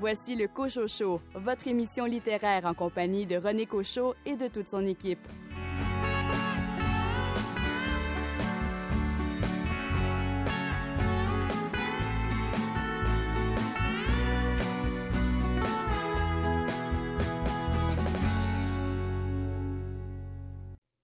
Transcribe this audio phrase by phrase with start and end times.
[0.00, 4.70] voici le Cochot Show, votre émission littéraire en compagnie de René Cochot et de toute
[4.70, 5.20] son équipe.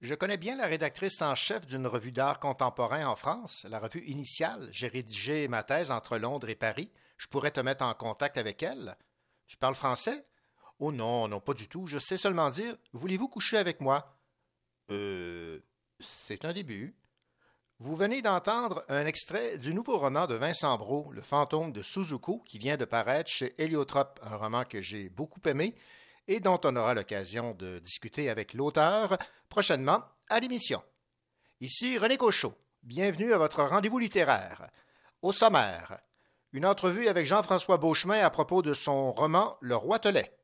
[0.00, 4.04] Je connais bien la rédactrice en chef d'une revue d'art contemporain en France, la revue
[4.06, 4.70] Initiale.
[4.72, 6.90] J'ai rédigé ma thèse entre Londres et Paris.
[7.16, 8.96] Je pourrais te mettre en contact avec elle.
[9.46, 10.26] Tu parles français?
[10.78, 11.86] Oh non, non, pas du tout.
[11.86, 14.16] Je sais seulement dire Voulez-vous coucher avec moi?
[14.90, 15.60] Euh.
[16.00, 16.94] C'est un début.
[17.78, 22.42] Vous venez d'entendre un extrait du nouveau roman de Vincent Brault, Le fantôme de Suzuko,
[22.46, 25.74] qui vient de paraître chez Héliotrope, un roman que j'ai beaucoup aimé
[26.28, 29.16] et dont on aura l'occasion de discuter avec l'auteur
[29.48, 30.82] prochainement à l'émission.
[31.60, 32.54] Ici René Cochot.
[32.82, 34.70] Bienvenue à votre rendez-vous littéraire.
[35.22, 35.98] Au sommaire,
[36.56, 40.34] une entrevue avec Jean-François Beauchemin à propos de son roman Le Roi Telet.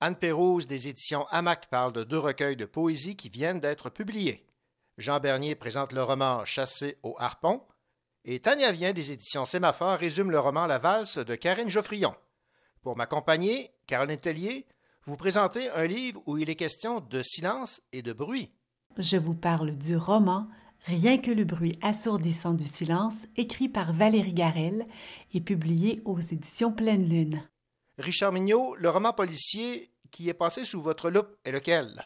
[0.00, 4.46] Anne Pérouse des éditions Hamac parle de deux recueils de poésie qui viennent d'être publiés.
[4.96, 7.60] Jean Bernier présente le roman Chassé au harpon.
[8.24, 12.14] Et Tania Vien des éditions Sémaphore résume le roman La valse de Karine Geoffrion.
[12.80, 14.66] Pour m'accompagner, Caroline Tellier,
[15.04, 18.48] vous présentez un livre où il est question de silence et de bruit.
[18.96, 20.48] Je vous parle du roman
[20.86, 24.86] Rien que le bruit assourdissant du silence, écrit par Valérie Garel
[25.34, 27.42] et publié aux éditions Pleine Lune.
[27.98, 32.02] Richard Mignot, le roman policier qui est passé sous votre loupe est lequel?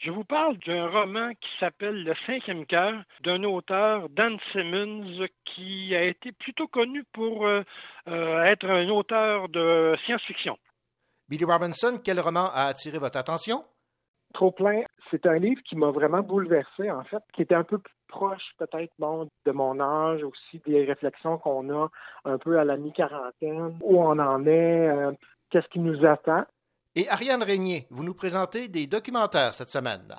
[0.00, 5.94] Je vous parle d'un roman qui s'appelle Le cinquième cœur d'un auteur, Dan Simmons, qui
[5.94, 7.62] a été plutôt connu pour euh,
[8.08, 10.56] euh, être un auteur de science-fiction.
[11.28, 13.62] Billy Robinson, quel roman a attiré votre attention?
[14.32, 17.78] Trop plein, c'est un livre qui m'a vraiment bouleversé, en fait, qui était un peu
[17.78, 21.88] plus proche, peut-être, bon, de mon âge, aussi des réflexions qu'on a
[22.24, 25.12] un peu à la mi-quarantaine, où on en est, euh,
[25.50, 26.44] qu'est-ce qui nous attend.
[26.94, 30.14] Et Ariane Régnier, vous nous présentez des documentaires cette semaine.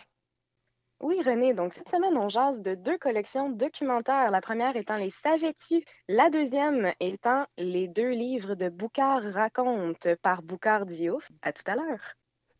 [1.02, 1.54] Oui, René.
[1.56, 4.30] Donc, cette semaine, on jase de deux collections documentaires.
[4.30, 5.84] La première étant Les Savais-tu?
[6.08, 11.28] La deuxième étant les deux livres de Boucard raconte par Boucard Diouf.
[11.42, 12.14] À tout à l'heure.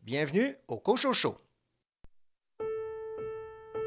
[0.04, 1.36] Bienvenue au Cochocho.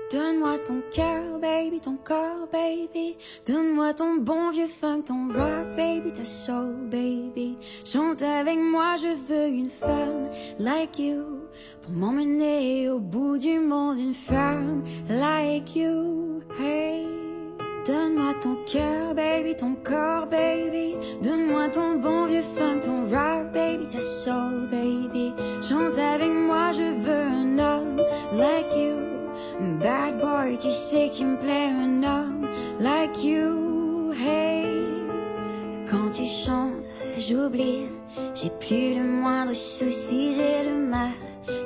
[0.10, 3.18] Donne-moi ton cœur, baby, ton corps, baby.
[3.46, 7.58] Donne-moi ton bon vieux funk, ton rock, baby, ta soul, baby.
[7.84, 11.50] Chante avec moi, je veux une femme like you.
[11.82, 16.40] Pour m'emmener au bout du monde, une femme like you.
[16.58, 17.25] Hey.
[17.86, 20.96] Donne-moi ton cœur, baby, ton corps, baby.
[21.22, 25.32] Donne-moi ton bon vieux funk, ton rock, baby, ta soul, baby.
[25.62, 28.02] Chante avec moi, je veux un homme
[28.34, 28.96] like you.
[29.80, 32.48] Bad boy, tu sais que tu me plais, un homme
[32.80, 34.12] like you.
[34.14, 34.66] Hey,
[35.88, 36.86] quand tu chantes,
[37.20, 37.86] j'oublie.
[38.34, 41.10] J'ai plus le moindre souci, j'ai le mal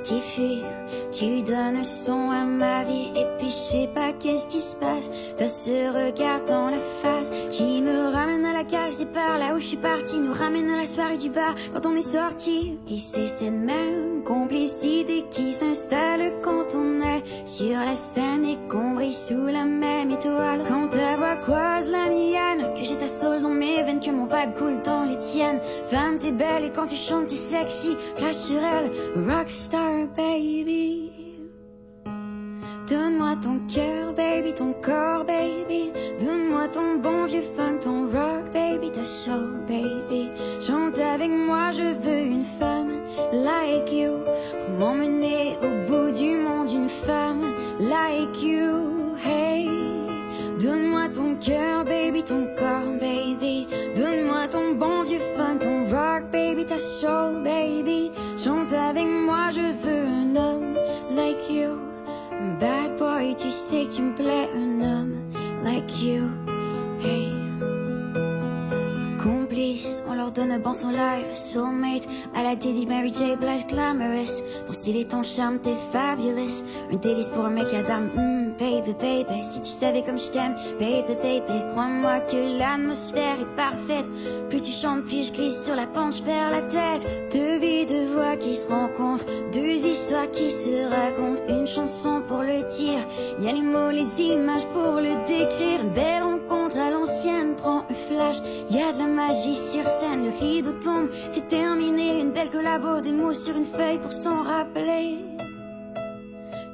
[0.03, 0.63] qui fuit.
[1.11, 5.09] Tu donnes son à ma vie et puis je sais pas qu'est-ce qui se passe.
[5.37, 9.59] T'as ce regard dans la face qui me ramène à la cage départ, là où
[9.59, 12.77] je suis parti, nous ramène à la soirée du bar quand on est sorti.
[12.89, 18.91] Et c'est cette même complicité qui s'installe quand on est sur la scène et qu'on
[18.91, 20.63] brille sous la même étoile.
[20.67, 22.48] Quand ta voix croise la mienne,
[24.11, 25.59] mon vague coule dans les tiennes.
[25.85, 27.95] Femme, t'es belle et quand tu chantes, t'es sexy.
[28.17, 28.91] Flash sur elle,
[29.27, 31.11] rockstar baby.
[32.89, 35.91] Donne-moi ton cœur, baby, ton corps, baby.
[36.19, 40.29] Donne-moi ton bon vieux funk, ton rock, baby, ta soul, baby.
[40.59, 44.13] Chante avec moi, je veux une femme like you.
[44.65, 49.13] Pour m'emmener au bout du monde, une femme like you.
[49.23, 49.69] Hey,
[50.59, 53.67] donne-moi ton cœur, baby, ton corps, baby.
[56.65, 58.11] Ta soul, baby.
[58.37, 60.75] Chante avec moi, je veux un homme
[61.15, 61.77] like you.
[62.59, 65.15] Bad boy, tu sais que tu me plais, un homme
[65.63, 66.23] like you.
[67.01, 67.33] Hey.
[69.21, 71.33] Complice, on leur donne un bon son live.
[71.33, 73.35] Soulmate, à la Diddy, Mary J.
[73.35, 74.41] Blige, glamorous.
[74.65, 76.63] Ton style et ton charme, t'es fabulous.
[76.91, 78.09] Un délice pour un mec à dame.
[78.59, 81.59] Baby, baby, si tu savais comme je t'aime, baby, baby.
[81.71, 84.05] Crois-moi que l'atmosphère est parfaite.
[84.49, 87.07] Plus tu chantes, plus je glisse sur la pente, je perds la tête.
[87.31, 89.25] Deux vies, deux voix qui se rencontrent.
[89.53, 91.41] Deux histoires qui se racontent.
[91.47, 93.07] Une chanson pour le dire.
[93.41, 95.81] Y a les mots, les images pour le décrire.
[95.81, 98.37] Une belle rencontre à l'ancienne, prends un flash.
[98.69, 102.19] Y a de la magie sur scène, le rideau tombe, c'est terminé.
[102.19, 105.19] Une belle collabo, des mots sur une feuille pour s'en rappeler.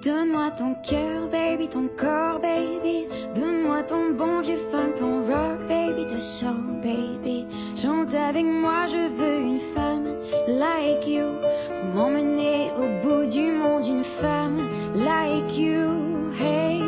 [0.06, 3.07] Donne-moi ton cœur, baby, ton corps, baby.
[3.34, 7.48] Donne-moi ton bon vieux funk, ton rock, baby, ta soul, baby.
[7.75, 10.06] Chante avec moi, je veux une femme
[10.48, 11.25] like you.
[11.92, 16.30] Pour m'emmener au bout du monde, une femme like you.
[16.40, 16.81] Hey,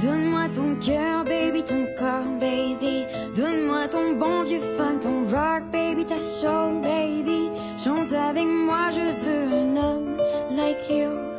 [0.00, 3.06] donne-moi ton cœur, baby, ton corps, baby.
[3.34, 7.50] Donne-moi ton bon vieux fun, ton rock, baby, ta soul, baby.
[7.76, 10.16] Chante avec moi, je veux un homme
[10.56, 11.29] like you.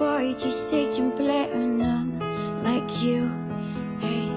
[0.00, 2.18] Tu sais que tu me plais, un homme
[2.64, 3.28] like you.
[4.00, 4.30] Hey,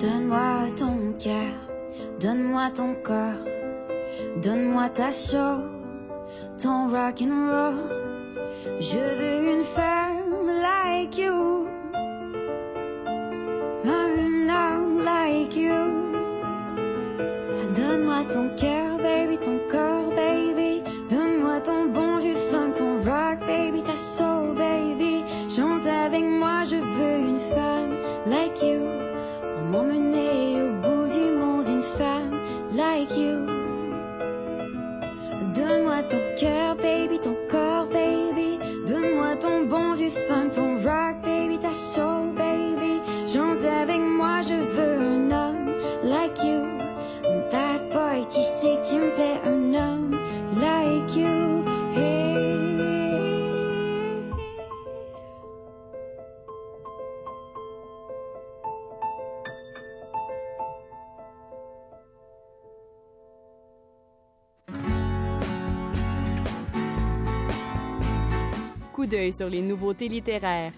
[0.00, 1.54] donne-moi ton cœur,
[2.18, 3.44] donne-moi ton corps,
[4.42, 5.62] donne-moi ta soul,
[6.60, 7.74] ton rock and roll.
[8.80, 11.68] Je veux une femme like you,
[13.84, 15.84] un homme like you.
[17.76, 19.37] Donne-moi ton cœur, baby,
[36.40, 37.37] Donne-moi ton cœur, baby, ton
[68.98, 70.72] Coup d'œil sur les nouveautés littéraires.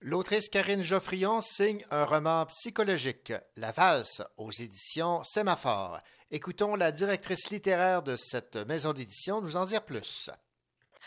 [0.00, 6.00] L'autrice Karine Geoffrion signe un roman psychologique, La valse, aux éditions Sémaphore.
[6.32, 10.28] Écoutons la directrice littéraire de cette maison d'édition nous en dire plus.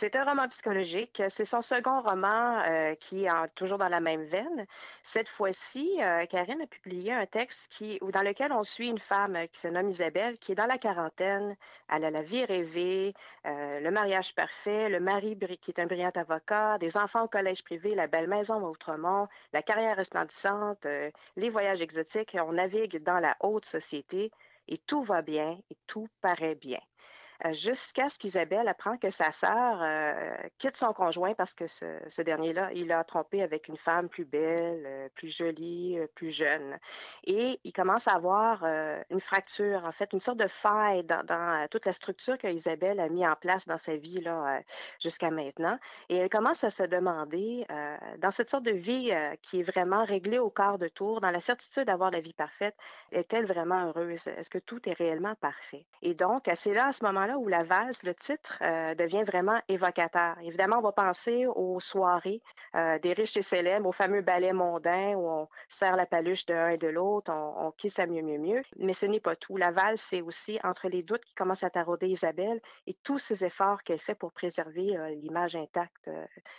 [0.03, 1.23] C'est un roman psychologique.
[1.29, 4.67] C'est son second roman euh, qui est toujours dans la même veine.
[5.01, 9.37] Cette fois-ci, euh, Karine a publié un texte qui, dans lequel on suit une femme
[9.49, 11.55] qui se nomme Isabelle, qui est dans la quarantaine.
[11.89, 13.13] Elle a la vie rêvée,
[13.45, 17.63] euh, le mariage parfait, le mari qui est un brillant avocat, des enfants au collège
[17.63, 20.85] privé, la belle maison à Outremont, la carrière resplendissante,
[21.37, 22.35] les voyages exotiques.
[22.45, 24.33] On navigue dans la haute société
[24.67, 26.81] et tout va bien et tout paraît bien.
[27.51, 32.69] Jusqu'à ce qu'Isabelle apprend que sa sœur euh, quitte son conjoint parce que ce, dernier-là,
[32.73, 36.79] il a trompé avec une femme plus belle, euh, plus jolie, euh, plus jeune.
[37.25, 38.63] Et il commence à avoir
[39.09, 43.09] une fracture, en fait, une sorte de faille dans, toute la structure que Isabelle a
[43.09, 44.61] mis en place dans sa vie là,
[45.01, 45.77] jusqu'à maintenant.
[46.09, 47.65] Et elle commence à se demander,
[48.19, 49.11] dans cette sorte de vie
[49.41, 52.75] qui est vraiment réglée au quart de tour, dans la certitude d'avoir la vie parfaite,
[53.11, 54.27] est-elle vraiment heureuse?
[54.27, 55.85] Est-ce que tout est réellement parfait?
[56.01, 59.59] Et donc, c'est là, à ce moment-là, où la valse, le titre, euh, devient vraiment
[59.67, 60.37] évocateur.
[60.41, 62.41] Évidemment, on va penser aux soirées
[62.75, 66.53] euh, des riches et célèbres, aux fameux ballets mondains où on serre la paluche de
[66.53, 68.61] l'un et de l'autre, on, on à mieux, mieux, mieux.
[68.77, 69.57] Mais ce n'est pas tout.
[69.57, 73.43] La valse, c'est aussi entre les doutes qui commencent à tarauder Isabelle et tous ces
[73.43, 76.09] efforts qu'elle fait pour préserver euh, l'image intacte,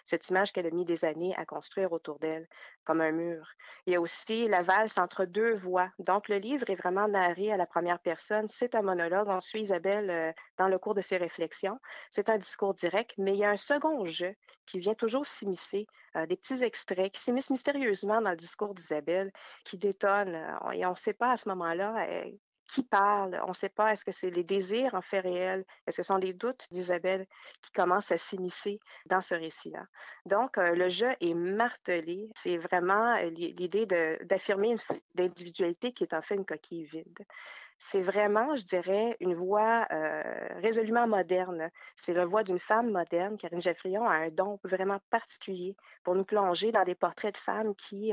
[0.05, 2.47] cette image qu'elle a mis des années à construire autour d'elle,
[2.85, 3.49] comme un mur.
[3.87, 5.91] Il y a aussi la valse entre deux voix.
[5.99, 8.49] Donc, le livre est vraiment narré à la première personne.
[8.49, 9.29] C'est un monologue.
[9.29, 10.33] On suit Isabelle euh,
[10.65, 11.79] dans le cours de ses réflexions.
[12.11, 14.35] C'est un discours direct, mais il y a un second jeu
[14.67, 15.87] qui vient toujours s'immiscer,
[16.17, 19.31] euh, des petits extraits qui s'immiscent mystérieusement dans le discours d'Isabelle,
[19.65, 20.35] qui détonnent.
[20.35, 22.31] euh, et on ne sait pas à ce moment-là euh,
[22.67, 23.39] qui parle.
[23.45, 25.67] On ne sait pas, est-ce que c'est les désirs en fait réels?
[25.87, 27.27] Est-ce que ce sont les doutes d'Isabelle
[27.61, 29.85] qui commencent à s'immiscer dans ce récit-là?
[30.25, 32.31] Donc, le jeu est martelé.
[32.35, 33.85] C'est vraiment l'i- l'idée
[34.23, 34.79] d'affirmer une
[35.15, 37.19] d'individualité qui est en fait une coquille vide.
[37.79, 39.87] C'est vraiment, je dirais, une voix
[40.63, 41.71] résolument moderne.
[41.97, 43.37] C'est la voix d'une femme moderne.
[43.37, 47.75] Karine Geffrion a un don vraiment particulier pour nous plonger dans des portraits de femmes
[47.75, 48.13] qui,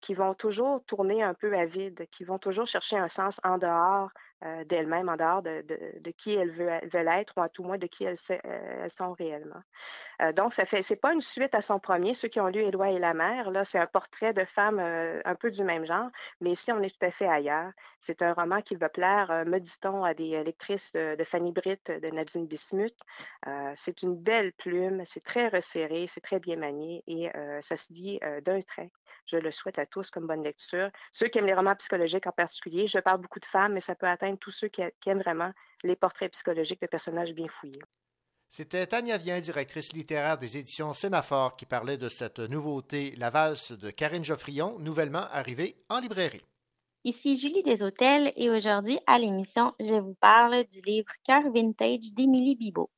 [0.00, 3.58] qui vont toujours tourner un peu à vide, qui vont toujours chercher un sens en
[3.58, 4.10] dehors
[4.44, 7.78] euh, d'elles-mêmes, en dehors de, de- de qui elles veulent, être, ou à tout moins
[7.78, 9.62] de qui euh, elles sont réellement.
[10.22, 12.14] Euh, donc, ça fait, c'est pas une suite à son premier.
[12.14, 15.20] Ceux qui ont lu Éloi et la mère, là, c'est un portrait de femmes euh,
[15.24, 16.08] un peu du même genre,
[16.40, 17.70] mais ici, on est tout à fait ailleurs.
[18.00, 21.90] C'est un roman qui va plaire, me dit-on, à des lectrices de, de Fanny Britt,
[21.90, 22.96] de Nadine Bismuth.
[23.74, 27.30] C'est une belle plume, c'est très resserré, c'est très bien manié et
[27.60, 28.90] ça se dit d'un trait.
[29.26, 30.90] Je le souhaite à tous comme bonne lecture.
[31.12, 33.94] Ceux qui aiment les romans psychologiques en particulier, je parle beaucoup de femmes, mais ça
[33.94, 35.52] peut atteindre tous ceux qui, qui aiment vraiment
[35.84, 37.82] les portraits psychologiques de personnages bien fouillés.
[38.50, 43.72] C'était Tania Vien, directrice littéraire des éditions Sémaphore, qui parlait de cette nouveauté, La valse
[43.72, 46.44] de Karine Geoffrion, nouvellement arrivée en librairie.
[47.04, 52.56] Ici Julie Deshôtels et aujourd'hui à l'émission, je vous parle du livre Cœur vintage d'Émilie
[52.56, 52.90] Bibot.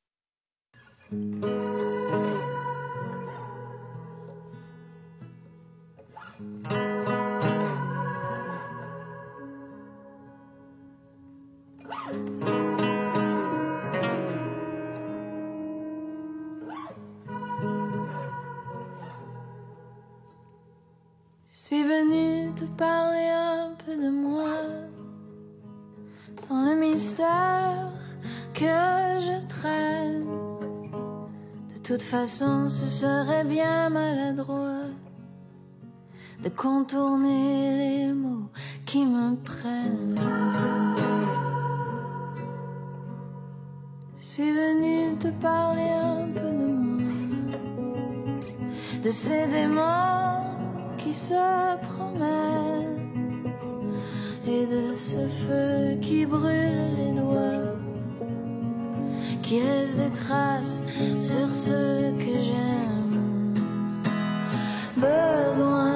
[31.91, 34.87] Toute façon, ce serait bien maladroit
[36.41, 38.49] de contourner les mots
[38.85, 40.17] qui me prennent.
[44.17, 47.11] Je suis venue te parler un peu de moi,
[49.03, 50.45] de ces démons
[50.97, 53.11] qui se promènent
[54.47, 57.75] et de ce feu qui brûle les doigts,
[59.41, 60.79] qui laisse des traces
[61.19, 63.53] sur ce que j'aime.
[64.97, 65.90] Besoin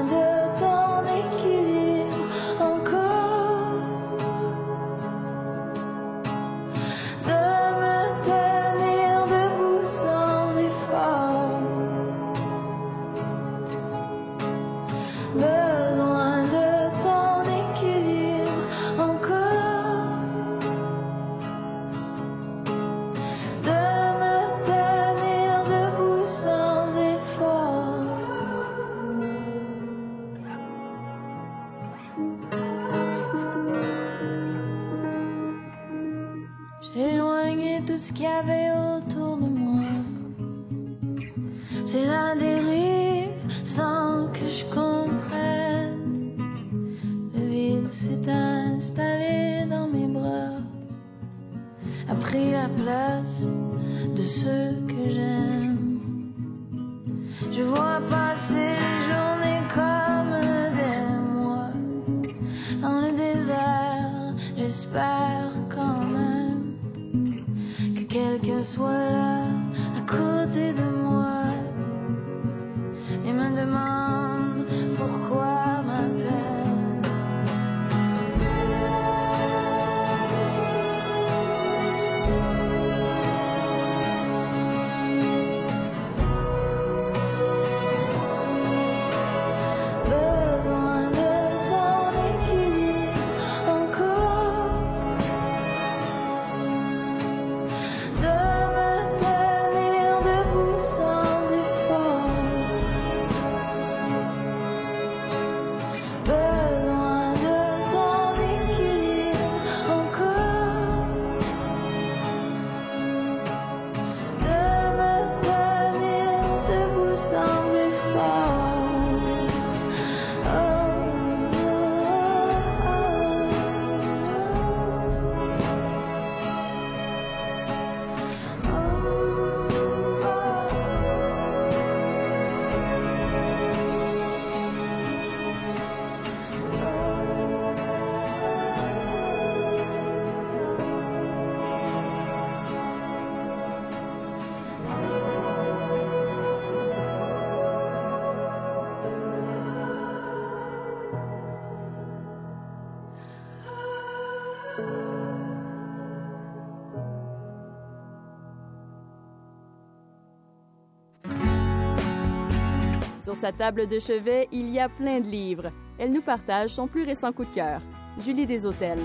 [163.36, 165.70] Sur sa table de chevet, il y a plein de livres.
[166.00, 167.82] Elle nous partage son plus récent coup de cœur.
[168.18, 169.04] Julie des Hôtels.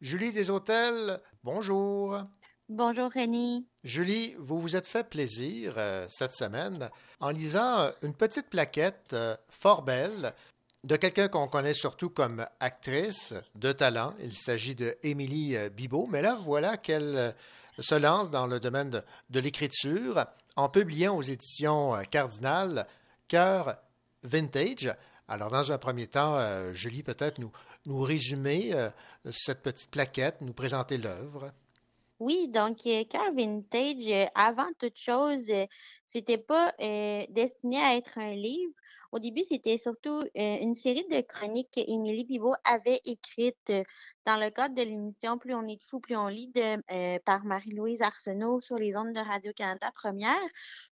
[0.00, 2.22] Julie des Hôtels, bonjour.
[2.70, 3.66] Bonjour René.
[3.84, 6.88] Julie, vous vous êtes fait plaisir euh, cette semaine
[7.20, 10.32] en lisant euh, une petite plaquette euh, fort belle
[10.84, 14.14] de quelqu'un qu'on connaît surtout comme actrice de talent.
[14.20, 17.32] Il s'agit de Émilie Bibot, mais là, voilà qu'elle euh,
[17.78, 20.24] se lance dans le domaine de, l'écriture
[20.56, 22.86] en publiant aux éditions euh, Cardinal
[23.28, 23.76] Cœur
[24.22, 24.92] Vintage.
[25.28, 27.50] Alors, dans un premier temps, euh, Julie, peut-être nous,
[28.00, 28.90] résumer euh,
[29.30, 31.52] cette petite plaquette, nous présenter l'œuvre.
[32.18, 35.46] Oui, donc Cœur Vintage, avant toute chose,
[36.16, 38.72] c'était pas euh, destiné à être un livre.
[39.12, 43.84] Au début, c'était surtout euh, une série de chroniques qu'Émilie Bibot avait écrites euh,
[44.24, 47.44] dans le cadre de l'émission Plus on est de fou, plus on lit de, par
[47.44, 50.40] Marie-Louise Arsenault sur les ondes de Radio-Canada Première.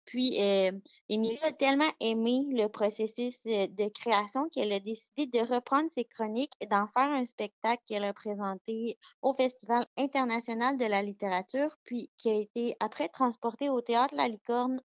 [0.10, 0.72] Puis, euh,
[1.08, 6.04] Émilie a tellement aimé le processus euh, de création qu'elle a décidé de reprendre ses
[6.04, 11.78] chroniques et d'en faire un spectacle qu'elle a présenté au Festival international de la littérature,
[11.86, 14.82] puis qui a été après transporté au Théâtre La Licorne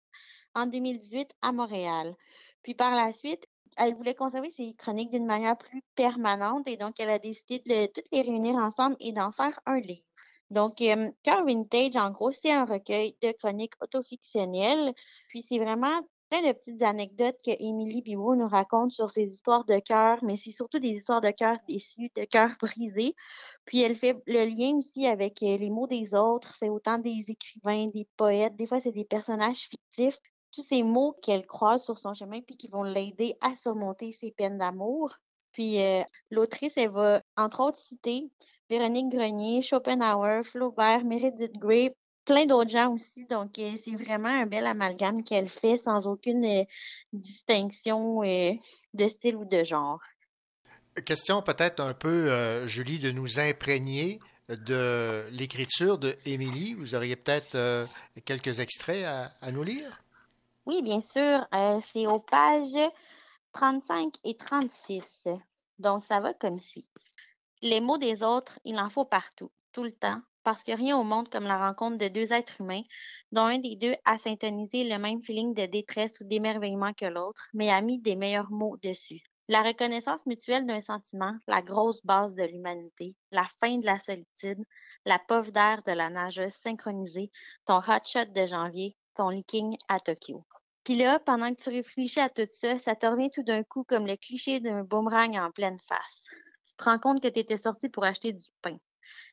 [0.53, 2.15] en 2018 à Montréal.
[2.61, 6.99] Puis par la suite, elle voulait conserver ses chroniques d'une manière plus permanente et donc
[6.99, 10.05] elle a décidé de toutes les réunir ensemble et d'en faire un livre.
[10.51, 14.93] Donc, euh, Cœur Vintage, en gros, c'est un recueil de chroniques autofictionnelles.
[15.29, 19.79] Puis, c'est vraiment plein de petites anecdotes que Émilie nous raconte sur ses histoires de
[19.79, 23.15] cœur, mais c'est surtout des histoires de cœur déçus, de cœur brisés.
[23.65, 26.53] Puis, elle fait le lien aussi avec euh, les mots des autres.
[26.59, 28.55] C'est autant des écrivains, des poètes.
[28.55, 30.17] Des fois, c'est des personnages fictifs.
[30.51, 34.31] Tous ces mots qu'elle croise sur son chemin, puis qui vont l'aider à surmonter ses
[34.31, 35.15] peines d'amour.
[35.53, 38.29] Puis, euh, l'autrice, elle va, entre autres, citer
[38.69, 41.95] Véronique Grenier, Schopenhauer, Flaubert, Meredith Grey,
[42.25, 43.25] plein d'autres gens aussi.
[43.25, 46.63] Donc, euh, c'est vraiment un bel amalgame qu'elle fait sans aucune euh,
[47.13, 48.53] distinction euh,
[48.93, 50.01] de style ou de genre.
[51.05, 56.73] Question peut-être un peu, Julie, de nous imprégner de l'écriture de Émilie.
[56.73, 57.85] Vous auriez peut-être
[58.23, 60.01] quelques extraits à, à, nous lire?
[60.65, 61.45] Oui, bien sûr.
[61.91, 62.91] c'est aux pages
[63.51, 65.03] 35 et 36.
[65.79, 66.85] Donc, ça va comme suit.
[67.65, 71.03] Les mots des autres, il en faut partout, tout le temps, parce que rien au
[71.03, 72.83] monde comme la rencontre de deux êtres humains,
[73.31, 77.47] dont un des deux a syntonisé le même feeling de détresse ou d'émerveillement que l'autre,
[77.55, 79.23] mais a mis des meilleurs mots dessus.
[79.47, 84.63] La reconnaissance mutuelle d'un sentiment, la grosse base de l'humanité, la fin de la solitude,
[85.03, 87.31] la pauvre d'air de la nageuse synchronisée,
[87.65, 90.45] ton hotshot de janvier, ton leaking à Tokyo.
[90.83, 93.83] Puis là, pendant que tu réfléchis à tout ça, ça te revient tout d'un coup
[93.85, 96.24] comme le cliché d'un boomerang en pleine face
[96.77, 98.77] te rends compte que tu étais sorti pour acheter du pain.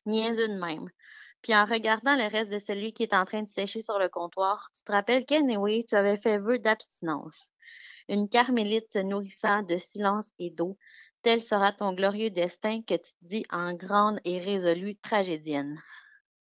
[0.05, 0.89] Niaiseux de même.
[1.41, 4.09] Puis en regardant le reste de celui qui est en train de sécher sur le
[4.09, 7.49] comptoir, tu te rappelles qu'anyway, tu avais fait vœu d'abstinence.
[8.07, 10.77] Une carmélite se nourrissant de silence et d'eau,
[11.21, 15.81] tel sera ton glorieux destin que tu dis en grande et résolue tragédienne.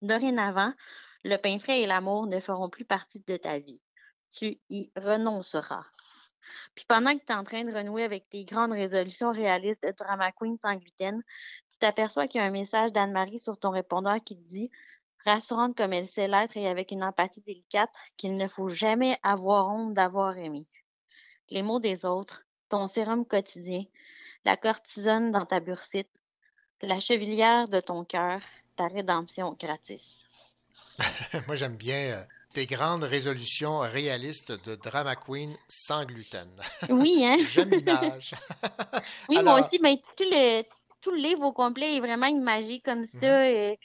[0.02, 0.72] Dorénavant,
[1.24, 3.82] le pain frais et l'amour ne feront plus partie de ta vie.
[4.32, 5.84] Tu y renonceras.
[6.74, 9.92] Puis pendant que tu es en train de renouer avec tes grandes résolutions réalistes de
[9.92, 11.22] drama queen sans gluten,
[11.70, 14.70] tu t'aperçois qu'il y a un message d'Anne-Marie sur ton répondeur qui te dit,
[15.24, 19.68] rassurante comme elle sait l'être et avec une empathie délicate, qu'il ne faut jamais avoir
[19.68, 20.66] honte d'avoir aimé.
[21.50, 23.84] Les mots des autres, ton sérum quotidien,
[24.44, 26.10] la cortisone dans ta bursite,
[26.82, 28.40] la chevilière de ton cœur,
[28.76, 30.20] ta rédemption gratis.
[31.46, 36.50] Moi, j'aime bien euh, tes grandes résolutions réalistes de drama queen sans gluten.
[36.88, 37.38] Oui, hein?
[37.52, 38.34] J'aime l'image.
[39.28, 40.62] oui, moi aussi, mais tout le,
[41.00, 43.26] tout le livre au complet est vraiment imagé comme ça.
[43.26, 43.76] Mhm.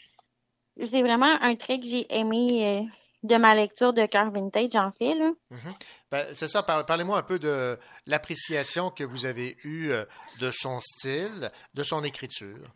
[0.78, 2.84] C'est vraiment un trait que j'ai aimé euh,
[3.24, 5.16] de ma lecture de Cœur Vintage, en fait.
[5.16, 5.32] Là.
[5.52, 5.74] Mhm.
[6.12, 10.04] Ben, c'est ça, parlez-moi un peu de l'appréciation que vous avez eue euh,
[10.40, 12.68] de son style, de son écriture.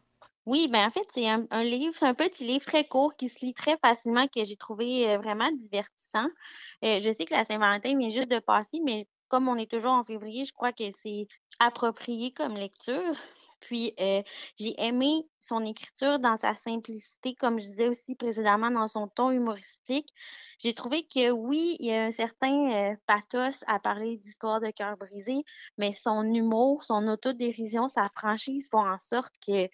[0.50, 3.46] Oui, ben en fait, c'est un, livre, c'est un petit livre très court qui se
[3.46, 6.26] lit très facilement, que j'ai trouvé euh, vraiment divertissant.
[6.84, 9.92] Euh, je sais que la Saint-Valentin vient juste de passer, mais comme on est toujours
[9.92, 11.28] en février, je crois que c'est
[11.60, 13.16] approprié comme lecture.
[13.60, 14.24] Puis euh,
[14.58, 19.30] j'ai aimé son écriture dans sa simplicité, comme je disais aussi précédemment, dans son ton
[19.30, 20.12] humoristique.
[20.58, 24.98] J'ai trouvé que oui, il y a un certain pathos à parler d'histoire de cœur
[24.98, 25.44] brisé,
[25.78, 29.70] mais son humour, son autodérision, sa franchise font en sorte que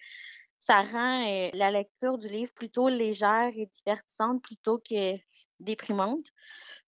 [0.66, 5.16] ça rend euh, la lecture du livre plutôt légère et divertissante plutôt que
[5.60, 6.24] déprimante.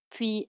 [0.09, 0.47] Puis,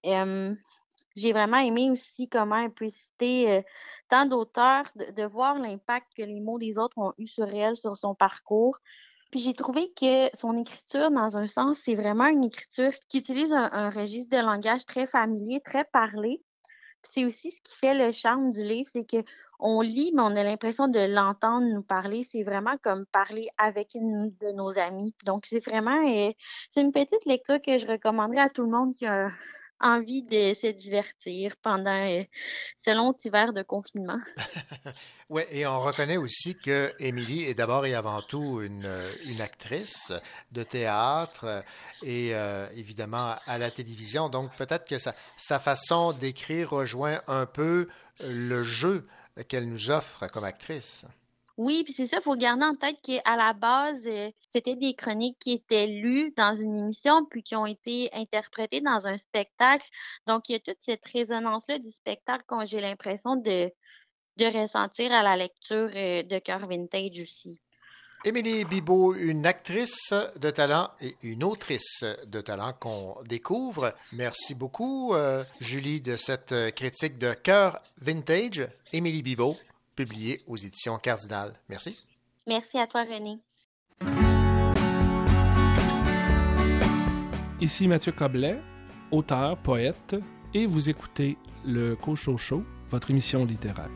[1.15, 3.63] j'ai vraiment aimé aussi comment elle peut citer
[4.09, 7.95] tant d'auteurs, de, voir l'impact que les mots des autres ont eu sur elle, sur
[7.95, 8.77] son parcours.
[9.29, 13.53] Puis j'ai trouvé que son écriture, dans un sens, c'est vraiment une écriture qui utilise
[13.53, 16.41] un registre de langage très familier, très parlé,
[17.03, 19.23] c'est aussi ce qui fait le charme du livre, c'est que
[19.61, 22.27] on lit, mais on a l'impression de l'entendre nous parler.
[22.31, 25.13] C'est vraiment comme parler avec une de nos amis.
[25.23, 26.31] Donc, c'est vraiment, euh,
[26.71, 29.29] c'est une petite lecture que je recommanderais à tout le monde qui a
[29.81, 32.23] envie de se divertir pendant euh,
[32.79, 34.19] ce long hiver de confinement.
[35.29, 38.89] oui, et on reconnaît aussi que Émilie est d'abord et avant tout une,
[39.25, 40.11] une actrice
[40.51, 41.63] de théâtre
[42.03, 44.29] et euh, évidemment à la télévision.
[44.29, 47.87] Donc peut-être que sa façon d'écrire rejoint un peu
[48.21, 49.07] le jeu
[49.47, 51.05] qu'elle nous offre comme actrice.
[51.57, 54.93] Oui, puis c'est ça, il faut garder en tête qu'à la base, euh, c'était des
[54.93, 59.87] chroniques qui étaient lues dans une émission, puis qui ont été interprétées dans un spectacle.
[60.27, 63.71] Donc, il y a toute cette résonance-là du spectacle qu'on j'ai l'impression de,
[64.37, 67.59] de ressentir à la lecture euh, de Cœur Vintage aussi.
[68.23, 73.95] Émilie Bibot, une actrice de talent et une autrice de talent qu'on découvre.
[74.13, 78.67] Merci beaucoup, euh, Julie, de cette critique de Cœur Vintage.
[78.93, 79.57] Émilie Bibot,
[80.05, 81.53] publié aux éditions Cardinal.
[81.69, 81.97] Merci.
[82.47, 83.39] Merci à toi, René.
[87.59, 88.59] Ici Mathieu Coblet,
[89.11, 90.15] auteur, poète,
[90.53, 93.89] et vous écoutez le Cocho Show votre émission littéraire.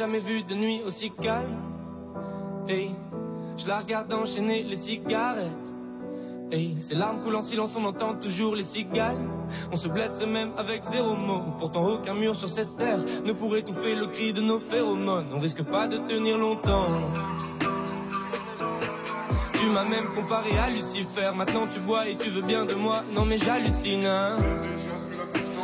[0.00, 1.58] Jamais vu de nuit aussi calme.
[2.66, 2.94] Hey,
[3.58, 5.74] je la regarde enchaîner les cigarettes.
[6.50, 9.18] Hey, ces larmes coulent en silence, on entend toujours les cigales.
[9.70, 11.42] On se blesserait même avec zéro mot.
[11.58, 15.26] Pourtant, aucun mur sur cette terre ne pourrait étouffer le cri de nos phéromones.
[15.34, 16.88] On risque pas de tenir longtemps.
[19.52, 21.30] Tu m'as même comparé à Lucifer.
[21.36, 23.02] Maintenant, tu bois et tu veux bien de moi.
[23.14, 24.38] Non, mais j'hallucine, hein.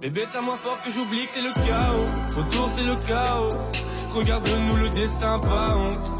[0.00, 2.40] Bébé, c'est moins fort que j'oublie que c'est le chaos.
[2.40, 3.54] Autour, c'est le chaos.
[4.14, 6.19] Regarde-nous, le destin, pas honte.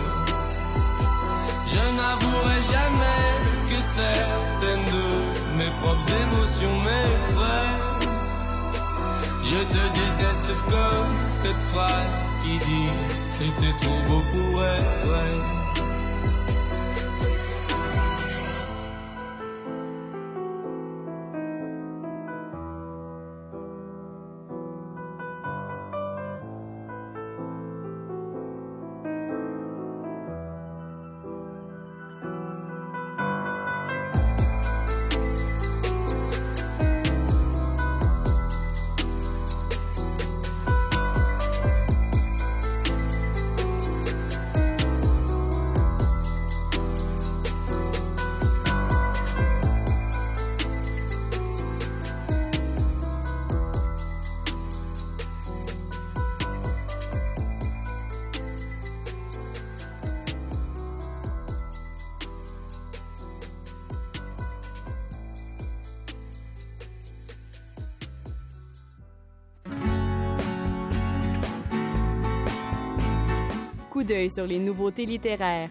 [1.73, 3.31] Je n'avouerai jamais
[3.69, 5.07] que certaines de
[5.57, 7.77] mes propres émotions m'effraient.
[9.43, 12.91] Je te déteste comme cette phrase qui dit
[13.37, 15.70] c'était trop beau pour être vrai.
[74.29, 75.69] Sur les nouveautés littéraires.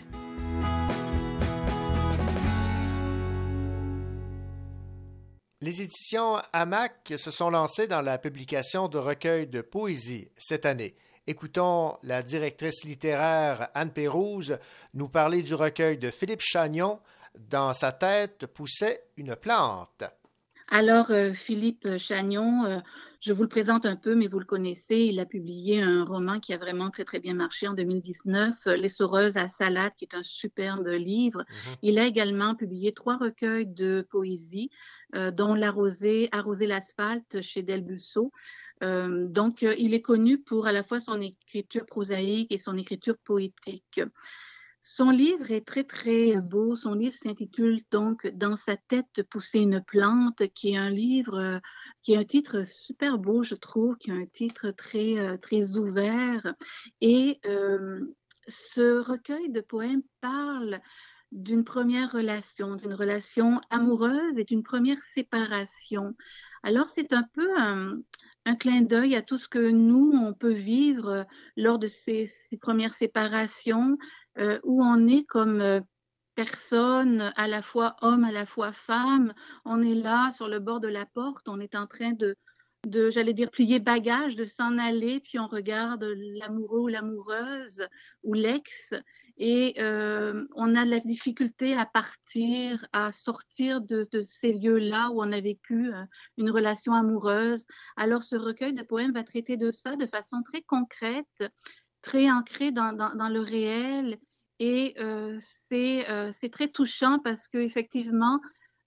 [5.60, 10.96] Les éditions Hamac se sont lancées dans la publication de recueils de poésie cette année.
[11.26, 14.58] Écoutons la directrice littéraire Anne Pérouse
[14.94, 16.98] nous parler du recueil de Philippe Chagnon
[17.38, 20.02] Dans sa tête poussait une plante.
[20.70, 22.78] Alors, euh, Philippe Chagnon, euh,
[23.20, 24.96] je vous le présente un peu, mais vous le connaissez.
[24.96, 28.88] Il a publié un roman qui a vraiment très, très bien marché en 2019, Les
[28.88, 31.40] Saureuses à Salade, qui est un superbe livre.
[31.40, 31.76] Mhm.
[31.82, 34.70] Il a également publié trois recueils de poésie,
[35.14, 38.32] euh, dont L'arrosée, Arroser l'asphalte chez Delbusso.
[38.82, 42.78] Euh, donc, euh, il est connu pour à la fois son écriture prosaïque et son
[42.78, 44.00] écriture poétique.
[44.82, 46.74] Son livre est très, très beau.
[46.74, 51.58] Son livre s'intitule donc Dans sa tête pousser une plante, qui est un livre, euh,
[52.02, 55.76] qui est un titre super beau, je trouve, qui est un titre très, euh, très
[55.76, 56.54] ouvert.
[57.00, 58.00] Et euh,
[58.48, 60.80] ce recueil de poèmes parle
[61.30, 66.14] d'une première relation, d'une relation amoureuse et d'une première séparation.
[66.62, 68.02] Alors, c'est un peu un,
[68.58, 72.94] clin d'œil à tout ce que nous, on peut vivre lors de ces, ces premières
[72.94, 73.96] séparations,
[74.38, 75.80] euh, où on est comme euh,
[76.34, 79.34] personne, à la fois homme, à la fois femme.
[79.64, 82.36] On est là sur le bord de la porte, on est en train de,
[82.86, 86.04] de j'allais dire, plier bagage, de s'en aller, puis on regarde
[86.38, 87.86] l'amoureux ou l'amoureuse
[88.22, 88.94] ou l'ex,
[89.36, 95.22] et euh, on a la difficulté à partir, à sortir de, de ces lieux-là où
[95.22, 96.04] on a vécu euh,
[96.36, 97.64] une relation amoureuse.
[97.96, 101.44] Alors ce recueil de poèmes va traiter de ça de façon très concrète,
[102.02, 102.92] très ancrée dans,
[103.30, 104.18] le réel,
[104.58, 105.38] et euh,
[105.70, 108.40] c'est très touchant parce qu'effectivement,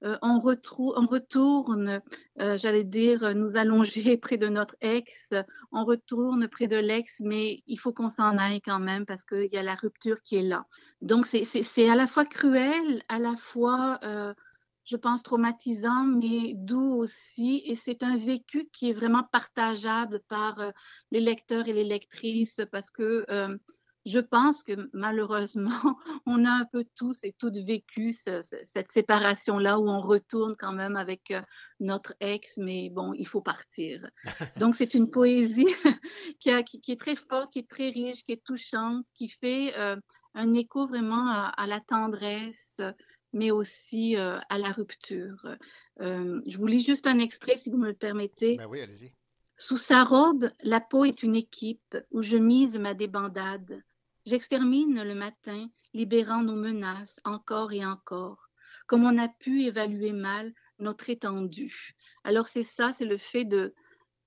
[0.03, 2.01] euh, on, retourne,
[2.41, 5.33] euh, j'allais dire, nous allonger près de notre ex,
[5.71, 9.49] on retourne près de l'ex, mais il faut qu'on s'en aille quand même parce qu'il
[9.51, 10.65] y a la rupture qui est là.
[11.01, 14.33] Donc c'est à la fois cruel, à la fois, euh,
[14.85, 20.59] je pense, traumatisant, mais doux aussi, et c'est un vécu qui est vraiment partageable par
[20.59, 20.71] euh,
[21.11, 23.57] les lecteurs et les lectrices parce que euh,
[24.05, 25.71] je pense que malheureusement,
[26.25, 28.41] on a un peu tous et toutes vécu ce,
[28.73, 31.41] cette séparation-là où on retourne quand même avec euh,
[31.79, 34.07] notre ex, mais bon, il faut partir.
[34.57, 35.73] Donc, c'est une poésie
[36.39, 39.29] qui, a, qui, qui, est très forte, qui est très riche, qui est touchante, qui
[39.29, 39.95] fait euh,
[40.33, 42.81] un écho vraiment à, à, la tendresse,
[43.33, 45.57] mais aussi euh, à la rupture.
[46.01, 48.57] Euh, je vous lis juste un extrait, si vous me le permettez.
[48.57, 49.11] Ben oui, allez-y.
[49.57, 53.83] Sous sa robe, la peau est une équipe où je mise ma débandade.
[54.25, 58.49] J'extermine le matin, libérant nos menaces encore et encore,
[58.87, 61.93] comme on a pu évaluer mal notre étendue.
[62.23, 63.75] Alors c'est ça, c'est le fait de,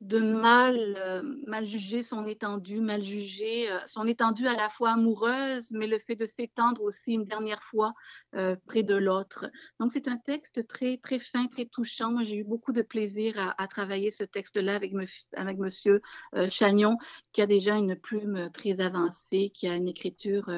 [0.02, 4.90] de mal, euh, mal juger son étendue, mal juger euh, son étendue à la fois
[4.90, 7.94] amoureuse, mais le fait de s'étendre aussi une dernière fois
[8.34, 9.46] euh, près de l'autre.
[9.80, 12.12] Donc c'est un texte très très fin, très touchant.
[12.12, 16.02] Moi j'ai eu beaucoup de plaisir à, travailler ce texte-là avec, Monsieur
[16.50, 16.98] Chagnon,
[17.32, 20.50] qui a déjà une plume très avancée, qui a une écriture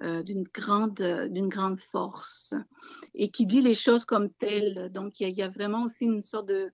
[0.00, 2.54] d'une grande d'une grande force
[3.14, 4.90] et qui dit les choses comme telles.
[4.92, 6.72] Donc il y a vraiment aussi une sorte de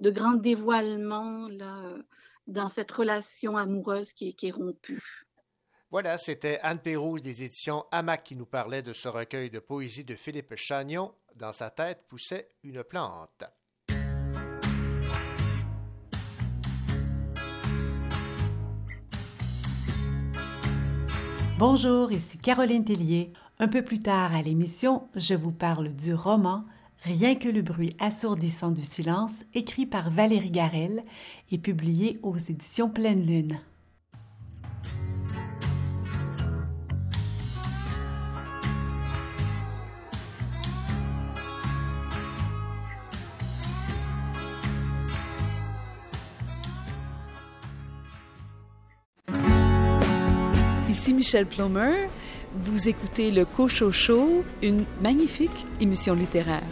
[0.00, 1.96] de grand dévoilement là,
[2.46, 5.26] dans cette relation amoureuse qui, qui est rompue.
[5.90, 10.04] Voilà, c'était Anne Pérouse des éditions Hamac qui nous parlait de ce recueil de poésie
[10.04, 11.14] de Philippe Chagnon.
[11.36, 13.44] Dans sa tête poussait une plante.
[21.58, 23.32] Bonjour, ici Caroline Tellier.
[23.58, 26.66] Un peu plus tard à l'émission, je vous parle du roman
[27.06, 31.04] Rien que le bruit assourdissant du silence, écrit par Valérie Garel
[31.52, 33.60] et publié aux éditions Pleine Lune.
[50.90, 52.08] Ici Michel Plomer.
[52.58, 56.64] Vous écoutez le Cocho Show, une magnifique émission littéraire.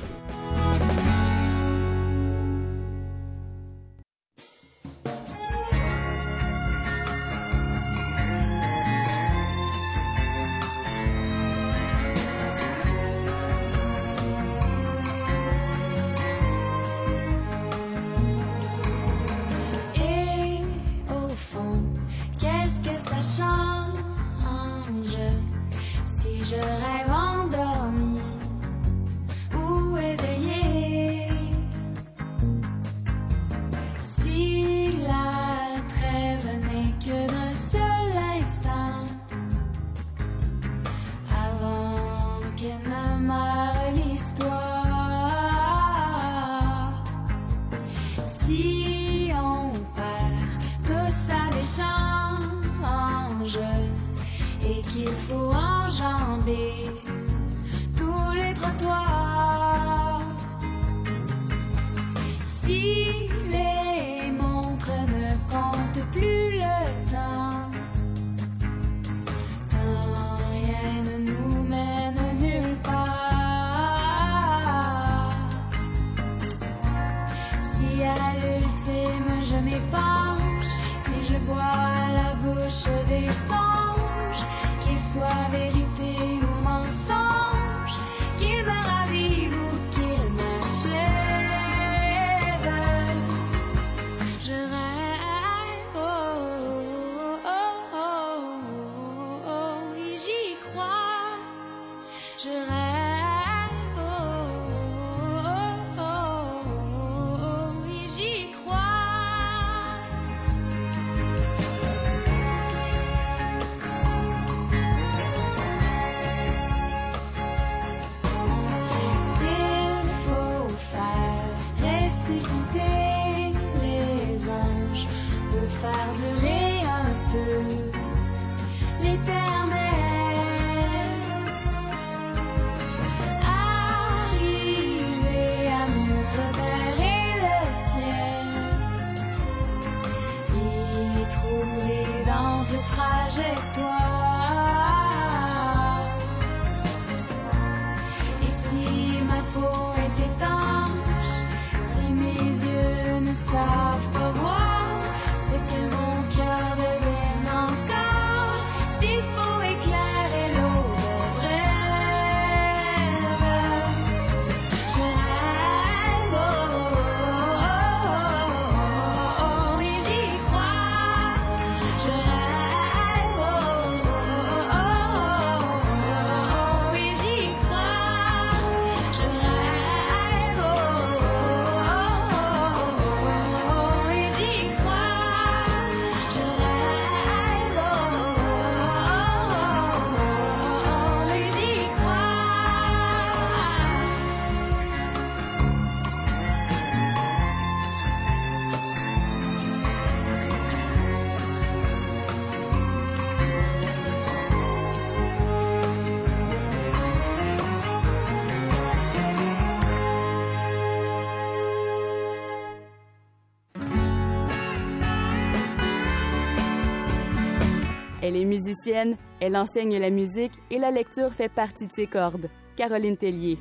[218.27, 222.49] Elle est musicienne, elle enseigne la musique et la lecture fait partie de ses cordes.
[222.75, 223.59] Caroline Tellier.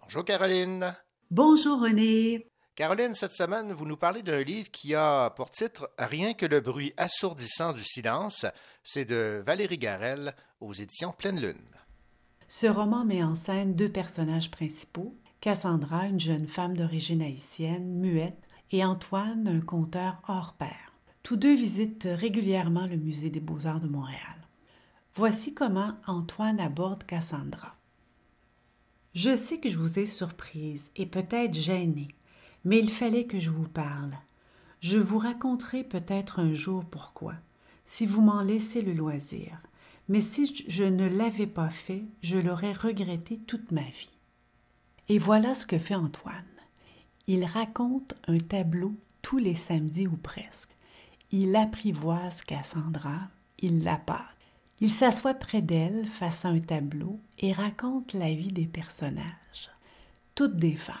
[0.00, 0.96] Bonjour Caroline.
[1.30, 2.50] Bonjour René.
[2.74, 6.62] Caroline, cette semaine, vous nous parlez d'un livre qui a pour titre Rien que le
[6.62, 8.46] bruit assourdissant du silence.
[8.82, 11.68] C'est de Valérie Garel aux éditions Pleine Lune.
[12.48, 18.46] Ce roman met en scène deux personnages principaux, Cassandra, une jeune femme d'origine haïtienne, muette,
[18.72, 20.92] et Antoine, un conteur hors pair.
[21.22, 24.20] Tous deux visitent régulièrement le Musée des beaux-arts de Montréal.
[25.16, 27.74] Voici comment Antoine aborde Cassandra.
[29.14, 32.08] Je sais que je vous ai surprise et peut-être gênée,
[32.64, 34.16] mais il fallait que je vous parle.
[34.80, 37.34] Je vous raconterai peut-être un jour pourquoi,
[37.84, 39.60] si vous m'en laissez le loisir.
[40.08, 44.10] Mais si je ne l'avais pas fait, je l'aurais regretté toute ma vie.
[45.08, 46.44] Et voilà ce que fait Antoine.
[47.32, 50.74] Il raconte un tableau tous les samedis ou presque.
[51.30, 53.20] Il apprivoise Cassandra,
[53.60, 54.18] il la pâte.
[54.80, 59.70] Il s'assoit près d'elle face à un tableau et raconte la vie des personnages,
[60.34, 60.96] toutes des femmes.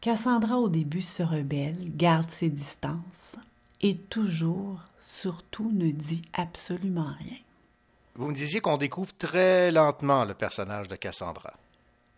[0.00, 3.36] Cassandra au début se rebelle, garde ses distances
[3.82, 7.36] et toujours, surtout, ne dit absolument rien.
[8.14, 11.52] Vous me disiez qu'on découvre très lentement le personnage de Cassandra.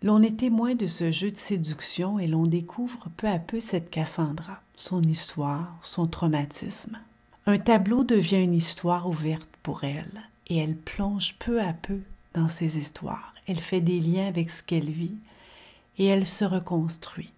[0.02, 3.90] L'on est témoin de ce jeu de séduction et l'on découvre peu à peu cette
[3.90, 6.98] Cassandra, son histoire, son traumatisme.
[7.44, 11.98] Un tableau devient une histoire ouverte pour elle et elle plonge peu à peu
[12.32, 13.34] dans ses histoires.
[13.46, 15.16] Elle fait des liens avec ce qu'elle vit
[15.98, 17.30] et elle se reconstruit.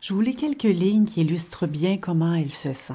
[0.00, 2.94] Je vous lis quelques lignes qui illustrent bien comment elle se sent.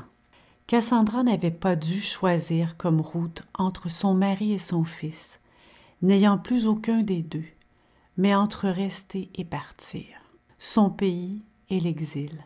[0.67, 5.39] Cassandra n'avait pas dû choisir comme route entre son mari et son fils,
[6.01, 7.45] n'ayant plus aucun des deux,
[8.17, 10.05] mais entre rester et partir,
[10.59, 12.43] son pays et l'exil.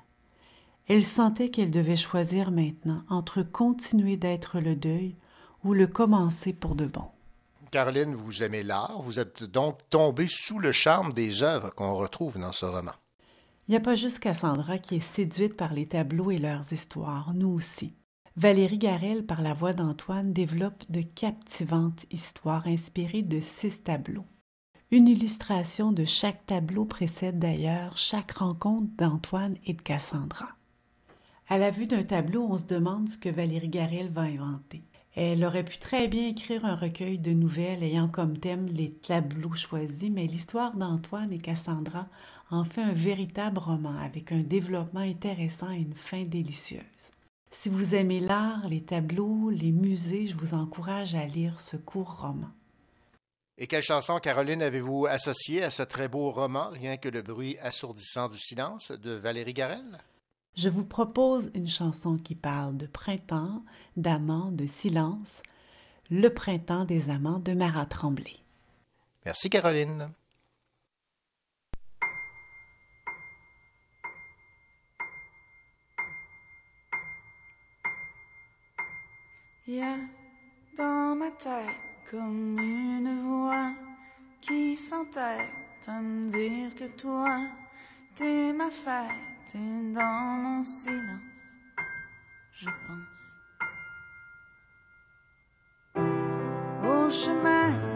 [0.87, 5.15] Elle sentait qu'elle devait choisir maintenant entre continuer d'être le deuil
[5.63, 7.05] ou le commencer pour de bon.
[7.71, 12.39] Caroline, vous aimez l'art, vous êtes donc tombée sous le charme des œuvres qu'on retrouve
[12.39, 12.93] dans ce roman.
[13.67, 17.33] Il n'y a pas juste Cassandra qui est séduite par les tableaux et leurs histoires,
[17.33, 17.95] nous aussi.
[18.37, 24.25] Valérie Garel, par la voix d'Antoine, développe de captivantes histoires inspirées de six tableaux.
[24.91, 30.47] Une illustration de chaque tableau précède d'ailleurs chaque rencontre d'Antoine et de Cassandra.
[31.49, 34.83] À la vue d'un tableau, on se demande ce que Valérie Garel va inventer.
[35.15, 39.55] Elle aurait pu très bien écrire un recueil de nouvelles ayant comme thème les tableaux
[39.55, 42.07] choisis, mais l'histoire d'Antoine et Cassandra
[42.51, 46.83] en fait un véritable roman avec un développement intéressant et une fin délicieuse.
[47.49, 52.21] Si vous aimez l'art, les tableaux, les musées, je vous encourage à lire ce court
[52.21, 52.51] roman.
[53.57, 57.57] Et quelle chanson, Caroline, avez-vous associée à ce très beau roman, Rien que le bruit
[57.59, 60.03] assourdissant du silence, de Valérie Garel?
[60.57, 63.63] Je vous propose une chanson qui parle de printemps,
[63.95, 65.41] d'amants, de silence,
[66.11, 68.37] Le printemps des amants de Marat Tremblay.
[69.25, 70.09] Merci, Caroline.
[79.67, 79.97] Il y a
[80.77, 83.71] dans ma tête comme une voix
[84.41, 87.39] qui s'entête à me dire que toi,
[88.15, 91.21] t'es ma fête et dans mon silence,
[92.53, 93.35] je pense.
[96.83, 97.94] Au chemin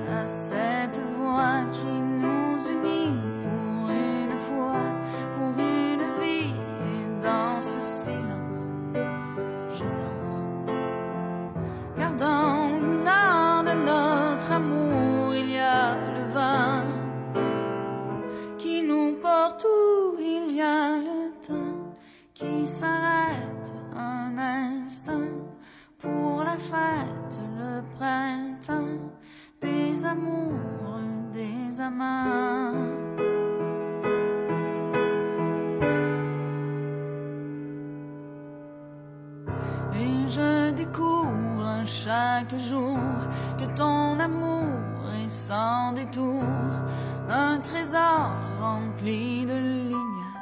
[48.99, 50.33] rempli de lignes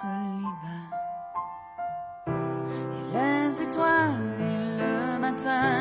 [0.00, 0.92] solidaires.
[2.92, 5.75] Et les étoiles et le matin,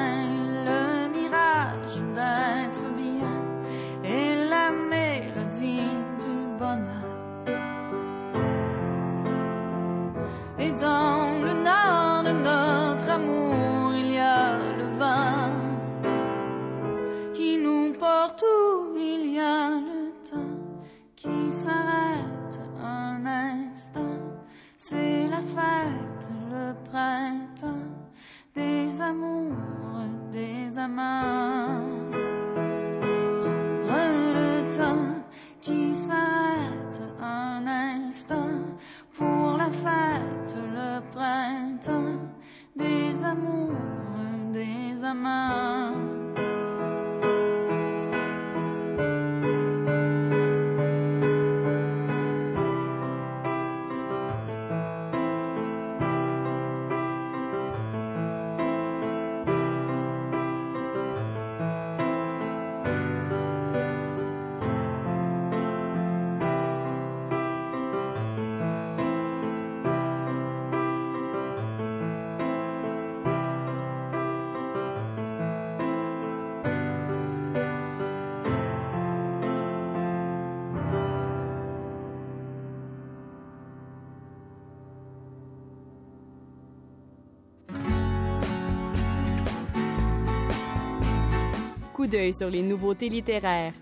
[92.06, 93.74] Coup d'œil sur les nouveautés littéraires.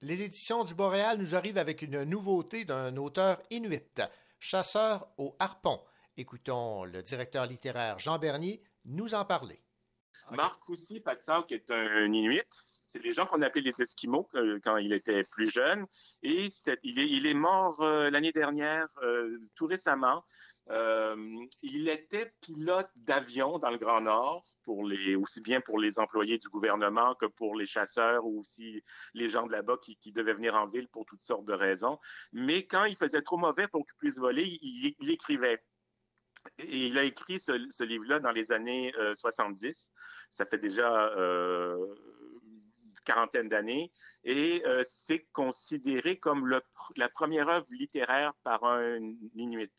[0.00, 4.00] Les éditions du Boréal nous arrivent avec une nouveauté d'un auteur inuit,
[4.38, 5.80] chasseur au harpon.
[6.16, 9.60] Écoutons le directeur littéraire Jean Bernier nous en parler.
[10.30, 12.44] Marc aussi, Patsauk est un Inuit.
[12.86, 15.84] C'est des gens qu'on appelait les Esquimaux euh, quand il était plus jeune.
[16.22, 20.24] Et c'est- il, est, il est mort euh, l'année dernière, euh, tout récemment.
[20.70, 21.16] Euh,
[21.62, 27.14] il était pilote d'avion dans le Grand Nord, aussi bien pour les employés du gouvernement
[27.16, 28.82] que pour les chasseurs ou aussi
[29.14, 31.98] les gens de là-bas qui, devaient venir en ville pour toutes sortes de raisons.
[32.32, 35.60] Mais quand il faisait trop mauvais pour qu'il puisse voler, il, il écrivait.
[36.58, 39.88] Et il a écrit ce, livre-là dans les années euh, 70.
[40.32, 41.76] Ça fait déjà euh,
[42.44, 43.92] une quarantaine d'années.
[44.24, 46.60] Et euh, c'est considéré comme
[46.96, 48.98] la première œuvre littéraire par un
[49.34, 49.72] Inuit.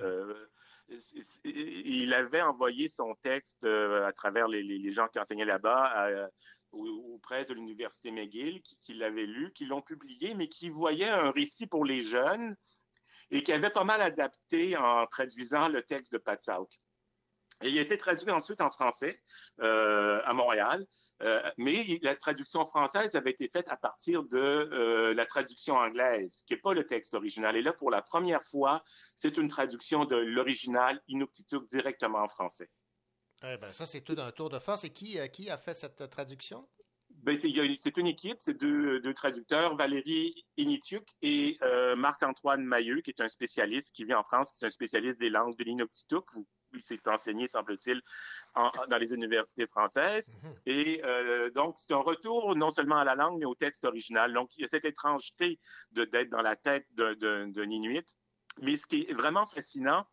[0.00, 0.46] Euh,
[0.88, 6.30] c- c- il avait envoyé son texte euh, à travers les, gens qui enseignaient là-bas
[6.72, 11.66] auprès de l'université McGill, qui, l'avaient lu, qui l'ont publié, mais qui voyaient un récit
[11.66, 12.56] pour les jeunes
[13.30, 16.70] et qui avait pas mal adapté en traduisant le texte de Pat Sauk.
[17.62, 19.20] Et il a été traduit ensuite en français
[19.60, 20.86] euh, à Montréal,
[21.22, 26.42] euh, mais la traduction française avait été faite à partir de euh, la traduction anglaise,
[26.46, 27.56] qui n'est pas le texte original.
[27.56, 28.84] Et là, pour la première fois,
[29.16, 32.70] c'est une traduction de l'original Inuktitut directement en français.
[33.42, 34.84] Eh ben, ça, c'est tout un tour de force.
[34.84, 36.68] Et qui, euh, qui a fait cette traduction?
[37.10, 41.58] Ben, c'est une- équipe, c'est deux, deux traducteurs, Valérie Initiuk et
[41.96, 45.28] Marc-Antoine Mailleux, qui est un spécialiste qui vit en France, qui est un spécialiste des
[45.28, 46.22] langues de l'Inuktitut.
[46.74, 48.02] Il s'est enseigné, semble-t-il,
[48.54, 50.30] en- dans les universités françaises.
[50.66, 54.32] Et euh, donc, c'est un retour non seulement à la langue, mais au texte original.
[54.32, 55.58] Donc, il y a cette étrangeté
[55.92, 58.06] de- d'être dans la tête d'un- Inuit.
[58.60, 60.06] Mais ce qui est vraiment fascinant,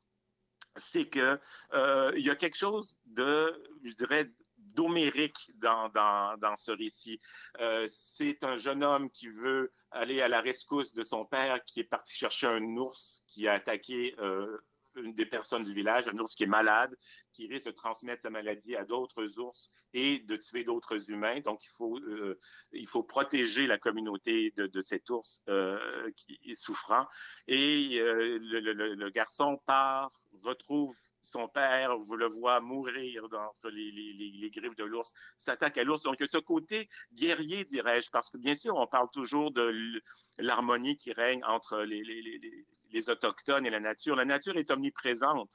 [0.78, 1.40] c'est que
[1.74, 7.20] euh, il y a quelque chose de, je dirais, d'homérique dans, dans, dans ce récit.
[7.60, 11.80] Euh, c'est un jeune homme qui veut aller à la rescousse de son père qui
[11.80, 14.58] est parti chercher un ours qui a attaqué euh,
[14.98, 16.96] une des personnes du village, un ours qui est malade,
[17.34, 21.40] qui risque de transmettre sa maladie à d'autres ours et de tuer d'autres humains.
[21.42, 22.38] Donc, il faut, euh,
[22.74, 27.08] il faut protéger la communauté de, de cet ours euh, qui est souffrant.
[27.48, 30.12] Et euh, le, le- le garçon part,
[30.44, 35.12] retrouve son père, vous le voit mourir dans, entre les, les- les- griffes de l'ours,
[35.40, 36.04] s'attaque à l'ours.
[36.04, 40.02] Donc, ce côté guerrier, dirais-je, parce que bien sûr, on parle toujours de
[40.38, 44.16] l'harmonie qui règne entre les, les- les- Autochtones et la nature.
[44.16, 45.52] La nature est omniprésente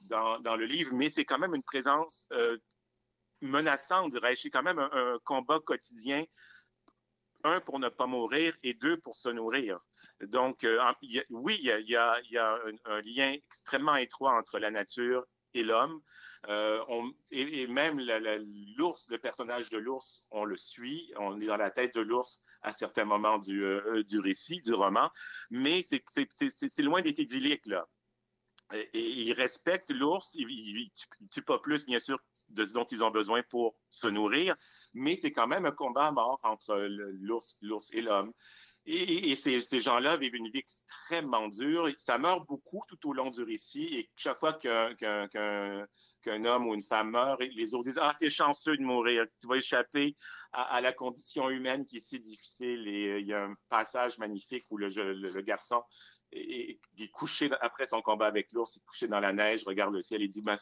[0.00, 2.58] dans, le livre, mais c'est quand même une présence euh,
[3.40, 4.42] menaçante, dirais-je.
[4.42, 6.24] C'est quand même un, combat quotidien
[7.44, 9.80] un, pour ne pas mourir et deux, pour se nourrir.
[10.20, 10.78] Donc, euh,
[11.30, 12.16] oui, il y a,
[12.84, 15.24] un, lien extrêmement étroit entre la nature
[15.54, 16.00] et l'homme.
[16.48, 16.82] Euh,
[17.30, 18.00] et, même
[18.76, 22.40] l'ours, le personnage de l'ours, on le suit, on est dans la tête de l'ours
[22.62, 25.10] à certains moments du, euh, du récit, du roman,
[25.50, 27.86] mais c'est loin d'être idyllique, là.
[28.72, 30.90] Et, ils respectent l'ours, ils
[31.20, 34.56] ne tuent pas plus, bien sûr, de ce dont ils ont besoin pour se nourrir,
[34.92, 36.76] mais c'est quand même un combat à mort entre
[37.60, 38.32] l'ours et l'homme.
[38.86, 41.88] Et, ces, gens-là vivent une vie extrêmement dure.
[41.98, 43.84] Ça meurt beaucoup tout au long du récit.
[43.84, 48.76] Et chaque fois qu'un homme ou une femme meurt, les autres disent Ah, t'es chanceux
[48.76, 50.16] de mourir, tu vas échapper
[50.52, 52.88] à, la condition humaine qui est si difficile.
[52.88, 55.82] Et euh, il y a un passage magnifique où le, garçon
[56.32, 56.80] est,
[57.12, 60.22] couché après son combat avec l'ours, il est couché dans la neige, regarde le ciel
[60.22, 60.56] et dit ben,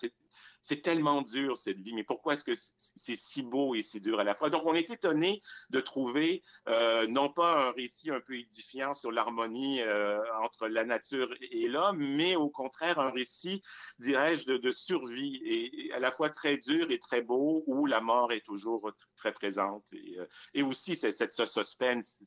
[0.68, 4.20] c'est tellement dur cette vie, mais pourquoi est-ce que c'est si beau et si dur
[4.20, 4.50] à la fois?
[4.50, 9.10] Donc, on est étonné de trouver euh, non pas un récit un peu édifiant sur
[9.10, 13.62] l'harmonie euh, entre la nature et l'homme, mais au contraire un récit,
[13.98, 18.30] dirais-je, de, survie et, à la fois très dur et très beau, où la mort
[18.30, 19.84] est toujours très présente.
[19.92, 22.22] Et, euh, aussi, cette, ce suspense,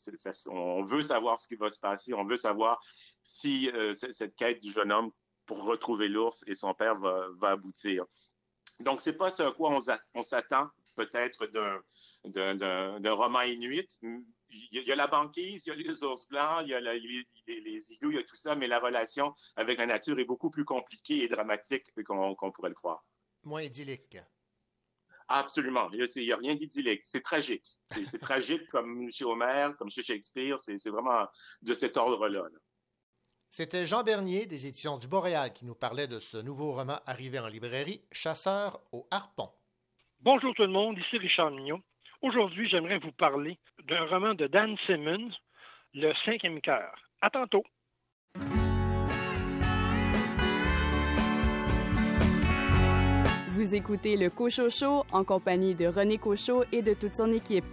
[0.48, 2.82] on veut savoir ce qui va se passer, on veut savoir
[3.22, 5.12] si cette quête du jeune homme
[5.46, 8.06] pour retrouver l'ours et son père va aboutir.
[8.84, 9.72] Donc, c'est pas ce à quoi
[10.14, 11.48] on, s'attend peut-être
[12.26, 13.90] d'un roman inuit.
[14.02, 17.26] Il y, a, la banquise, il y a les ours blancs, il y a les,
[17.48, 20.50] les, igloos, il y a tout ça, mais la relation avec la nature est beaucoup
[20.50, 23.04] plus compliquée et dramatique qu'on pourrait le croire.
[23.44, 24.18] Moins idyllique.
[25.30, 25.90] Absolument.
[25.94, 27.04] Il n'y a, rien d'idyllique.
[27.06, 27.66] C'est tragique.
[27.90, 30.60] C'est tragique comme chez Homer, comme chez Shakespeare.
[30.60, 31.26] C'est vraiment
[31.62, 32.44] de cet ordre-là.
[32.44, 32.60] là
[33.52, 37.38] c'était Jean Bernier des éditions du Boréal qui nous parlait de ce nouveau roman arrivé
[37.38, 39.50] en librairie, Chasseur au harpon.
[40.22, 41.82] Bonjour tout le monde, ici Richard Mignot.
[42.22, 45.32] Aujourd'hui, j'aimerais vous parler d'un roman de Dan Simmons,
[45.94, 46.94] Le cinquième cœur.
[47.22, 47.64] À tantôt.
[53.50, 57.66] Vous écoutez le Cochocho en compagnie de René Cochot et de toute son équipe.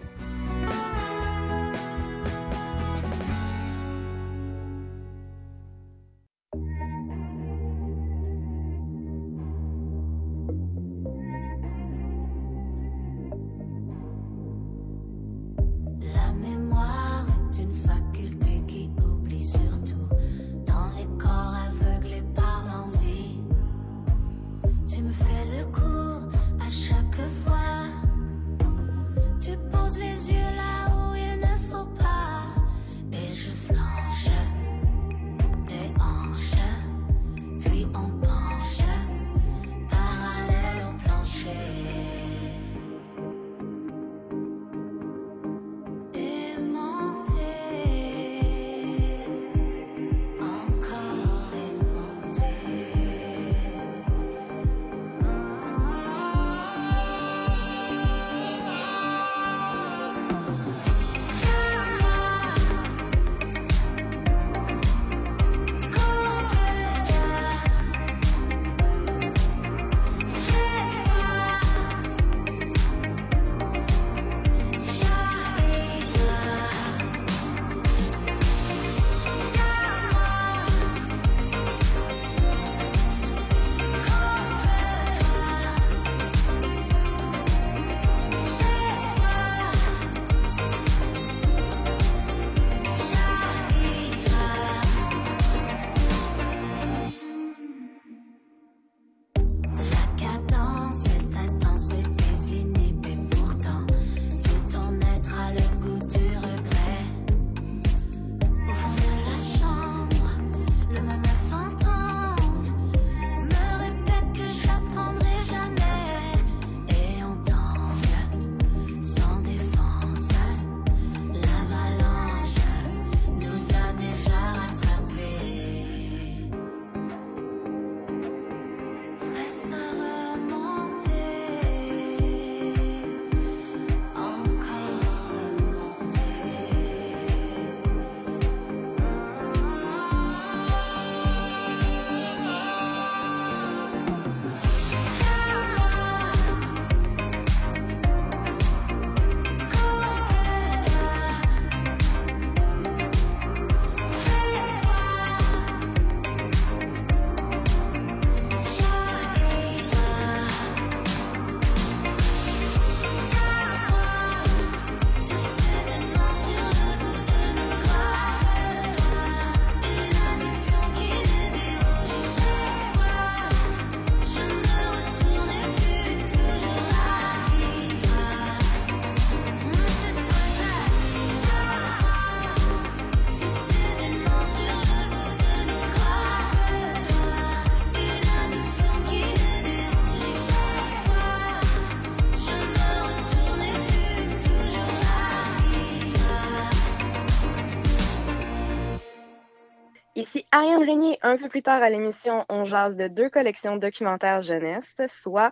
[201.28, 205.50] Un peu plus tard à l'émission, on jase de deux collections documentaires jeunesse, soit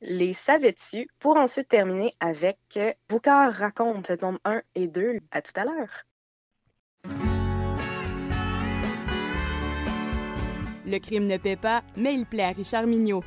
[0.00, 2.58] Les Savais-tu, pour ensuite terminer avec
[3.10, 5.18] Boucard raconte, tome 1 et 2.
[5.30, 6.04] À tout à l'heure.
[10.86, 13.22] Le crime ne paie pas, mais il plaît à Richard Mignot.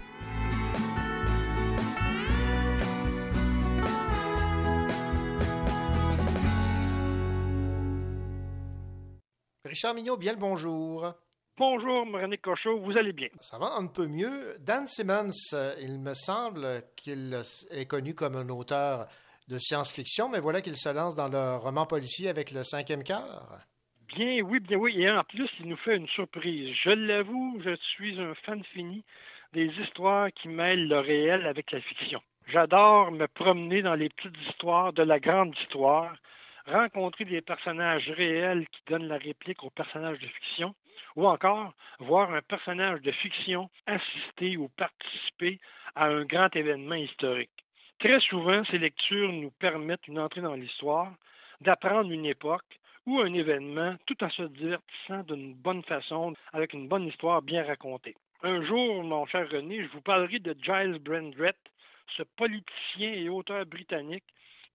[9.65, 11.13] Richard Mignot, bien le bonjour.
[11.57, 13.27] Bonjour, René Cochot, vous allez bien?
[13.39, 14.55] Ça va un peu mieux.
[14.59, 17.35] Dan Simmons, euh, il me semble qu'il
[17.69, 19.07] est connu comme un auteur
[19.47, 23.59] de science-fiction, mais voilà qu'il se lance dans le roman policier avec le cinquième cœur.
[24.15, 25.01] Bien, oui, bien oui.
[25.01, 26.75] Et en plus, il nous fait une surprise.
[26.83, 29.03] Je l'avoue, je suis un fan fini
[29.53, 32.21] des histoires qui mêlent le réel avec la fiction.
[32.47, 36.13] J'adore me promener dans les petites histoires de la grande histoire
[36.65, 40.75] rencontrer des personnages réels qui donnent la réplique aux personnages de fiction,
[41.15, 45.59] ou encore voir un personnage de fiction assister ou participer
[45.95, 47.49] à un grand événement historique.
[47.99, 51.13] Très souvent, ces lectures nous permettent une entrée dans l'histoire,
[51.61, 56.87] d'apprendre une époque ou un événement tout en se divertissant d'une bonne façon, avec une
[56.87, 58.15] bonne histoire bien racontée.
[58.43, 61.57] Un jour, mon cher René, je vous parlerai de Giles Brandrett,
[62.17, 64.23] ce politicien et auteur britannique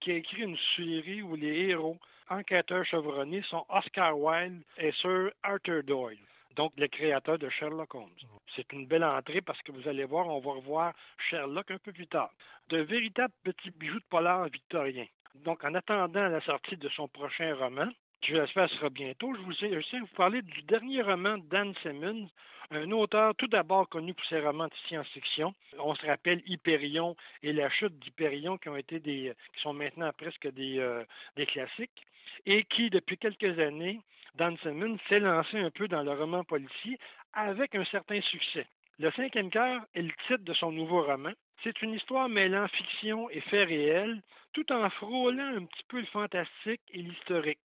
[0.01, 5.31] qui a écrit une série où les héros enquêteurs chevronnés sont Oscar Wilde et Sir
[5.43, 6.19] Arthur Doyle,
[6.57, 8.11] donc les créateurs de Sherlock Holmes.
[8.55, 10.95] C'est une belle entrée parce que vous allez voir, on va revoir
[11.29, 12.31] Sherlock un peu plus tard.
[12.69, 15.07] De véritables petits bijoux de polar victorien.
[15.45, 17.89] Donc, en attendant la sortie de son prochain roman,
[18.23, 22.29] qui je l'espère sera bientôt, je vous je vous parler du dernier roman d'Anne Simmons,
[22.71, 25.55] un auteur tout d'abord connu pour ses romans de science-fiction.
[25.79, 30.11] On se rappelle Hyperion et la chute d'Hyperion qui ont été des, qui sont maintenant
[30.17, 31.05] presque des, euh,
[31.37, 32.07] des classiques
[32.47, 34.01] et qui, depuis quelques années,
[34.37, 36.99] Dan Simmons s'est lancé un peu dans le roman policier
[37.33, 38.67] avec un certain succès.
[38.99, 41.33] Le cinquième cœur est le titre de son nouveau roman.
[41.63, 44.23] C'est une histoire mêlant fiction et faits réels,
[44.53, 47.61] tout en frôlant un petit peu le fantastique et l'historique.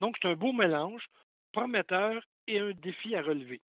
[0.00, 1.04] Donc, c'est un beau mélange,
[1.52, 3.60] prometteur et un défi à relever.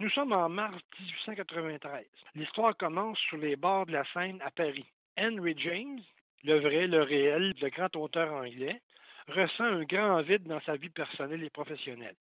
[0.00, 2.06] Nous sommes en mars 1893.
[2.34, 4.86] L'histoire commence sur les bords de la Seine à Paris.
[5.18, 6.00] Henry James,
[6.44, 8.80] le vrai, le réel, le grand auteur anglais,
[9.28, 12.16] ressent un grand vide dans sa vie personnelle et professionnelle.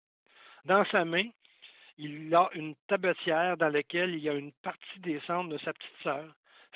[0.65, 1.27] Dans sa main,
[1.97, 5.73] il a une tabatière dans laquelle il y a une partie des cendres de sa
[5.73, 6.25] petite sœur,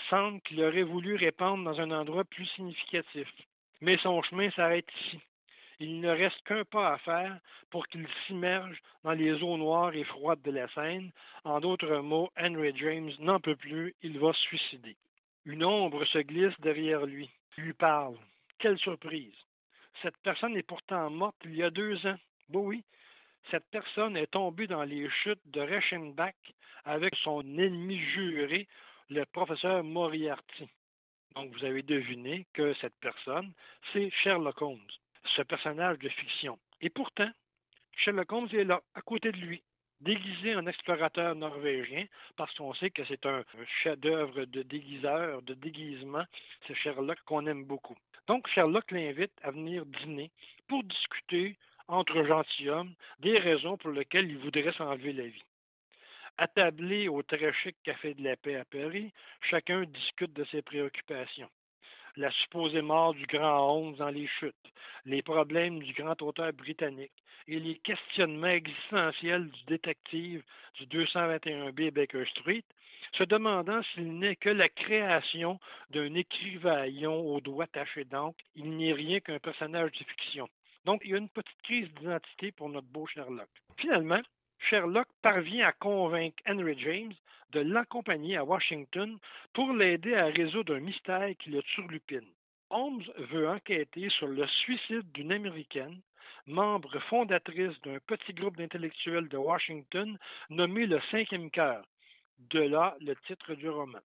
[0.10, 3.28] cendres qu'il aurait voulu répandre dans un endroit plus significatif.
[3.82, 5.20] Mais son chemin s'arrête ici
[5.82, 7.40] il ne reste qu'un pas à faire
[7.72, 11.12] pour qu'il s'immerge dans les eaux noires et froides de la Seine.
[11.44, 14.96] En d'autres mots, Henry James n'en peut plus, il va se suicider.
[15.46, 18.16] Une ombre se glisse derrière lui, lui parle.
[18.60, 19.34] Quelle surprise!
[20.02, 22.18] Cette personne est pourtant morte il y a deux ans.
[22.50, 22.84] Bon oui,
[23.50, 26.36] cette personne est tombée dans les chutes de Reichenbach
[26.86, 28.68] avec son ennemi juré,
[29.10, 30.70] le professeur Moriarty.
[31.36, 33.54] Donc vous avez deviné que cette personne,
[33.94, 34.80] c'est Sherlock Holmes
[35.36, 36.58] ce personnage de fiction.
[36.82, 37.30] Et pourtant,
[37.98, 39.62] Sherlock Holmes est là, à côté de lui,
[40.02, 43.44] déguisé en explorateur norvégien, parce qu'on sait que c'est un
[43.84, 46.24] chef-d'œuvre de déguiseur, de déguisement.
[46.68, 47.98] C'est Sherlock qu'on aime beaucoup.
[48.28, 50.32] Donc, Sherlock l'invite à venir dîner
[50.68, 51.56] pour discuter
[51.88, 55.44] entre gentilshommes des raisons pour lesquelles il voudrait s'enlever la vie.
[56.38, 61.50] Attablé au très chic Café de la Paix à Paris, chacun discute de ses préoccupations
[62.18, 64.56] la supposée mort du grand Holmes dans les chutes,
[65.06, 67.12] les problèmes du grand auteur britannique
[67.48, 70.44] et les questionnements existentiels du détective
[70.80, 72.64] du 221B Baker Street,
[73.14, 75.60] se demandant s'il n'est que la création
[75.90, 80.48] d'un écrivaillon aux doigts tachés d'encre, il n'est rien qu'un personnage de fiction.
[80.86, 83.50] Donc, il y a une petite crise d'identité pour notre beau Sherlock.
[83.78, 84.22] Finalement,
[84.70, 87.14] Sherlock parvient à convaincre Henry James
[87.52, 89.18] de l'accompagner à Washington
[89.54, 92.28] pour l'aider à résoudre un mystère qui le turlupine.
[92.70, 96.00] Holmes veut enquêter sur le suicide d'une Américaine,
[96.48, 100.18] membre fondatrice d'un petit groupe d'intellectuels de Washington
[100.50, 101.84] nommé le Cinquième Cœur.
[102.40, 104.00] De là le titre du roman.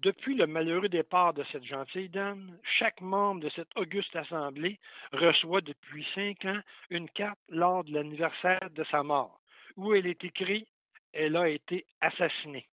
[0.00, 4.78] Depuis le malheureux départ de cette gentille dame, chaque membre de cette auguste assemblée
[5.12, 6.60] reçoit depuis cinq ans
[6.90, 9.40] une carte lors de l'anniversaire de sa mort,
[9.78, 10.68] où elle est écrite
[11.12, 12.66] elle a été assassinée.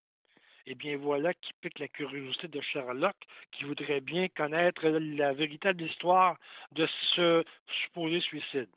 [0.67, 3.15] Eh bien, voilà qui pique la curiosité de Sherlock,
[3.51, 6.37] qui voudrait bien connaître la véritable histoire
[6.71, 7.43] de ce
[7.83, 8.69] supposé suicide.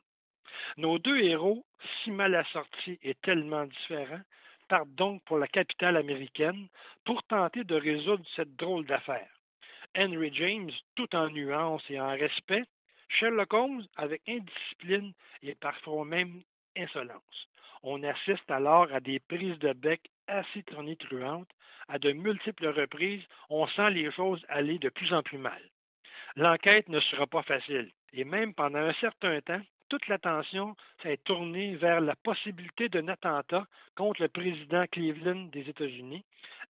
[0.77, 1.65] Nos deux héros,
[2.03, 4.21] si mal assortis et tellement différents,
[4.67, 6.67] partent donc pour la capitale américaine
[7.05, 9.29] pour tenter de résoudre cette drôle d'affaire.
[9.97, 12.65] Henry James, tout en nuance et en respect,
[13.07, 16.43] Sherlock Holmes avec indiscipline et parfois même
[16.77, 17.48] insolence.
[17.83, 21.49] On assiste alors à des prises de bec assez tonitruantes.
[21.87, 25.61] À de multiples reprises, on sent les choses aller de plus en plus mal.
[26.35, 27.91] L'enquête ne sera pas facile.
[28.13, 33.65] Et même pendant un certain temps, toute l'attention s'est tournée vers la possibilité d'un attentat
[33.95, 36.23] contre le président Cleveland des États-Unis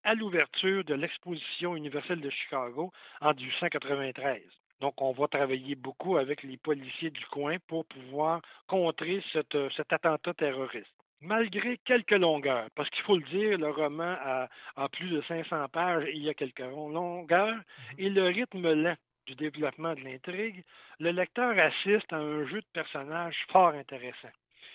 [0.04, 4.42] à l'ouverture de l'exposition universelle de Chicago en 1893.
[4.80, 10.34] Donc, on va travailler beaucoup avec les policiers du coin pour pouvoir contrer cet attentat
[10.34, 10.99] terroriste.
[11.22, 14.48] Malgré quelques longueurs, parce qu'il faut le dire, le roman a,
[14.78, 17.60] a, plus de 500 pages et il y a quelques longueurs,
[17.98, 18.96] et le rythme lent
[19.26, 20.64] du développement de l'intrigue,
[21.00, 24.32] le lecteur assiste à un jeu de personnages fort intéressant.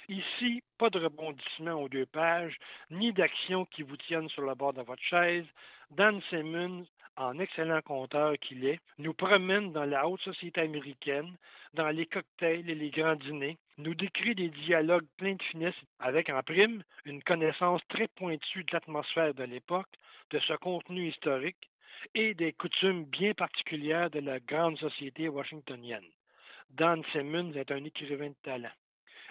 [0.08, 2.56] Ici, pas de rebondissement aux deux pages,
[2.90, 5.46] ni d'action qui vous tiennent sur le bord de votre chaise.
[5.90, 6.84] Dan Simmons,
[7.16, 11.34] en excellent conteur qu'il est, nous promène dans la haute société américaine,
[11.72, 16.30] dans les cocktails et les grands dîners, nous décrit des dialogues pleins de finesse avec
[16.30, 19.88] en prime une connaissance très pointue de l'atmosphère de l'époque,
[20.30, 21.68] de ce contenu historique
[22.14, 26.08] et des coutumes bien particulières de la grande société washingtonienne.
[26.70, 28.72] Dan Simmons est un écrivain de talent.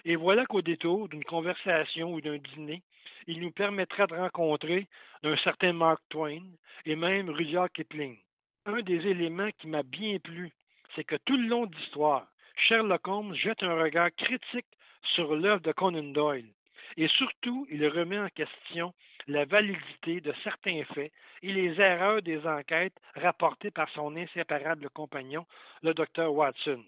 [0.05, 2.81] Et voilà qu'au détour d'une conversation ou d'un dîner,
[3.27, 4.87] il nous permettra de rencontrer
[5.23, 6.43] un certain Mark Twain
[6.85, 8.17] et même Rudyard Kipling.
[8.65, 10.51] Un des éléments qui m'a bien plu,
[10.95, 14.67] c'est que tout le long de l'histoire, Sherlock Holmes jette un regard critique
[15.15, 16.49] sur l'œuvre de Conan Doyle.
[16.97, 18.93] Et surtout, il remet en question
[19.27, 25.45] la validité de certains faits et les erreurs des enquêtes rapportées par son inséparable compagnon,
[25.81, 26.83] le docteur Watson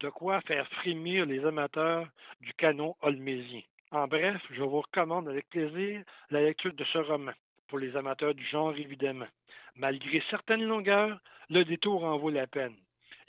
[0.00, 2.06] de quoi faire frémir les amateurs
[2.40, 3.60] du canon holmésien.
[3.92, 7.32] En bref, je vous recommande avec plaisir la lecture de ce roman,
[7.68, 9.28] pour les amateurs du genre évidemment.
[9.76, 12.76] Malgré certaines longueurs, le détour en vaut la peine.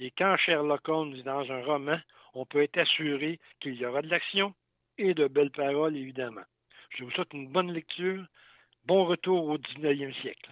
[0.01, 1.99] Et quand Sherlock Holmes est dans un roman,
[2.33, 4.55] on peut être assuré qu'il y aura de l'action
[4.97, 6.41] et de belles paroles, évidemment.
[6.89, 8.25] Je vous souhaite une bonne lecture.
[8.85, 10.49] Bon retour au 19e siècle.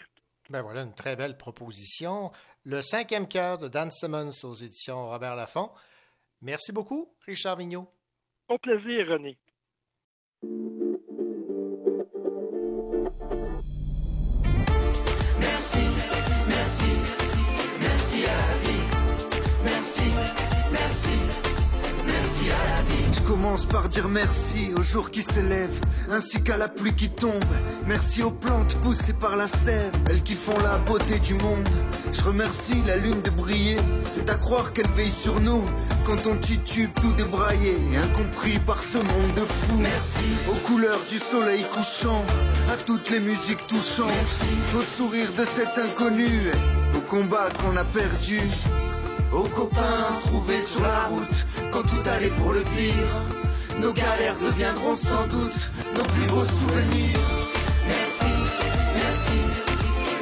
[0.52, 2.30] Ben voilà, une très belle proposition.
[2.64, 5.72] Le cinquième cœur de Dan Simmons aux éditions Robert Laffont.
[6.44, 7.88] Merci beaucoup, Richard Mignot.
[8.50, 9.36] Au plaisir, René.
[23.42, 25.80] Commence par dire merci aux jours qui s'élèvent,
[26.12, 27.54] ainsi qu'à la pluie qui tombe.
[27.86, 31.70] Merci aux plantes poussées par la sève, elles qui font la beauté du monde.
[32.12, 35.64] Je remercie la lune de briller, c'est à croire qu'elle veille sur nous
[36.04, 39.78] quand on titube tout débraillé, incompris par ce monde de fous.
[39.80, 42.26] Merci aux couleurs du soleil couchant,
[42.70, 44.48] à toutes les musiques touchantes, Merci.
[44.78, 46.52] au sourire de cet inconnu,
[46.98, 48.42] au combat qu'on a perdu,
[49.32, 53.26] aux copains trouvés sur la route quand tout allait pour le pire.
[53.80, 57.20] Nos galères deviendront sans doute nos plus beaux souvenirs.
[57.88, 58.34] Merci,
[58.96, 59.40] merci,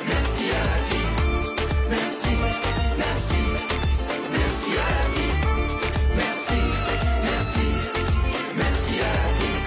[0.07, 1.09] merci à la vie.
[1.89, 2.29] Merci,
[2.97, 3.41] merci,
[4.31, 5.35] merci à la vie.
[6.15, 6.59] Merci,
[7.23, 7.67] merci,
[8.55, 9.59] merci à la vie.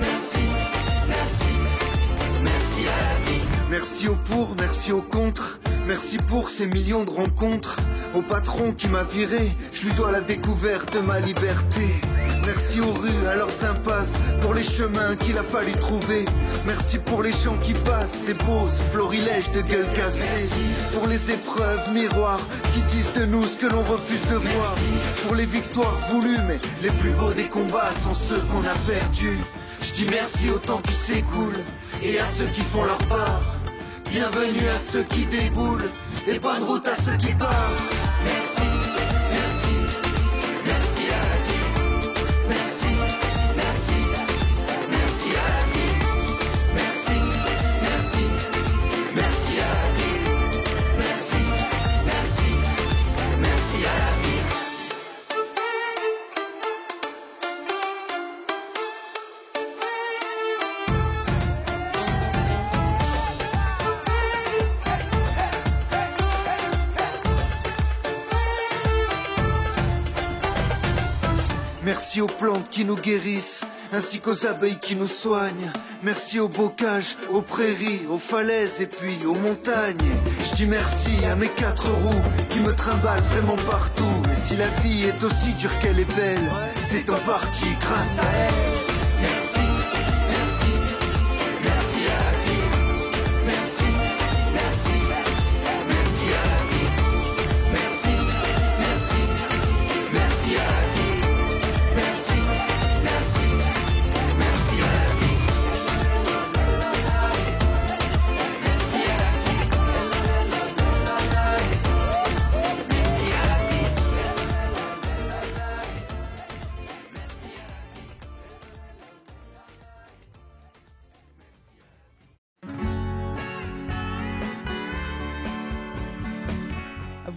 [0.00, 0.44] Merci,
[1.08, 1.52] merci,
[2.42, 3.42] merci à vie.
[3.70, 5.58] Merci au pour, merci au contre.
[5.88, 7.76] Merci pour ces millions de rencontres.
[8.14, 11.98] Au patron qui m'a viré, je lui dois la découverte de ma liberté.
[12.44, 14.12] Merci aux rues, à leurs impasses,
[14.42, 16.26] pour les chemins qu'il a fallu trouver.
[16.66, 20.50] Merci pour les gens qui passent, ces beaux florilèges de gueules cassées.
[20.92, 24.74] Pour les épreuves miroirs qui disent de nous ce que l'on refuse de voir.
[25.26, 29.38] Pour les victoires voulues, mais les plus beaux des combats sont ceux qu'on a perdus.
[29.80, 31.56] Je dis merci au temps qui s'écoule
[32.02, 33.57] et à ceux qui font leur part.
[34.10, 35.90] Bienvenue à ceux qui déboulent
[36.26, 37.54] et bonne route à ceux qui partent.
[38.24, 38.67] Merci,
[72.20, 73.62] Aux plantes qui nous guérissent,
[73.92, 75.70] ainsi qu'aux abeilles qui nous soignent.
[76.02, 79.96] Merci aux bocages, aux prairies, aux falaises et puis aux montagnes.
[80.50, 84.02] Je dis merci à mes quatre roues qui me trimballent vraiment partout.
[84.32, 86.50] Et si la vie est aussi dure qu'elle est belle,
[86.90, 88.77] c'est en partie grâce à elle.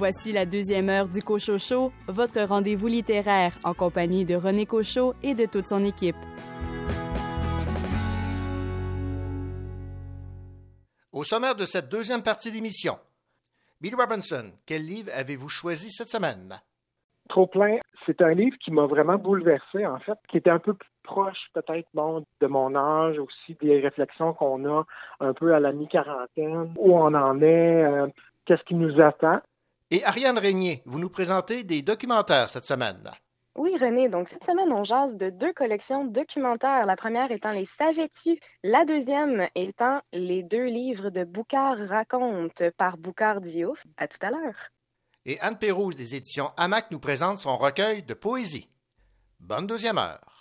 [0.01, 5.35] Voici la deuxième heure du Cochocho, votre rendez-vous littéraire en compagnie de René Cochot et
[5.35, 6.15] de toute son équipe.
[11.11, 12.97] Au sommaire de cette deuxième partie d'émission,
[13.79, 16.59] Billy Robinson, quel livre avez-vous choisi cette semaine?
[17.29, 17.77] Trop plein,
[18.07, 21.37] c'est un livre qui m'a vraiment bouleversé, en fait, qui était un peu plus proche,
[21.53, 24.83] peut-être, bon, de mon âge, aussi des réflexions qu'on a
[25.19, 28.07] un peu à la mi-quarantaine, où on en est, euh,
[28.45, 29.41] qu'est-ce qui nous attend.
[29.93, 33.11] Et Ariane Régnier, vous nous présentez des documentaires cette semaine.
[33.55, 34.07] Oui, René.
[34.07, 36.85] Donc, cette semaine, on jase de deux collections documentaires.
[36.85, 38.39] La première étant Les Savais-tu?
[38.63, 43.83] La deuxième étant les deux livres de Boucard raconte par Boucard Diouf.
[43.97, 44.69] À tout à l'heure.
[45.25, 48.69] Et Anne Pérouse des éditions Hamac nous présente son recueil de poésie.
[49.41, 50.40] Bonne deuxième heure.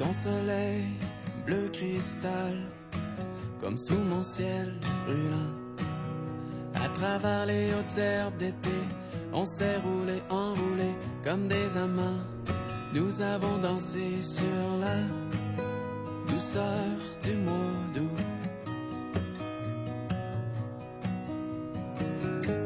[0.00, 0.84] Ton soleil
[1.44, 2.56] bleu cristal,
[3.60, 4.72] comme sous mon ciel
[5.04, 5.52] brûlant.
[6.74, 8.78] À travers les hautes herbes d'été,
[9.34, 10.90] on s'est roulé, enroulé
[11.22, 12.24] comme des amants.
[12.94, 14.96] Nous avons dansé sur la
[16.32, 18.24] douceur du mois d'août.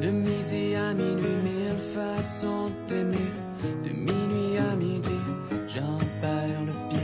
[0.00, 3.32] De midi à minuit, mille façons d'aimer.
[3.82, 5.20] De minuit à midi,
[5.66, 7.03] j'en perds le pied.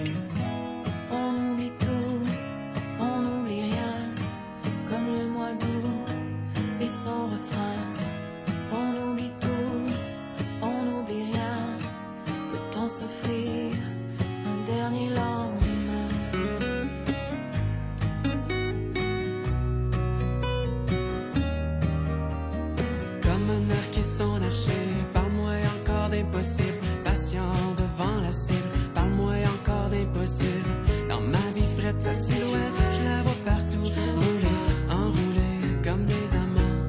[32.10, 33.86] Facile, ouais, je la vois partout.
[34.20, 36.84] Rouler, enrouler comme des amants.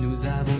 [0.00, 0.57] Nous avons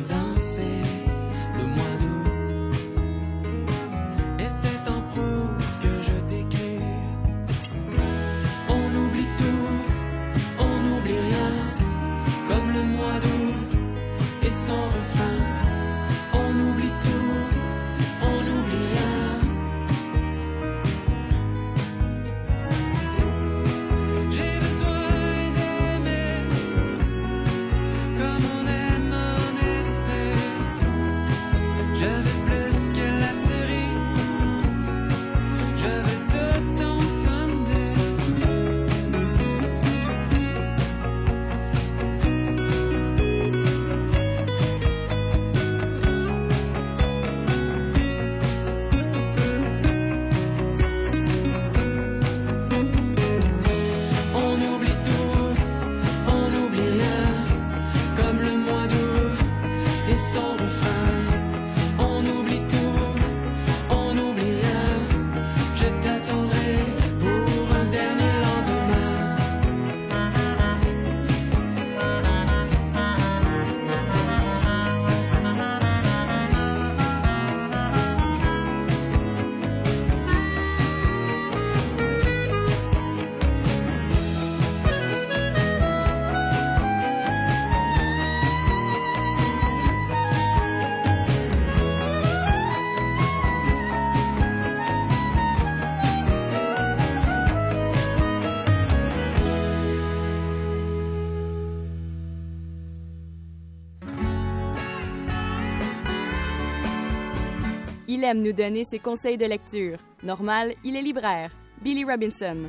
[108.18, 110.00] Il aime nous donner ses conseils de lecture.
[110.24, 111.52] Normal, il est libraire.
[111.80, 112.68] Billy Robinson.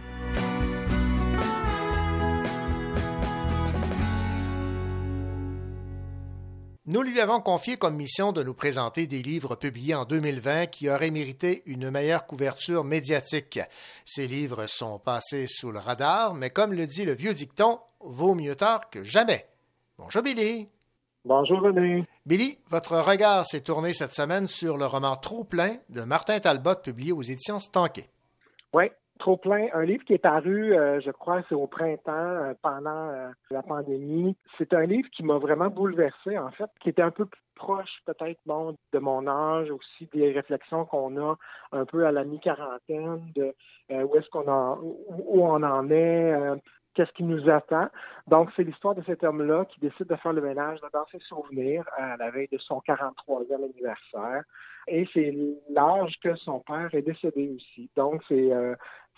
[6.86, 10.88] Nous lui avons confié comme mission de nous présenter des livres publiés en 2020 qui
[10.88, 13.60] auraient mérité une meilleure couverture médiatique.
[14.06, 18.36] Ces livres sont passés sous le radar, mais comme le dit le vieux dicton, vaut
[18.36, 19.48] mieux tard que jamais.
[19.98, 20.70] Bonjour Billy.
[21.26, 22.06] Bonjour René.
[22.26, 26.76] Billy, votre regard s'est tourné cette semaine sur le roman Trop plein de Martin Talbot
[26.84, 28.10] publié aux éditions Stanquet.
[28.74, 28.90] Oui,
[29.20, 33.10] Trop plein, un livre qui est paru, euh, je crois, c'est au printemps euh, pendant
[33.10, 34.38] euh, la pandémie.
[34.58, 38.00] C'est un livre qui m'a vraiment bouleversé, en fait, qui était un peu plus proche,
[38.06, 41.38] peut-être, bon, de mon âge, aussi des réflexions qu'on a
[41.74, 43.54] un peu à la mi-quarantaine, de
[43.90, 46.62] où est-ce qu'on en, où on en est,
[47.00, 47.88] qu'est-ce qui nous attend.
[48.28, 51.86] Donc, c'est l'histoire de cet homme-là qui décide de faire le ménage dans ses souvenirs
[51.98, 54.44] à la veille de son 43e anniversaire.
[54.86, 55.34] Et c'est
[55.70, 57.90] l'âge que son père est décédé aussi.
[57.96, 58.76] Donc, c'est euh,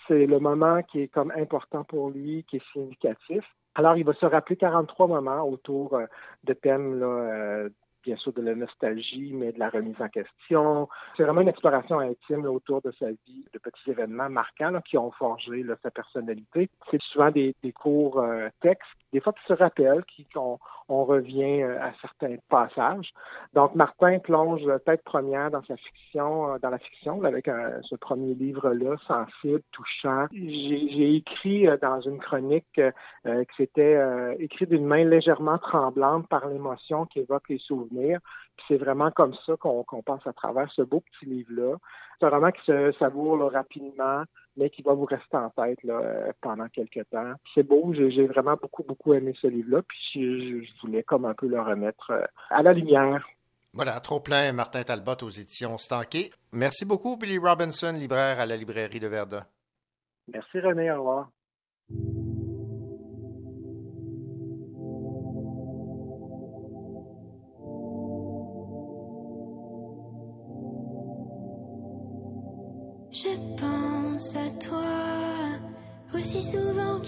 [0.07, 3.43] c'est le moment qui est comme important pour lui, qui est significatif.
[3.73, 6.05] Alors, il va se rappeler 43 moments autour euh,
[6.43, 7.69] de thèmes là, euh,
[8.04, 10.88] bien sûr de la nostalgie, mais de la remise en question.
[11.16, 14.97] C'est vraiment une exploration intime autour de sa vie, de petits événements marquants là, qui
[14.97, 16.70] ont forgé là, sa personnalité.
[16.89, 20.57] C'est souvent des, des courts euh, textes, des fois qui se rappellent, qui on,
[20.89, 23.12] on revient euh, à certains passages.
[23.53, 27.82] Donc Martin plonge euh, tête première dans sa fiction, euh, dans la fiction, avec un-
[27.84, 30.26] ce premier livre-là, sensible, touchant.
[30.32, 32.91] J'ai écrit euh, dans une chronique euh,
[33.26, 38.20] euh, que c'était euh, écrit d'une main légèrement tremblante par l'émotion qui évoque les souvenirs.
[38.68, 41.78] C'est vraiment comme ça qu'on passe à travers ce beau petit livre-là.
[42.20, 44.24] C'est un roman qui se savoure là, rapidement,
[44.56, 47.34] mais qui va vous rester en tête là, pendant quelques temps.
[47.54, 51.34] C'est beau, j'ai vraiment beaucoup, beaucoup aimé ce livre-là, puis je, je voulais comme un
[51.34, 53.26] peu le remettre euh, à la lumière.
[53.74, 56.32] Voilà, trop plein, Martin Talbot aux éditions Stanquet.
[56.52, 59.45] Merci beaucoup, Billy Robinson, libraire à la librairie de Verdun.
[60.28, 61.30] Merci René, au revoir.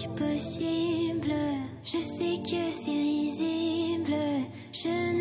[0.04, 1.34] Souvent que possible.
[1.84, 4.14] Je sais que c'est risible,
[4.72, 5.13] je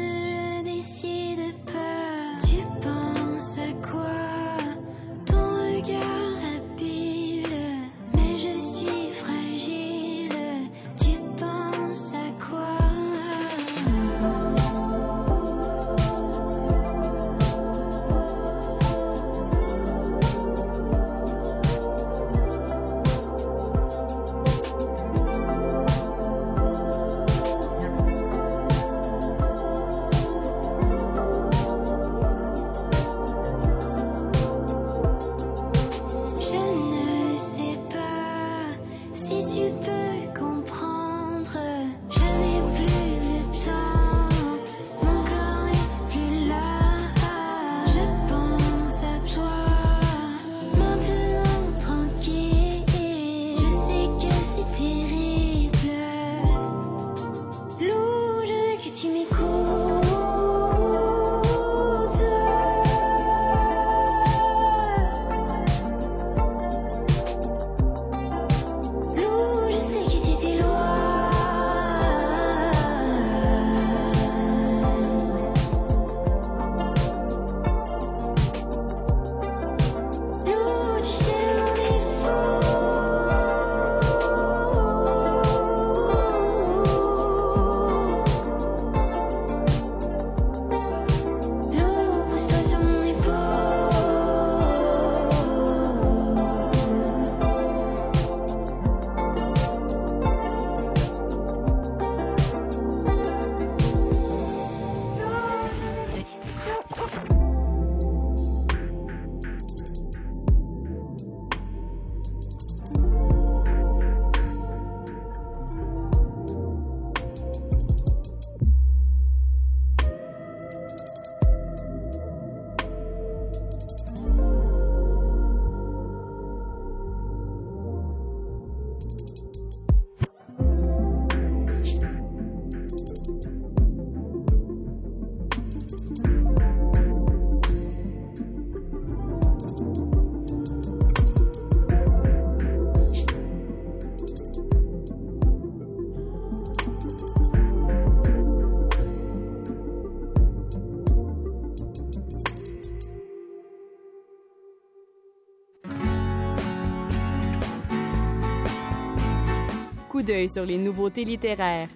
[160.23, 161.89] Coup d'œil sur les nouveautés littéraires.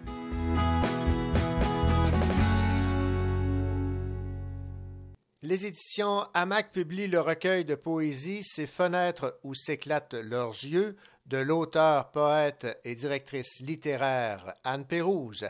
[5.41, 11.37] Les éditions Hamac publient le recueil de poésie Ces fenêtres où s'éclatent leurs yeux de
[11.37, 15.45] l'auteur, poète et directrice littéraire Anne Pérouse.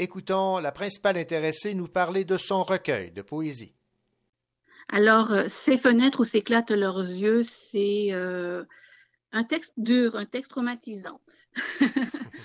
[0.00, 3.76] Écoutons la principale intéressée nous parler de son recueil de poésie.
[4.88, 8.64] Alors, euh, ces fenêtres où s'éclatent leurs yeux, c'est euh,
[9.30, 11.20] un texte dur, un texte traumatisant.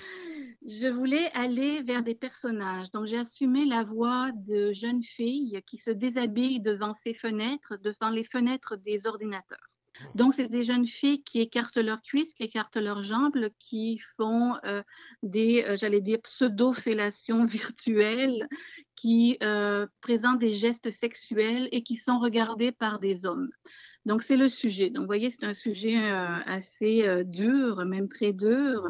[0.67, 5.79] Je voulais aller vers des personnages, donc j'ai assumé la voix de jeunes filles qui
[5.79, 9.71] se déshabillent devant ces fenêtres, devant les fenêtres des ordinateurs.
[10.15, 14.55] Donc, c'est des jeunes filles qui écartent leurs cuisses, qui écartent leurs jambes, qui font
[14.65, 14.81] euh,
[15.23, 18.47] des, euh, j'allais dire, pseudo-fellations virtuelles,
[18.95, 23.49] qui euh, présentent des gestes sexuels et qui sont regardées par des hommes.
[24.05, 24.89] Donc, c'est le sujet.
[24.89, 28.87] Donc, vous voyez, c'est un sujet assez dur, même très dur.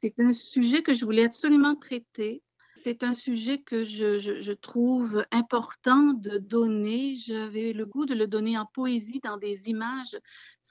[0.00, 2.42] C'est un sujet que je voulais absolument traiter
[2.82, 7.16] c'est un sujet que je, trouve important de donner.
[7.16, 10.18] J'avais le goût de le donner en poésie, dans des images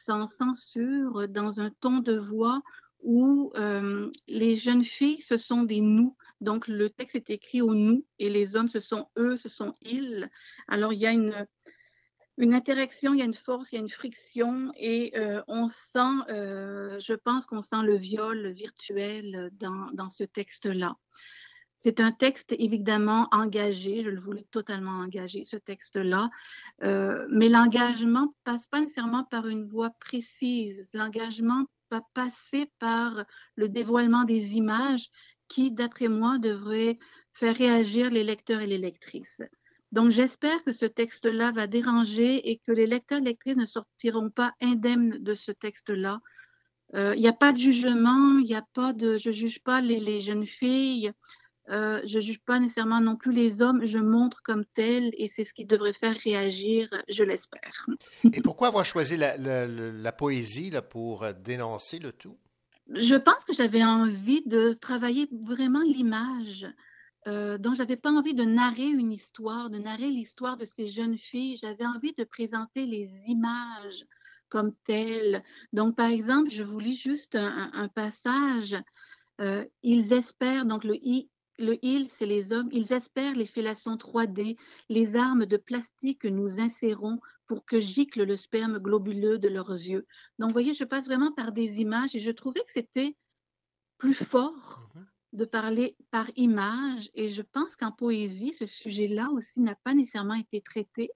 [0.05, 2.61] sans censure, dans un ton de voix
[3.03, 6.15] où euh, les jeunes filles, ce sont des nous.
[6.41, 9.73] Donc, le texte est écrit au nous et les hommes, ce sont eux, ce sont
[9.82, 10.29] ils.
[10.67, 11.47] Alors, il y a une,
[12.41, 15.69] une interaction, il y a une force, il y a une friction et euh, on
[15.69, 20.95] sent, euh, je pense qu'on sent le viol virtuel dans, dans ce texte-là.
[21.83, 26.29] C'est un texte évidemment engagé, je le voulais totalement engagé, ce texte-là,
[26.83, 30.87] euh, mais l'engagement passe pas nécessairement par une voie précise.
[30.93, 33.25] L'engagement va passer par
[33.55, 35.09] le dévoilement des images
[35.47, 36.99] qui, d'après moi, devrait
[37.33, 39.41] faire réagir les lecteurs et les lectrices.
[39.91, 44.29] Donc, j'espère que ce texte-là va déranger et que les lecteurs et lectrices ne sortiront
[44.29, 46.19] pas indemnes de ce texte-là.
[46.95, 49.81] Euh, il n'y a pas de jugement, il n'y a pas de, je juge pas
[49.81, 51.13] les, les jeunes filles,
[51.69, 55.30] euh, je ne juge pas nécessairement non plus les hommes, je montre comme tel et
[55.30, 57.85] c'est ce qui devrait faire réagir, je l'espère.
[58.34, 62.38] et pourquoi avoir choisi la, poésie là, pour euh, dénoncer le tout?
[62.93, 66.68] Je pense que j'avais envie de travailler vraiment l'image.
[67.27, 71.18] Euh, donc, j'avais pas envie de narrer une histoire, de narrer l'histoire de ces jeunes
[71.18, 71.57] filles.
[71.57, 74.06] J'avais envie de présenter les images
[74.49, 75.43] comme telles.
[75.72, 78.76] Donc, par exemple, je vous lis juste un, passage.
[79.39, 81.30] Euh, ils espèrent, donc le I
[81.60, 82.69] le il, c'est les hommes.
[82.72, 84.57] Ils espèrent les fellations 3D,
[84.89, 89.72] les armes de plastique que nous insérons pour que gicle le sperme globuleux de leurs
[89.72, 90.07] yeux.
[90.39, 93.15] Donc, vous voyez, je passe vraiment par des images et je trouvais que c'était
[93.98, 95.10] plus fort mhm.
[95.34, 97.10] De parler par image.
[97.14, 101.12] Et je pense qu'en poésie, ce sujet-là aussi n'a pas nécessairement été traité.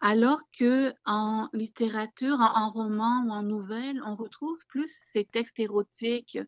[0.00, 6.38] Alors que en littérature, en, roman ou en nouvelle, on retrouve plus ces textes érotiques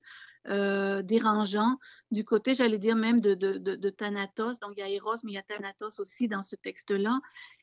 [0.47, 1.77] euh, dérangeants
[2.13, 4.61] du côté, j'allais dire même de, de, de, Thanatos.
[4.61, 7.21] Donc il y a Eros, mais il y a Thanatos aussi dans ce texte-là.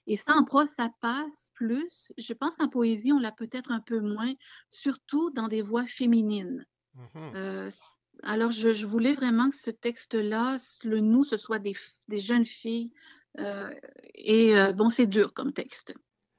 [0.08, 2.12] Et ça, en prose, ça passe plus.
[2.18, 4.34] Je pense qu'en poésie, on l'a peut-être un peu moins,
[4.70, 6.66] surtout dans des voix féminines.
[6.96, 7.36] Mm-hmm.
[7.36, 7.72] Euh,
[8.24, 11.76] alors, je, voulais vraiment que ce texte-là, le nous, ce soit des,
[12.08, 12.92] des jeunes filles
[13.40, 13.70] euh,
[14.16, 15.94] et euh, bon, c'est dur comme texte.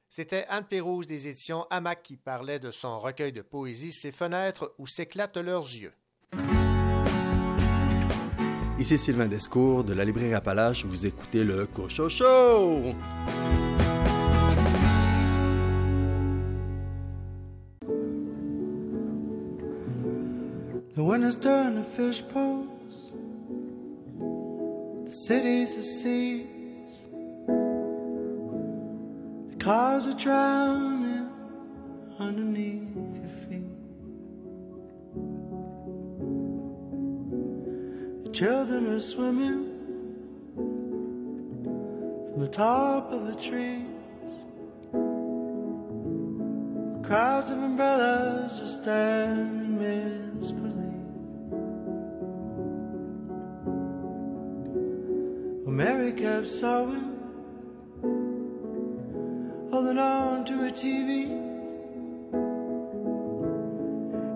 [0.08, 4.74] C'était Anne Pérouse des éditions Hamac qui parlait de son recueil de poésie Ces fenêtres
[4.78, 5.92] où s'éclatent leurs yeux.
[8.78, 10.84] Ici Sylvain Descours de la librairie Appalache.
[10.84, 12.08] Vous écoutez le Cocho
[21.08, 23.12] The wind has turned fish pose.
[25.06, 26.46] The city's a sea.
[29.48, 31.30] The cars are drowning
[32.18, 33.72] underneath your feet.
[38.24, 39.64] The children are swimming
[42.32, 43.86] from the top of the trees.
[47.02, 50.77] Crowds of umbrellas are standing misbelief.
[55.78, 57.16] Mary kept sewing
[59.70, 61.30] holding on to a TV.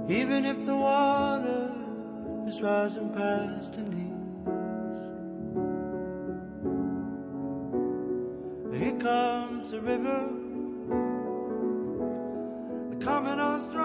[0.08, 1.74] Even if the water
[2.46, 5.02] is rising past her knees.
[8.80, 10.28] Here comes the river,
[12.90, 13.81] the coming on strong.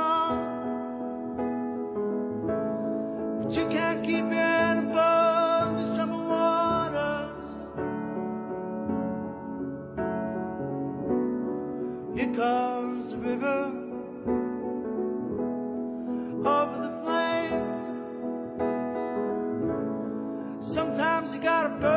[20.59, 21.96] Sometimes you gotta burn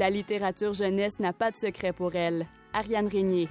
[0.00, 2.46] La littérature jeunesse n'a pas de secret pour elle.
[2.72, 3.50] Ariane Régnier.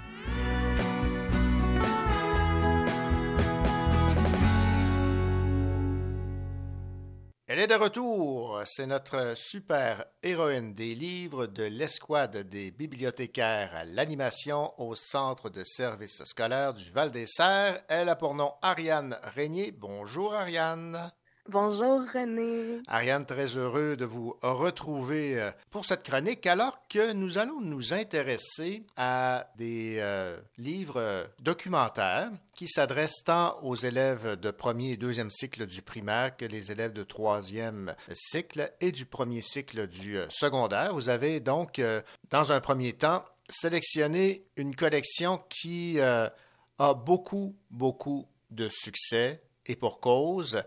[7.46, 8.64] Elle est de retour.
[8.66, 15.64] C'est notre super héroïne des livres de l'escouade des bibliothécaires à l'animation au Centre de
[15.64, 17.84] services scolaires du Val-des-Serres.
[17.90, 19.72] Elle a pour nom Ariane Régnier.
[19.72, 21.12] Bonjour Ariane.
[21.52, 22.80] Bonjour René.
[22.86, 27.92] Ariane, très heureux de vous retrouver euh, pour cette chronique alors que nous allons nous
[27.92, 34.98] intéresser à des euh, livres euh, documentaires qui s'adressent tant aux élèves de premier et
[34.98, 40.20] deuxième cycle du primaire que les élèves de troisième cycle et du premier cycle du
[40.30, 40.94] secondaire.
[40.94, 41.82] Vous avez donc,
[42.30, 50.00] dans un premier temps, sélectionné une collection qui a beaucoup, beaucoup de succès et pour
[50.00, 50.62] cause.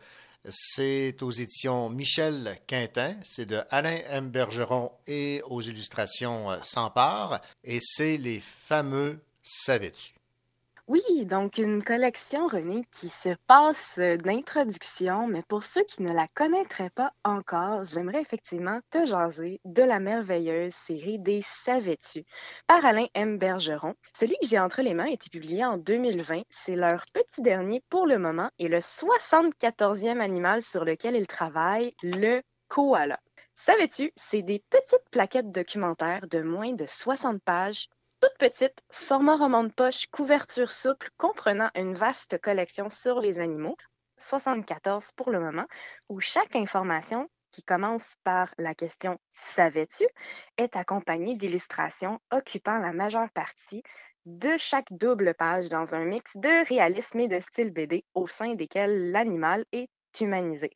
[0.49, 4.31] C'est aux éditions Michel Quintin, c'est de Alain M.
[4.31, 10.22] Bergeron et aux illustrations euh, Sans part, et c'est les fameux Savais-tu?
[10.89, 16.13] Oui, donc une collection, René, qui se passe euh, d'introduction, mais pour ceux qui ne
[16.13, 22.25] la connaîtraient pas encore, j'aimerais effectivement te jaser de la merveilleuse série des Savais-tu?
[22.67, 23.39] Par Alain M.
[23.39, 23.95] Bergeron.
[24.19, 26.43] Celui que j'ai entre les mains a été publié en 2020.
[26.65, 31.95] C'est leur petit dernier pour le moment et le 74e animal sur lequel ils travaillent,
[32.03, 33.19] le koala.
[33.67, 37.89] Savais-tu, c'est des petites plaquettes documentaires de moins de 60 pages
[38.23, 43.77] toute petite, format roman de poche, couverture souple, comprenant une vaste collection sur les animaux,
[44.19, 45.67] 74 pour le moment,
[46.09, 49.19] où chaque information qui commence par la question
[49.57, 50.07] Savais-tu
[50.57, 53.83] est accompagnée d'illustrations occupant la majeure partie
[54.25, 58.55] de chaque double page dans un mix de réalisme et de style BD au sein
[58.55, 59.91] desquels l'animal est
[60.21, 60.71] humanisé.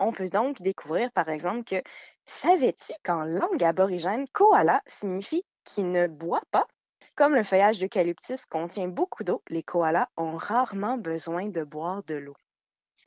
[0.00, 1.80] On peut donc découvrir par exemple que
[2.26, 6.66] Savais-tu qu'en langue aborigène, koala signifie qui ne boit pas
[7.18, 12.14] comme le feuillage d'eucalyptus contient beaucoup d'eau, les koalas ont rarement besoin de boire de
[12.14, 12.36] l'eau.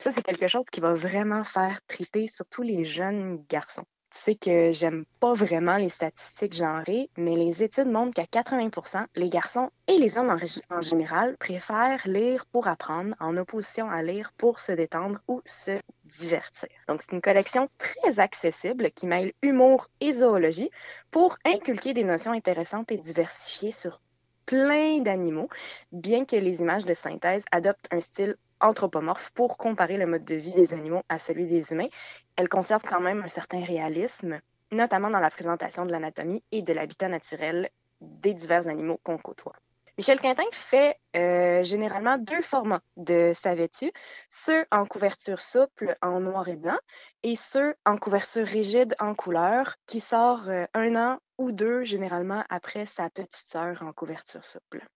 [0.00, 3.86] Ça, c'est quelque chose qui va vraiment faire triper surtout les jeunes garçons.
[4.14, 9.28] Sais que j'aime pas vraiment les statistiques genrées, mais les études montrent qu'à 80% les
[9.28, 10.36] garçons et les hommes
[10.70, 15.80] en général préfèrent lire pour apprendre en opposition à lire pour se détendre ou se
[16.04, 16.68] divertir.
[16.88, 20.70] Donc, c'est une collection très accessible qui mêle humour et zoologie
[21.10, 24.00] pour inculquer des notions intéressantes et diversifiées sur
[24.44, 25.48] plein d'animaux,
[25.92, 30.34] bien que les images de synthèse adoptent un style anthropomorphe pour comparer le mode de
[30.34, 31.88] vie des animaux à celui des humains.
[32.36, 34.40] Elles conservent quand même un certain réalisme,
[34.70, 37.68] notamment dans la présentation de l'anatomie et de l'habitat naturel
[38.00, 39.54] des divers animaux qu'on côtoie.
[39.98, 43.92] Michel Quintin fait euh, généralement deux formats de Savais-tu,
[44.30, 46.78] ceux en couverture souple en noir et blanc
[47.22, 52.44] et ceux en couverture rigide en couleur qui sort euh, un an ou deux généralement
[52.48, 54.86] après sa petite sœur en couverture souple.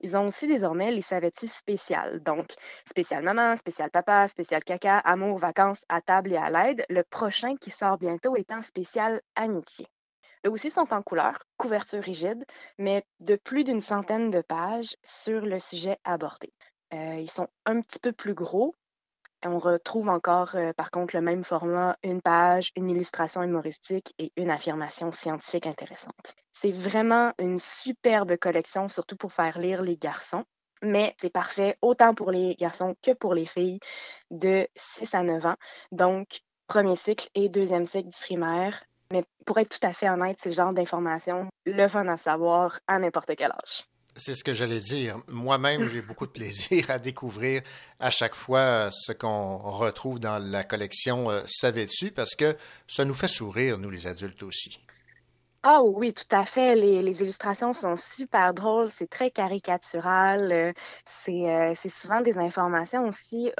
[0.00, 2.52] Ils ont aussi désormais les Savais-tu spéciales, donc
[2.86, 7.56] spécial maman, spécial papa, spécial caca, amour, vacances, à table et à l'aide, le prochain
[7.56, 9.86] qui sort bientôt étant spécial amitié.
[10.44, 12.44] Eux aussi sont en couleur, couverture rigide,
[12.78, 16.52] mais de plus d'une centaine de pages sur le sujet abordé.
[16.92, 18.74] Euh, ils sont un petit peu plus gros.
[19.44, 24.32] On retrouve encore, euh, par contre, le même format, une page, une illustration humoristique et
[24.36, 26.34] une affirmation scientifique intéressante.
[26.52, 30.44] C'est vraiment une superbe collection, surtout pour faire lire les garçons.
[30.82, 33.80] Mais c'est parfait autant pour les garçons que pour les filles
[34.30, 35.56] de 6 à 9 ans.
[35.90, 38.82] Donc, premier cycle et deuxième cycle du primaire,
[39.12, 42.80] mais pour être tout à fait honnête, c'est le genre d'information le fun à savoir
[42.86, 43.84] à n'importe quel âge.
[44.14, 45.18] C'est ce que j'allais dire.
[45.26, 47.62] Moi-même, j'ai beaucoup de plaisir à découvrir
[47.98, 52.10] à chaque fois euh, ce qu'on retrouve dans la collection euh, Savais-tu?
[52.10, 52.54] Parce que
[52.86, 54.78] ça nous fait sourire, nous les adultes aussi.
[55.62, 56.74] Ah oui, tout à fait.
[56.74, 60.52] Les, illustrations sont super drôles, c'est très caricatural.
[60.52, 63.50] euh, C'est souvent des informations aussi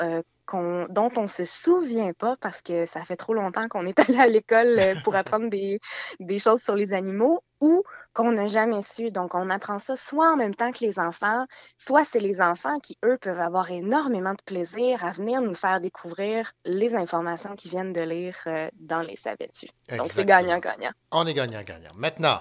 [0.88, 4.26] dont on se souvient pas parce que ça fait trop longtemps qu'on est allé à
[4.26, 5.80] l'école euh, pour apprendre des,
[6.20, 7.82] des choses sur les animaux ou
[8.14, 9.10] qu'on n'a jamais su.
[9.10, 11.46] Donc, on apprend ça soit en même temps que les enfants,
[11.78, 15.80] soit c'est les enfants qui, eux, peuvent avoir énormément de plaisir à venir nous faire
[15.80, 19.68] découvrir les informations qu'ils viennent de lire euh, dans les savais-tu.
[19.96, 20.90] Donc, c'est gagnant-gagnant.
[21.10, 21.92] On est gagnant-gagnant.
[21.96, 22.38] Maintenant,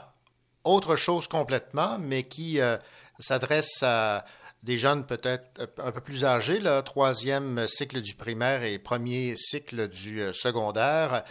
[0.64, 2.78] autre chose complètement, mais qui euh,
[3.20, 4.26] s'adresse à
[4.64, 9.88] des jeunes peut-être un peu plus âgés, le troisième cycle du primaire et premier cycle
[9.88, 11.24] du euh, secondaire,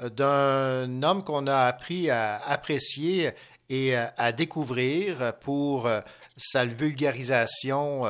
[0.00, 3.32] euh, d'un homme qu'on a appris à apprécier
[3.68, 5.90] et euh, à découvrir pour
[6.36, 8.02] sa vulgarisation,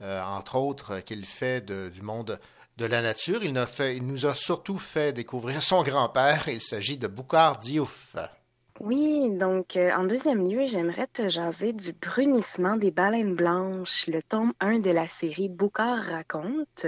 [0.00, 2.38] entre autres, qu'il fait du monde
[2.78, 3.44] de la nature.
[3.44, 6.48] Il nous a surtout fait découvrir son grand-père.
[6.48, 8.16] Il s'agit de Boucard Diouf.
[8.80, 14.22] Oui, donc euh, en deuxième lieu, j'aimerais te jaser du brunissement des baleines blanches, le
[14.22, 16.86] tome 1 de la série Boucard raconte.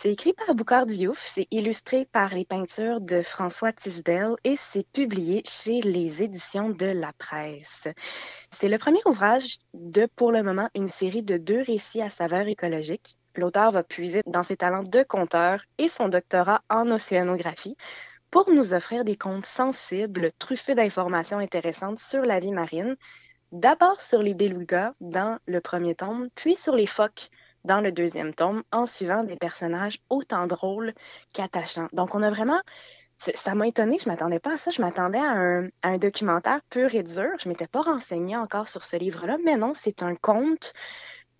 [0.00, 4.86] C'est écrit par Boucard Diouf, c'est illustré par les peintures de François Tisdale et c'est
[4.92, 7.88] publié chez les éditions de la presse.
[8.60, 12.46] C'est le premier ouvrage de, pour le moment, une série de deux récits à saveur
[12.46, 13.16] écologique.
[13.34, 17.76] L'auteur va puiser dans ses talents de conteur et son doctorat en océanographie
[18.30, 22.96] pour nous offrir des contes sensibles, truffés d'informations intéressantes sur la vie marine,
[23.52, 27.30] d'abord sur les belugas dans le premier tome, puis sur les phoques
[27.64, 30.94] dans le deuxième tome, en suivant des personnages autant drôles
[31.32, 31.88] qu'attachants.
[31.92, 32.60] Donc on a vraiment...
[33.34, 34.70] Ça m'a étonné, je m'attendais pas à ça.
[34.70, 35.32] Je m'attendais à
[35.82, 37.30] un, documentaire pur et dur.
[37.42, 40.72] Je m'étais pas renseignée encore sur ce livre-là, mais non, c'est un conte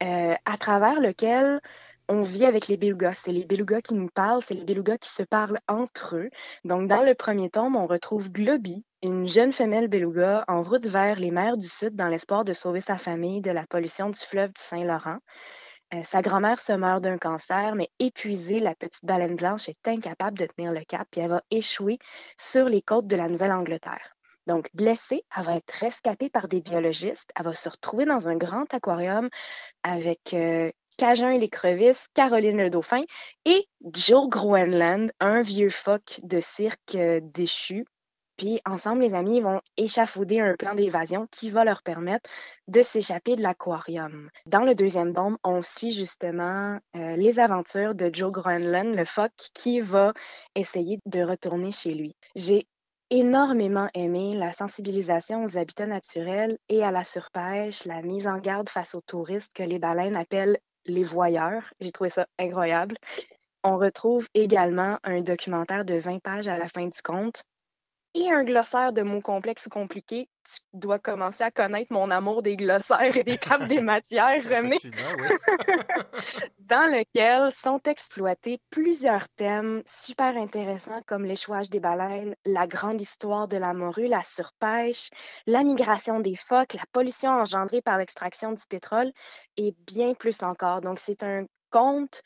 [0.02, 1.60] euh, à travers lequel
[2.08, 3.14] on vit avec les belugas.
[3.24, 6.30] C'est les belugas qui nous parlent, c'est les belugas qui se parlent entre eux.
[6.64, 11.18] Donc, dans le premier tome, on retrouve Globy, une jeune femelle beluga en route vers
[11.20, 14.52] les mers du Sud dans l'espoir de sauver sa famille de la pollution du fleuve
[14.52, 15.18] du Saint-Laurent.
[15.94, 20.38] Euh, sa grand-mère se meurt d'un cancer, mais épuisée, la petite baleine blanche est incapable
[20.38, 21.98] de tenir le cap et elle va échouer
[22.38, 24.14] sur les côtes de la Nouvelle-Angleterre.
[24.46, 27.30] Donc, blessée, elle va être rescapée par des biologistes.
[27.36, 29.28] Elle va se retrouver dans un grand aquarium
[29.82, 33.04] avec euh, Cajun et l'écrevisse, Caroline le dauphin
[33.44, 37.86] et Joe Groenland, un vieux phoque de cirque euh, déchu.
[38.36, 42.28] Puis ensemble, les amis vont échafauder un plan d'évasion qui va leur permettre
[42.66, 44.28] de s'échapper de l'aquarium.
[44.46, 49.50] Dans le deuxième tome, on suit justement euh, les aventures de Joe Groenland, le phoque,
[49.54, 50.12] qui va
[50.56, 52.16] essayer de retourner chez lui.
[52.34, 52.66] J'ai
[53.10, 58.68] énormément aimé la sensibilisation aux habitats naturels et à la surpêche, la mise en garde
[58.68, 60.58] face aux touristes que les baleines appellent
[60.88, 61.72] les voyeurs.
[61.80, 62.96] J'ai trouvé ça incroyable.
[63.64, 67.44] On retrouve également un documentaire de 20 pages à la fin du conte
[68.14, 70.28] et un glossaire de mots complexes ou compliqués.
[70.44, 74.78] Tu dois commencer à connaître mon amour des glossaires et des tables des matières, René
[76.58, 83.48] dans lequel sont exploités plusieurs thèmes super intéressants comme l'échouage des baleines, la grande histoire
[83.48, 85.10] de la morue, la surpêche,
[85.46, 89.12] la migration des phoques, la pollution engendrée par l'extraction du pétrole
[89.56, 90.80] et bien plus encore.
[90.80, 92.22] Donc c'est un conte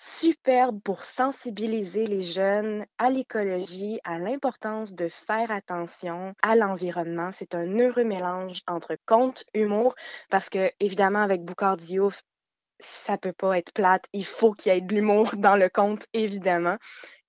[0.00, 7.30] superbe pour sensibiliser les jeunes à l'écologie, à l'importance de faire attention à l'environnement.
[7.38, 9.94] C'est un heureux mélange entre conte, humour,
[10.30, 12.22] parce que évidemment avec Boucard Diouf,
[13.04, 14.06] ça peut pas être plate.
[14.14, 16.78] Il faut qu'il y ait de l'humour dans le conte, évidemment.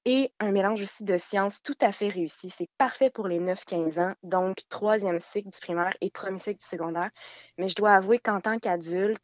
[0.06, 2.52] et un mélange aussi de sciences tout à fait réussi.
[2.58, 6.68] C'est parfait pour les 9-15 ans, donc troisième cycle du primaire et premier cycle du
[6.68, 7.12] secondaire.
[7.58, 9.24] Mais je dois avouer qu'en tant qu'adulte,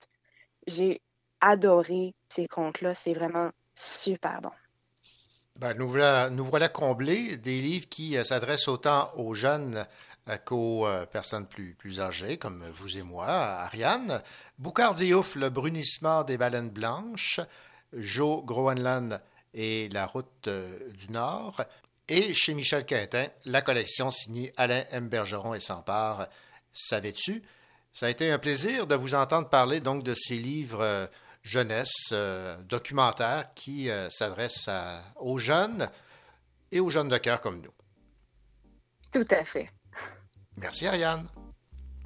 [0.67, 1.01] j'ai
[1.41, 2.93] adoré ces contes-là.
[3.03, 4.51] C'est vraiment super bon.
[5.57, 9.87] Ben, nous, voilà, nous voilà comblés des livres qui euh, s'adressent autant aux jeunes
[10.29, 14.21] euh, qu'aux euh, personnes plus, plus âgées, comme vous et moi, Ariane.
[14.59, 17.39] Boucard Diouf, Le brunissement des baleines blanches.
[17.91, 19.19] Joe Groenland
[19.55, 21.63] et La route du Nord.
[22.07, 25.09] Et chez Michel Quintin, la collection signée Alain M.
[25.09, 26.27] Bergeron et Sampard.
[26.71, 27.41] Savais-tu?
[27.93, 31.09] Ça a été un plaisir de vous entendre parler donc de ces livres
[31.47, 34.69] jeunesse euh, documentaire qui euh, s'adresse
[35.15, 35.89] aux jeunes
[36.71, 37.71] et aux jeunes de cœur comme nous.
[39.11, 39.69] Tout à fait.
[40.57, 41.27] Merci Ariane.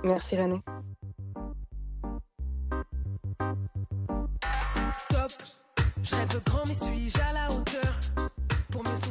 [0.03, 0.61] Merci René.
[4.93, 5.31] Stop,
[6.03, 7.93] je rêve grand mais suis-je à la hauteur
[8.69, 9.10] Pour me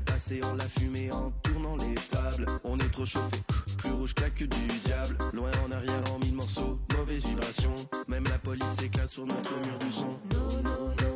[0.00, 2.46] Passé, on l'a fumé en tournant les tables.
[2.64, 3.36] On est trop chauffé,
[3.78, 5.16] plus rouge que du diable.
[5.32, 7.74] Loin en arrière en mille morceaux, mauvaise vibration.
[8.08, 11.09] Même la police éclate sur notre mur du son.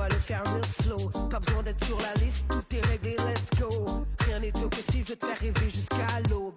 [0.00, 1.10] Va le faire real slow.
[1.28, 4.06] Pas besoin d'être sur la liste, tout est réglé, let's go.
[4.24, 6.49] Rien n'est impossible, je vais te faire rêver jusqu'à l'aube.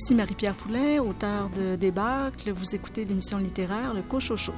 [0.00, 2.52] Ici Marie-Pierre Poulain, auteure de Débâcle.
[2.52, 4.52] Vous écoutez l'émission littéraire Le Cochocho.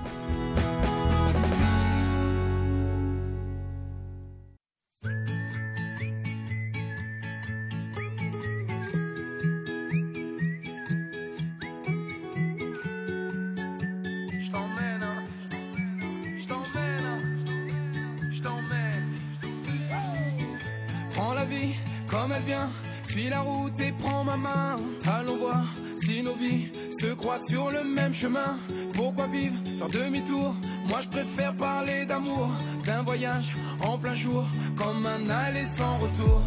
[27.49, 28.59] Sur le même chemin.
[28.95, 30.55] Pourquoi vivre, faire demi-tour?
[30.89, 32.49] Moi je préfère parler d'amour,
[32.85, 34.45] d'un voyage en plein jour,
[34.77, 36.43] comme un aller sans retour.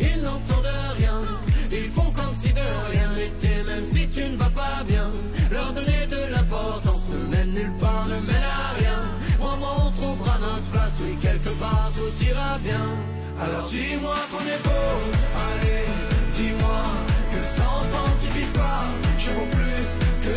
[0.00, 1.20] Ils n'entendent rien,
[1.72, 5.10] ils font comme si de rien n'était, même si tu ne vas pas bien.
[5.50, 9.00] Leur donner de l'importance ne mène nulle part, ne mène à rien.
[9.38, 9.78] Crois-moi,
[12.62, 12.86] bien.
[13.40, 14.94] Alors dis-moi qu'on est beau,
[15.48, 15.86] allez,
[16.32, 16.82] dis-moi
[17.32, 18.84] que cent ans suffisent pas.
[19.18, 19.46] Je vaux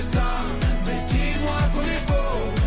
[0.02, 0.44] que ça,
[0.86, 2.61] mais dis-moi qu'on est beau,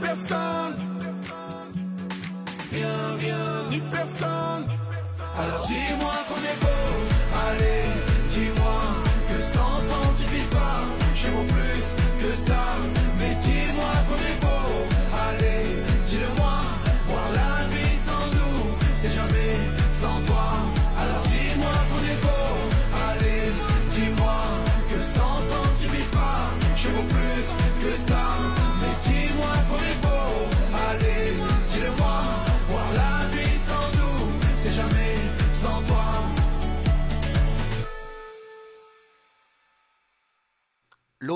[0.00, 0.74] personne.
[2.72, 4.64] Rien, rien, ni personne.
[5.38, 6.84] Alors dis-moi qu'on est beau.
[7.46, 7.84] Allez,
[8.30, 8.80] dis-moi
[9.28, 10.80] que cent ans suffisent pas.
[11.14, 11.84] Je vaux plus
[12.22, 12.62] que ça.
[13.18, 14.77] Mais dis-moi qu'on est beau.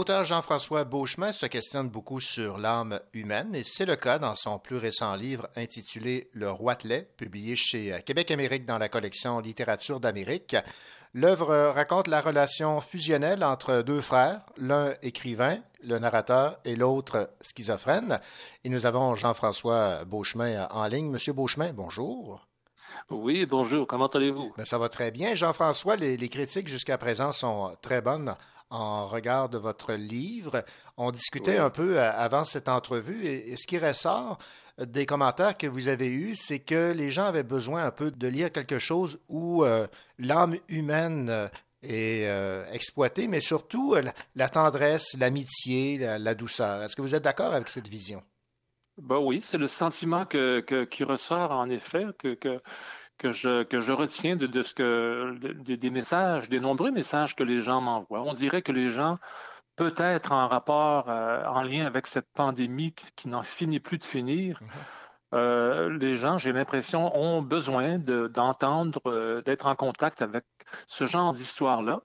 [0.02, 4.58] L'auteur Jean-François Beauchemin se questionne beaucoup sur l'âme humaine et c'est le cas dans son
[4.58, 10.56] plus récent livre intitulé Le Roitelet, publié chez Québec Amérique dans la collection Littérature d'Amérique.
[11.14, 18.18] L'œuvre raconte la relation fusionnelle entre deux frères, l'un écrivain, le narrateur, et l'autre schizophrène.
[18.64, 21.12] Et nous avons Jean-François Beauchemin en ligne.
[21.12, 22.44] Monsieur Beauchemin, bonjour.
[23.08, 24.52] Oui, bonjour, comment allez-vous?
[24.56, 25.36] Ben, ça va très bien.
[25.36, 28.34] Jean-François, les, les critiques jusqu'à présent sont très bonnes
[28.72, 30.64] en regard de votre livre.
[30.96, 31.58] On discutait Oui.
[31.58, 34.38] un peu euh, avant cette entrevue et, ce qui ressort
[34.78, 38.26] des commentaires que vous avez eus, c'est que les gens avaient besoin un peu de
[38.26, 39.86] lire quelque chose où euh,
[40.18, 41.48] l'âme humaine euh,
[41.82, 46.82] est euh, exploitée, mais surtout euh, la, la tendresse, l'amitié, la, la douceur.
[46.82, 48.22] Est-ce que vous êtes d'accord avec cette vision?
[48.98, 52.60] Ben oui, c'est le sentiment que, que- qui ressort en effet, que, que,
[53.22, 57.36] que, je, que je retiens de, de ce que, de- des messages, des nombreux messages
[57.36, 58.22] que les gens m'envoient.
[58.22, 59.18] On dirait que les gens,
[59.76, 64.04] peut-être en rapport, euh, en lien avec cette pandémie qui, qui n'en finit plus de
[64.04, 64.58] finir,
[65.34, 70.44] euh, les gens, j'ai l'impression, ont besoin de- d'entendre, euh, d'être en contact avec
[70.88, 72.00] ce genre d'histoires-là,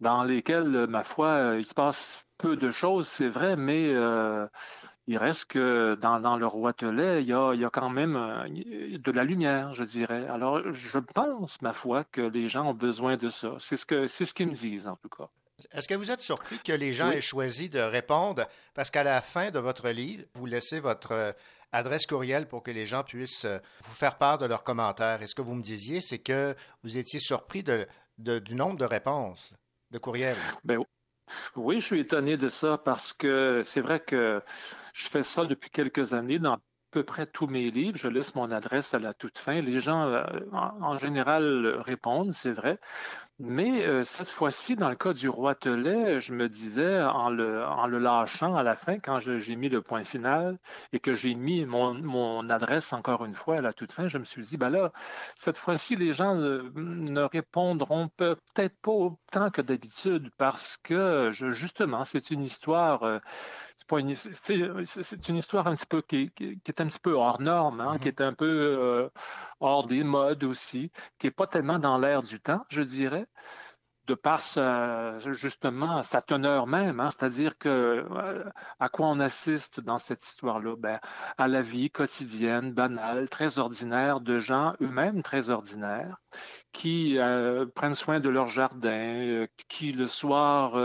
[0.00, 4.46] dans lesquelles, ma foi, il se passe peu de choses, c'est vrai, mais euh,
[5.10, 8.14] il reste que dans, dans le roitelet, il y a, il y a quand même
[8.16, 10.26] euh, de la lumière, je dirais.
[10.28, 13.56] Alors, je pense, ma foi, que les gens ont besoin de ça.
[13.58, 15.28] C'est ce que, c'est ce qu'ils me disent, en tout cas.
[15.72, 17.16] Est-ce que vous êtes surpris que les gens Oui.
[17.16, 18.46] aient choisi de répondre?
[18.72, 21.32] Parce qu'à la fin de votre livre, vous laissez votre euh,
[21.72, 25.20] adresse courriel pour que les gens puissent euh, vous faire part de leurs commentaires.
[25.22, 27.86] Et ce que vous me disiez, c'est que vous étiez surpris de,
[28.18, 29.52] de- du nombre de réponses
[29.90, 30.36] de courriels.
[30.64, 30.78] Ben,
[31.56, 34.42] oui, je suis étonné de ça parce que c'est vrai que
[34.94, 36.58] je fais ça depuis quelques années dans
[36.90, 37.96] peu près tous mes livres.
[37.98, 39.60] Je laisse mon adresse à la toute fin.
[39.60, 42.78] Les gens, euh, en, général, répondent, c'est vrai.
[43.38, 48.54] Mais euh, cette fois-ci, dans le cas du roitelet, je me disais, en le, lâchant
[48.54, 50.58] à la fin, quand j'ai mis le point final
[50.92, 54.24] et que j'ai mis mon, adresse encore une fois à la toute fin, je me
[54.24, 54.92] suis dit, ben là,
[55.36, 61.30] cette fois-ci, les gens ne, ne répondront peut- peut-être pas autant que d'habitude parce que,
[61.32, 63.02] justement, c'est une histoire.
[63.04, 63.18] euh,
[63.88, 67.80] c'est une, histoire un petit peu qui, qui- qui est un petit peu hors norme,
[67.80, 69.08] hein, qui est un peu euh,
[69.60, 73.26] hors des modes aussi, qui est pas tellement dans l'air du temps, je dirais.
[74.06, 78.04] de par sa, justement sa teneur même, hein, c'est-à-dire que
[78.80, 80.74] à quoi on assiste dans cette histoire-là?
[80.76, 80.98] Ben,
[81.38, 86.16] À la vie quotidienne, banale, très ordinaire de gens eux-mêmes très ordinaires
[86.72, 90.76] qui euh, prennent soin de leur jardin, euh, qui le soir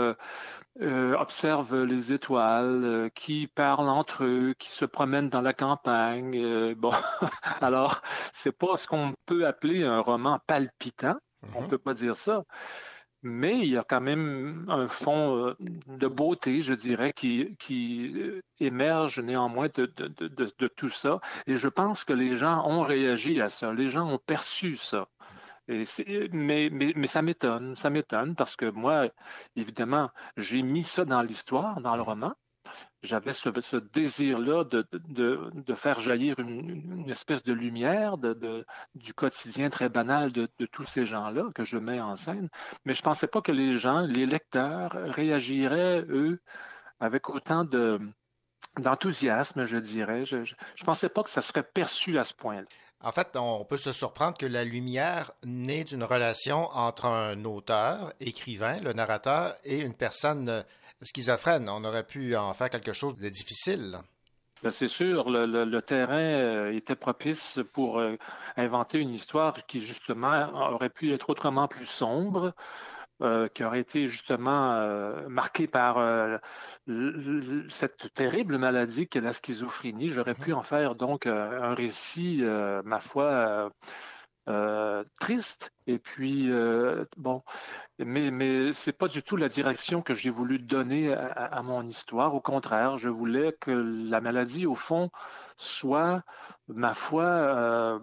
[0.80, 6.74] euh, observent les étoiles, qui parlent entre eux, qui se promènent dans la campagne.
[6.74, 6.92] bon,
[7.60, 11.16] alors c'est pas ce qu'on peut appeler un roman palpitant.
[11.54, 12.42] On ne peut pas dire ça
[13.26, 18.14] mais il y a quand même un fond de beauté, je dirais, qui, qui
[18.60, 20.28] émerge néanmoins de, de, de,
[20.58, 21.20] de, tout ça.
[21.46, 25.08] Et je pense que les gens ont réagi à ça, les gens ont perçu ça.
[25.68, 25.84] Et
[26.32, 29.08] mais, mais, mais, ça m'étonne, ça m'étonne parce que moi,
[29.56, 32.34] évidemment, j'ai mis ça dans l'histoire, dans le roman.
[33.02, 38.66] J'avais ce, ce désir-là de, de, de, faire jaillir une, une, espèce de lumière de,
[38.94, 42.48] du quotidien très banal de, tous ces gens-là que je mets en scène.
[42.84, 46.40] Mais je ne pensais pas que les gens, les lecteurs, réagiraient, eux,
[47.00, 48.00] avec autant de,
[48.78, 50.24] d'enthousiasme, je dirais.
[50.24, 52.66] Je ne pensais pas que ça serait perçu à ce point-là.
[53.02, 58.12] En fait, on peut se surprendre que la lumière naît d'une relation entre un auteur,
[58.20, 60.62] écrivain, le narrateur, et une personne euh,
[61.02, 61.68] schizophrène.
[61.68, 63.98] On aurait pu en faire quelque chose de difficile.
[64.62, 68.16] Ben, c'est sûr, le, terrain euh, était propice pour euh,
[68.56, 72.54] inventer une histoire qui, justement, aurait pu être autrement plus sombre,
[73.22, 76.36] euh, qui aurait été justement euh, marqué par euh,
[77.70, 80.10] cette terrible maladie qu'est la schizophrénie.
[80.10, 82.42] J'aurais pu en faire donc un récit,
[82.84, 83.72] ma foi,
[85.20, 85.70] triste.
[85.86, 86.50] Et puis,
[87.16, 87.42] bon,
[87.98, 92.34] mais, mais c'est pas du tout la direction que j'ai voulu donner à, mon histoire.
[92.34, 95.10] Au contraire, je voulais que la maladie, au fond,
[95.56, 96.22] soit,
[96.68, 98.00] ma foi,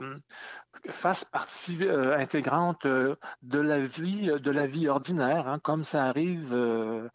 [0.90, 6.06] fasse partie euh, intégrante euh, de la vie, de la vie ordinaire, hein, comme ça
[6.06, 7.10] arrive euh,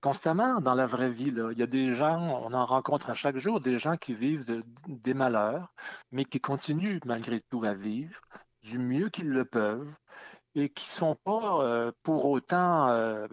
[0.00, 1.32] constamment dans la vraie vie.
[1.52, 4.44] Il y a des gens, on en rencontre à chaque jour, des gens qui vivent
[4.44, 5.72] de, des malheurs,
[6.12, 8.20] mais qui continuent malgré tout à vivre
[8.62, 9.92] du mieux qu'ils le peuvent
[10.54, 13.26] et qui sont pas pour autant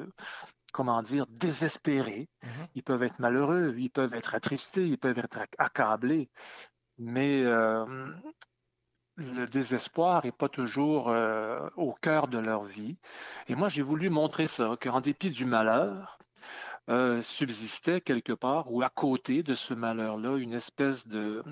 [0.73, 2.29] comment dire, désespérés.
[2.43, 2.67] Mm-hmm.
[2.75, 6.29] Ils peuvent être malheureux, ils peuvent être attristés, ils peuvent être accablés,
[6.99, 7.43] mais
[9.17, 12.97] le désespoir n'est pas toujours euh, au cœur de leur vie.
[13.47, 16.19] Et moi, j'ai voulu montrer ça, qu'en dépit du malheur,
[16.89, 21.43] euh, subsistait quelque part, ou à côté de ce malheur-là, une espèce de...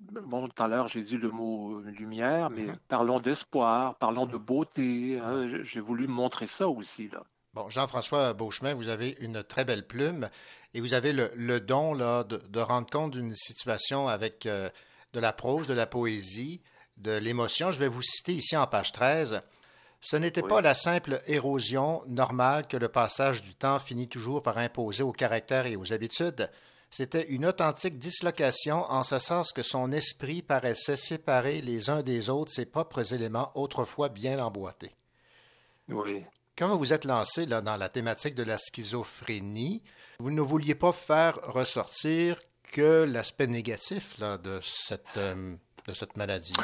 [0.00, 2.78] Bon, tout à l'heure, j'ai dit le mot lumière, mais mm-hmm.
[2.88, 5.18] parlons d'espoir, parlons de beauté.
[5.22, 7.22] Hein, j'ai voulu montrer ça aussi, là.
[7.54, 10.28] Bon, Jean-François Beauchemin, vous avez une très belle plume
[10.74, 14.68] et vous avez le, don là, de, rendre compte d'une situation avec euh,
[15.12, 16.62] de la prose, de la poésie,
[16.96, 17.70] de l'émotion.
[17.70, 19.40] Je vais vous citer ici en page 13.
[20.00, 24.58] Ce n'était pas la simple érosion normale que le passage du temps finit toujours par
[24.58, 26.50] imposer au caractère et aux habitudes.
[26.96, 32.30] C'était une authentique dislocation en ce sens que son esprit paraissait séparer les uns des
[32.30, 34.92] autres ses propres éléments autrefois bien emboîtés.
[35.88, 36.22] Oui.
[36.56, 39.82] Quand vous vous êtes lancé là, dans la thématique de la schizophrénie,
[40.20, 42.38] vous ne vouliez pas faire ressortir
[42.70, 45.56] que l'aspect négatif là, de cette euh,
[45.88, 46.54] de cette maladie.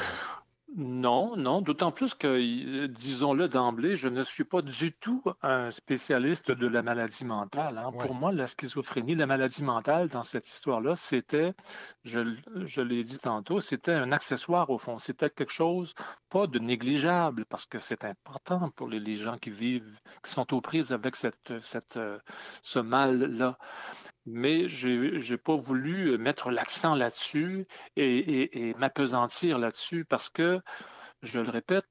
[0.77, 6.53] Non, non, d'autant plus que, disons-le d'emblée, je ne suis pas du tout un spécialiste
[6.53, 7.77] de la maladie mentale.
[7.77, 7.91] Hein.
[7.91, 11.55] Pour moi, la schizophrénie, la maladie mentale dans cette histoire-là, c'était,
[12.05, 14.99] je, je l'ai dit tantôt, c'était un accessoire au fond.
[14.99, 15.93] C'était quelque chose
[16.29, 20.55] pas de négligeable parce que c'est important pour les, les, gens qui vivent, qui sont
[20.55, 21.99] aux prises avec cette, cette,
[22.63, 23.59] ce mal-là
[24.33, 27.67] mais je n'ai pas voulu mettre l'accent là-dessus
[27.97, 30.61] et, m'apesantir là-dessus parce que,
[31.23, 31.87] je le répète,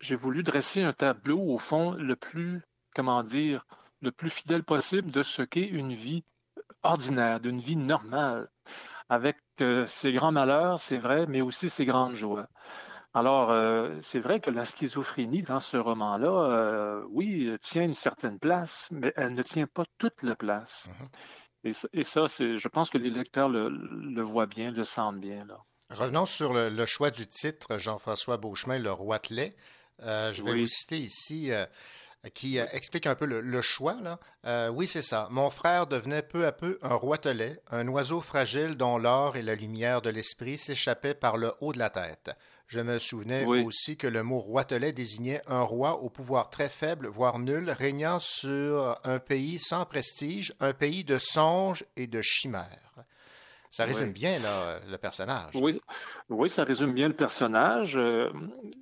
[0.00, 2.62] j'ai voulu dresser un tableau au fond le plus,
[2.94, 3.66] comment dire,
[4.00, 6.24] le plus fidèle possible de ce qu'est une vie
[6.82, 8.48] ordinaire, d'une vie normale,
[9.08, 12.48] avec euh, ses grands malheurs, c'est vrai, mais aussi ses grandes joies.
[13.14, 18.38] Alors, euh, c'est vrai que la schizophrénie dans ce roman-là, euh, oui, tient une certaine
[18.38, 20.88] place, mais elle ne tient pas toute la place.
[20.88, 21.08] Mm-hmm.
[21.66, 25.44] Et, ça, je pense que les lecteurs le, voient bien, le sentent bien.
[25.44, 25.58] Là.
[25.90, 29.18] Revenons sur le, choix du titre, Jean-François Beauchemin, Le Roi
[30.02, 31.50] Euh, je vais vous citer ici
[32.34, 33.96] qui euh, explique un peu le, choix.
[34.02, 34.18] Là.
[34.46, 35.28] Euh, oui, c'est ça.
[35.30, 39.54] Mon frère devenait peu à peu un roitelet, un oiseau fragile dont l'or et la
[39.54, 42.30] lumière de l'esprit s'échappaient par le haut de la tête.
[42.66, 47.06] Je me souvenais aussi que le mot roitelet désignait un roi au pouvoir très faible,
[47.06, 52.82] voire nul, régnant sur un pays sans prestige, un pays de songes et de chimères.
[53.70, 54.12] Ça résume Oui.
[54.12, 55.52] bien là, le personnage.
[55.54, 55.80] Oui,
[56.30, 57.96] oui, ça résume bien le personnage.
[57.98, 58.30] Euh,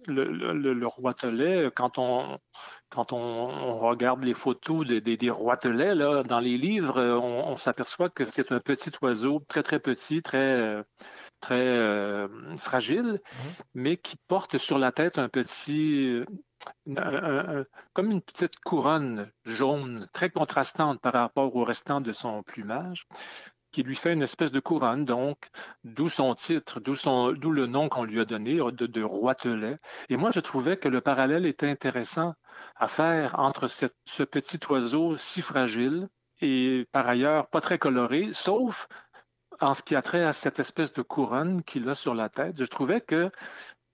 [0.07, 2.39] Le, le, le- le roitelet, quand on,
[2.91, 7.49] quand on, on regarde les photos des, des, des roitelets là, dans les livres, on,
[7.53, 10.83] on s'aperçoit que c'est un petit oiseau, très très petit, très, euh,
[11.45, 13.21] très euh, fragile,
[13.75, 16.25] mais qui porte sur la tête un petit, euh,
[16.97, 22.13] un- un- un- comme une petite couronne jaune, très contrastante par rapport au restant de
[22.13, 23.07] son plumage
[23.73, 25.39] qui lui fait une espèce de couronne, donc,
[25.83, 29.77] d'où son titre, d'où le nom qu'on lui a donné, de, de roitelet.
[30.09, 32.35] Et moi, je trouvais que le parallèle était intéressant
[32.77, 36.07] à faire entre cette- ce petit oiseau si fragile
[36.41, 38.87] et par ailleurs pas très coloré, sauf
[39.61, 42.59] en ce qui a trait à cette espèce de couronne qu'il a sur la tête.
[42.59, 43.31] Je trouvais que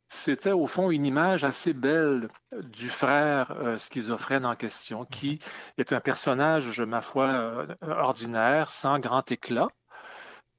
[0.09, 5.39] c'était au fond une image assez belle du frère euh, schizophrène en question, qui
[5.78, 9.69] est un personnage, ma foi, euh, ordinaire, sans grand éclat,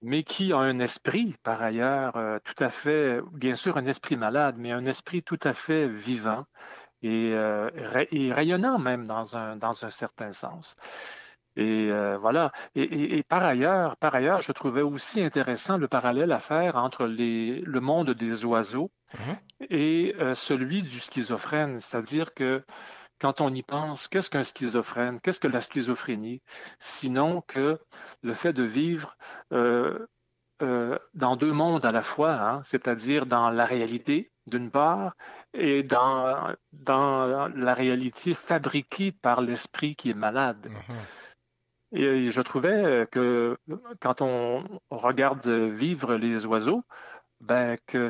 [0.02, 4.18] mais qui a un esprit, par ailleurs, euh, tout à fait, bien sûr, un esprit
[4.18, 6.46] malade, mais un esprit tout à fait vivant
[7.02, 10.76] et, ra- et rayonnant même dans un, dans un certain sens.
[11.58, 12.52] Et euh, voilà.
[12.76, 16.76] Et, et- et par ailleurs, par ailleurs, je trouvais aussi intéressant le parallèle à faire
[16.78, 18.92] entre les, le monde des oiseaux
[19.70, 22.64] et euh, celui du schizophrène, c'est-à-dire que
[23.20, 25.20] quand on y pense, qu'est-ce qu'un schizophrène?
[25.20, 26.42] Qu'est-ce que la schizophrénie?
[26.80, 27.80] Sinon que
[28.24, 29.16] le fait de vivre
[29.54, 30.08] euh,
[31.14, 35.16] dans deux mondes à la fois, hein, c'est-à-dire dans la réalité, d'une part,
[35.54, 40.70] et dans, dans la réalité fabriquée par l'esprit qui est malade.
[41.94, 43.58] Et je trouvais que
[44.00, 46.84] quand on regarde vivre les oiseaux,
[47.42, 48.10] ben que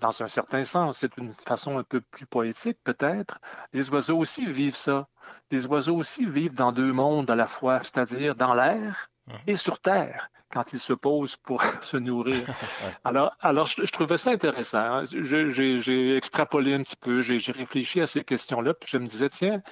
[0.00, 3.38] dans un certain sens, c'est une façon un peu plus poétique peut-être.
[3.72, 5.08] Les oiseaux aussi vivent ça.
[5.50, 9.09] Les oiseaux aussi vivent dans deux mondes à la fois, c'est-à-dire dans l'air
[9.46, 12.44] et sur terre quand ils se posent pour se nourrir.
[13.04, 14.78] Alors, alors je, je trouvais ça intéressant.
[14.78, 15.04] hein.
[15.04, 19.62] J'ai extrapolé un petit peu, j'ai réfléchi à ces questions-là, puis je me disais, tiens,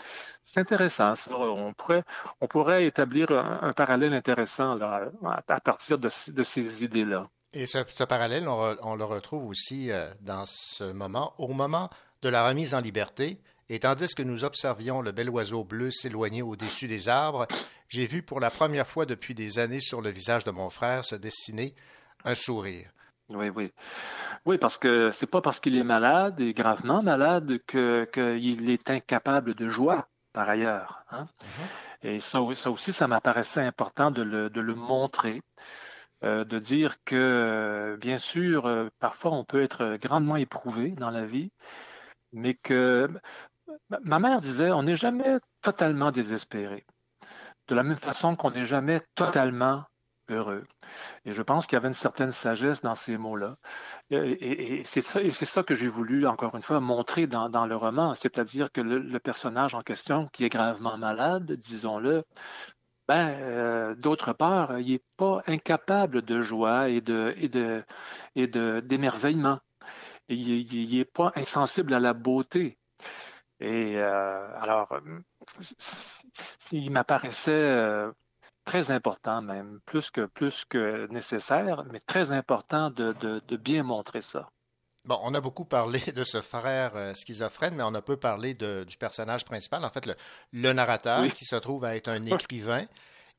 [0.45, 1.33] c'est intéressant ça.
[1.37, 2.05] On pourrait,
[2.41, 5.11] on pourrait établir un, un parallèle intéressant là,
[5.49, 7.27] à, partir de, ces idées-là.
[7.53, 11.49] Et ce, ce parallèle, on, re- on le retrouve aussi euh, dans ce moment, au
[11.49, 11.91] moment
[12.23, 13.41] de la remise en liberté.
[13.71, 17.47] Et tandis que nous observions le bel oiseau bleu s'éloigner au-dessus des arbres,
[17.89, 21.05] j'ai vu pour la première fois depuis des années sur le visage de mon frère
[21.05, 21.75] se dessiner
[22.25, 22.91] un sourire.
[23.31, 23.73] Oui, oui.
[24.47, 28.89] Oui, parce que c'est pas parce qu'il est malade et gravement malade que qu'il est
[28.89, 31.05] incapable de joie, par ailleurs.
[31.11, 31.29] hein.
[32.03, 35.43] Et ça, ça aussi, ça m'apparaissait important de le, de le montrer,
[36.25, 41.27] euh, de dire que, bien sûr, euh, parfois on peut être grandement éprouvé dans la
[41.27, 41.51] vie,
[42.33, 43.11] mais que
[44.05, 46.85] ma- mère disait, on n'est jamais totalement désespéré,
[47.69, 49.85] de la même façon qu'on n'est jamais totalement
[50.29, 50.65] heureux.
[51.25, 53.57] Et je pense qu'il y avait une certaine sagesse dans ces mots-là.
[54.11, 58.81] Et, c'est ça, que j'ai voulu, encore une fois, montrer dans, le roman, c'est-à-dire que
[58.81, 62.25] le, personnage en question, qui est gravement malade, disons-le,
[63.09, 67.85] ben, euh, d'autre part, il n'est pas incapable de joie et de,
[68.81, 69.61] d'émerveillement.
[70.29, 72.77] Il n'est pas insensible à la beauté.
[73.61, 74.89] Et euh, alors,
[75.61, 76.23] c-
[76.73, 78.13] il m'apparaissait euh,
[78.65, 83.83] très important même, plus que, plus que nécessaire, mais très important de, de, de bien
[83.83, 84.51] montrer ça.
[85.05, 88.55] Bon, on a beaucoup parlé de ce frère euh, schizophrène, mais on a peu parlé
[88.55, 90.15] de- du personnage principal, en fait, le,
[90.53, 91.31] le narrateur, Oui.
[91.33, 92.85] qui se trouve à être un écrivain.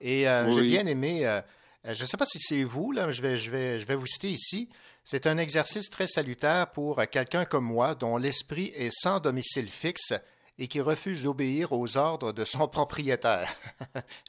[0.01, 1.41] Et euh, j'ai bien aimé, euh,
[1.85, 3.85] euh, je ne sais pas si c'est vous, là, mais je vais, je, vais, je
[3.85, 4.69] vais vous citer ici.
[5.11, 10.13] C'est un exercice très salutaire pour quelqu'un comme moi, dont l'esprit est sans domicile fixe
[10.59, 13.51] et qui refuse d'obéir aux ordres de son propriétaire.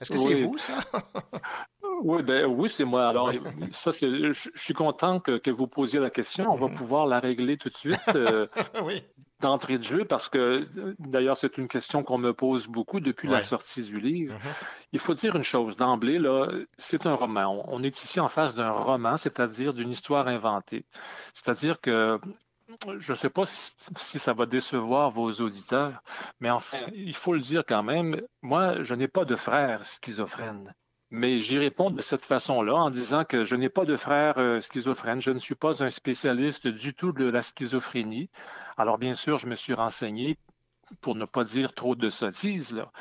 [0.00, 0.82] Est-ce que c'est vous, ça?
[2.02, 3.08] Oui, ben oui, c'est moi.
[3.08, 3.32] Alors,
[3.72, 6.50] ça, c'est, je, suis content que, que vous posiez la question.
[6.50, 8.00] On va pouvoir la régler tout de suite.
[8.14, 8.46] euh,
[8.84, 9.02] oui.
[9.40, 10.62] d'entrée de jeu parce que
[10.98, 14.34] d'ailleurs c'est une question qu'on me pose beaucoup depuis la sortie du livre.
[14.92, 17.64] Il faut dire une chose d'emblée là, c'est un roman.
[17.66, 20.84] On, on est ici en face d'un roman, c'est-à-dire d'une histoire inventée.
[21.32, 22.20] C'est-à-dire que
[22.98, 26.02] je ne sais pas si, si ça va décevoir vos auditeurs,
[26.40, 30.74] mais enfin, il faut le dire quand même, moi, je n'ai pas de frère schizophrène.
[31.10, 34.60] Mais j'y réponds de cette façon-là en disant que je n'ai pas de frère euh,
[34.60, 35.20] schizophrène.
[35.20, 38.30] Je ne suis pas un spécialiste du tout de la schizophrénie.
[38.76, 40.38] Alors bien sûr, je me suis renseigné
[41.00, 42.92] pour ne pas dire trop de sottises, là.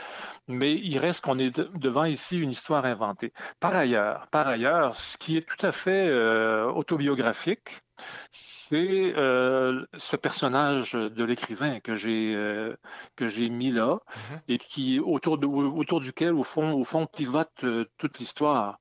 [0.48, 3.34] Mais il reste qu'on est de- devant ici une histoire inventée.
[3.60, 7.82] Par ailleurs, par ailleurs, ce qui est tout à fait euh, autobiographique,
[8.32, 12.76] c'est euh, ce personnage de l'écrivain que j'ai euh,
[13.16, 14.00] que j'ai mis là
[14.48, 18.80] et qui autour de autour duquel au fond au fond pivote euh, toute l'histoire.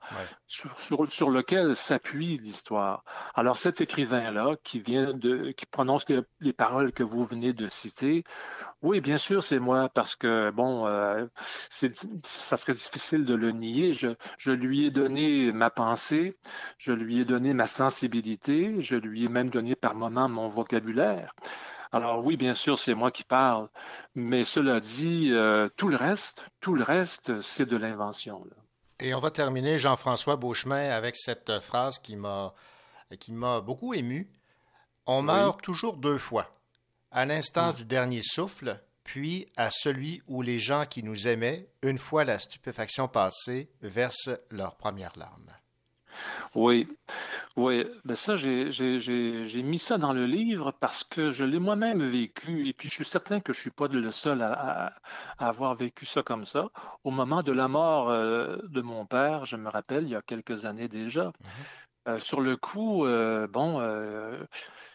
[0.48, 3.04] Sur, lequel s'appuie l'histoire.
[3.34, 4.82] Alors cet écrivain-là qui
[5.70, 6.06] prononce
[6.40, 8.24] les, paroles que vous venez de citer,
[8.82, 11.26] oui, bien sûr, c'est moi parce que bon, euh,
[12.22, 13.92] ça serait difficile de le nier.
[13.92, 14.08] Je,
[14.38, 16.38] je lui ai donné ma pensée,
[16.78, 21.34] je lui ai donné ma sensibilité, je lui ai même donné par moments mon vocabulaire.
[21.92, 23.68] Alors oui, bien sûr, c'est moi qui parle,
[24.14, 28.44] mais cela dit, euh, tout le reste, tout le reste, c'est de l'invention.
[29.00, 32.52] Et on va terminer, Jean-François Beauchemin, avec cette phrase qui m'a
[33.16, 34.28] qui m'a beaucoup ému.
[35.06, 36.54] On meurt toujours deux fois,
[37.10, 37.76] à l'instant hmm.
[37.76, 42.38] du dernier souffle, puis à celui où les gens qui nous aimaient, une fois la
[42.38, 45.54] stupéfaction passée, versent leurs premières larmes.
[46.54, 46.88] Oui,
[47.59, 52.68] oui, ben ça, j'ai mis ça dans le livre parce que je l'ai moi-même vécu
[52.68, 54.94] et puis je suis certain que je suis pas le seul à,
[55.39, 56.68] avoir vécu ça comme ça.
[57.02, 60.22] Au moment de la mort euh, de mon père, je me rappelle, il y a
[60.22, 61.32] quelques années déjà, mhm.
[62.06, 63.80] euh, sur le coup, euh, bon,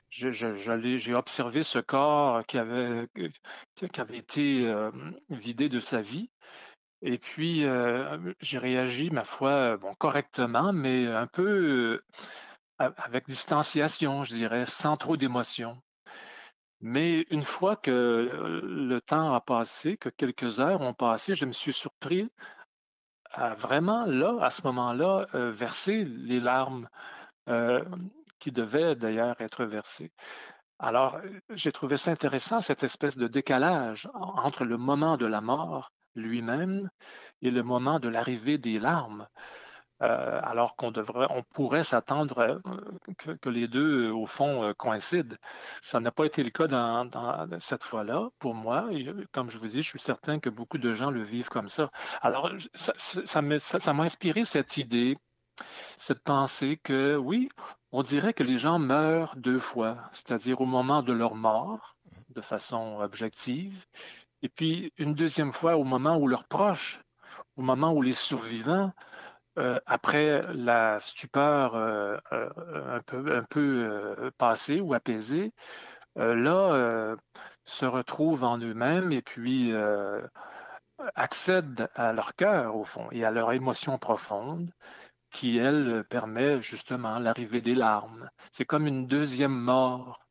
[0.09, 3.09] j'ai observé ce corps qui avait,
[3.75, 4.73] qui avait été
[5.29, 6.29] vidé de sa vie.
[7.01, 7.65] Et puis,
[8.39, 11.99] j'ai réagi, ma foi, bon, correctement, mais un peu
[12.97, 15.81] avec distanciation, je dirais, sans trop d'émotion.
[16.81, 21.53] Mais une fois que le temps a passé, que quelques heures ont passé, je me
[21.53, 22.29] suis surpris
[23.31, 26.89] à vraiment, là, à ce moment-là, verser les larmes
[28.39, 30.11] qui devaient d'ailleurs être versées.
[30.79, 35.93] Alors, j'ai trouvé ça intéressant, cette espèce de décalage entre le moment de la mort
[36.15, 36.89] lui-même
[37.41, 39.27] et le moment de l'arrivée des larmes.
[40.03, 45.35] Euh, alors qu'on devrait, on pourrait s'attendre euh, que, les deux, au fond, euh, coïncident.
[45.81, 46.67] Ça n'a pas été le cas
[47.59, 48.89] cette fois-là, pour moi.
[49.31, 51.89] comme je vous dis, je suis certain que beaucoup de gens le vivent comme ça.
[52.21, 55.17] Alors, ça m'a inspiré cette idée,
[55.97, 57.47] cette pensée que, oui,
[57.93, 61.95] on dirait que les gens meurent deux fois, c'est-à-dire au moment de leur mort,
[62.29, 63.85] de façon objective,
[64.41, 67.01] et puis une deuxième fois au moment où leurs proches,
[67.55, 68.91] au moment où les survivants,
[69.57, 72.49] euh, après la stupeur euh, euh,
[72.97, 75.51] un peu, passée ou apaisée,
[76.15, 77.15] là,
[77.63, 79.73] se retrouvent en eux-mêmes et puis
[81.15, 84.69] accèdent à leur cœur, au fond, et à leur émotion profonde,
[85.31, 88.29] qui, elle, permet justement l'arrivée des larmes.
[88.51, 90.23] C'est comme une deuxième mort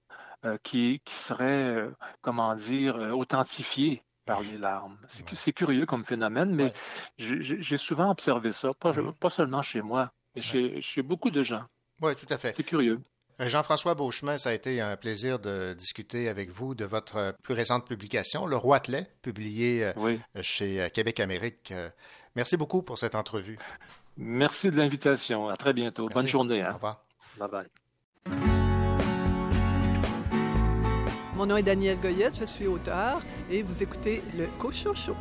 [0.44, 1.89] euh, qui, serait,
[2.20, 4.97] comment dire, euh, authentifié par les larmes.
[5.09, 6.73] C'est curieux comme phénomène, mais
[7.19, 11.65] j'ai souvent observé ça, pas, seulement chez moi, mais chez, beaucoup de gens.
[12.01, 12.53] Oui, tout à fait.
[12.55, 13.01] C'est curieux.
[13.39, 17.86] Jean-François Beauchemin, ça a été un plaisir de discuter avec vous de votre plus récente
[17.86, 19.93] publication, Le Roi Roitelet, publié
[20.40, 21.73] chez Québec Amérique.
[22.36, 23.59] Merci beaucoup pour cette entrevue.
[24.16, 25.49] Merci de l'invitation.
[25.49, 26.09] À très bientôt.
[26.09, 26.62] Bonne journée.
[26.62, 26.70] Hein.
[26.70, 27.05] Au revoir.
[27.39, 27.66] Bye bye.
[31.35, 33.20] Mon nom est Daniel Goyette, je suis auteur
[33.53, 35.15] et vous écoutez le Cochon Show.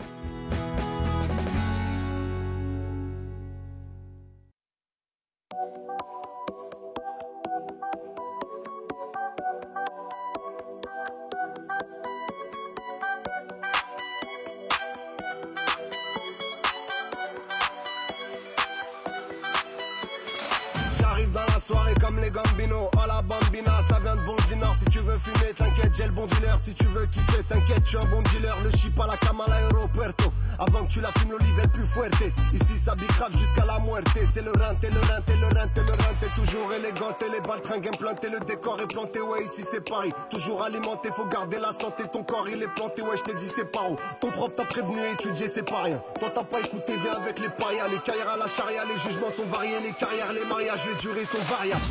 [26.57, 28.56] Si tu veux kiffer, t'inquiète, je suis un bon dealer.
[28.64, 30.31] Le chip à la cama à l'aéropuerto.
[30.60, 32.14] Avant que tu la fumes, l'olive plus fuerte.
[32.53, 34.07] Ici, ça bicrave jusqu'à la muerte.
[34.34, 36.14] C'est le rein, t'es le rein, t'es le rein, t'es le rein.
[36.19, 39.84] T'es toujours élégant, t'es les balles tringues implanté Le décor est planté, ouais, ici c'est
[39.84, 40.14] Paris.
[40.30, 42.03] Toujours alimenté, faut garder la santé.
[42.11, 43.98] Ton corps, il est planté, ouais, je t'ai dit c'est pas où.
[44.19, 46.02] Ton prof t'a prévenu, étudier, c'est pas rien.
[46.19, 47.88] Toi, t'as pas écouté, viens avec les parias.
[47.88, 49.80] Les carrières à la charia, les jugements sont variés.
[49.81, 51.81] Les carrières, les mariages, les durées sont variables.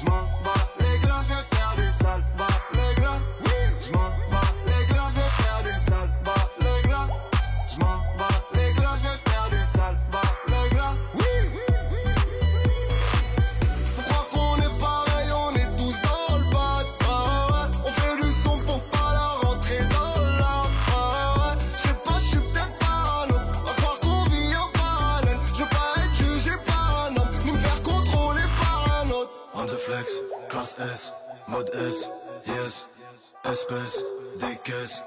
[0.00, 0.28] J'm'en
[29.90, 31.12] S,
[31.48, 32.08] mode S,
[32.46, 32.84] yes,
[33.44, 34.04] espèce,
[34.38, 35.02] des caisses.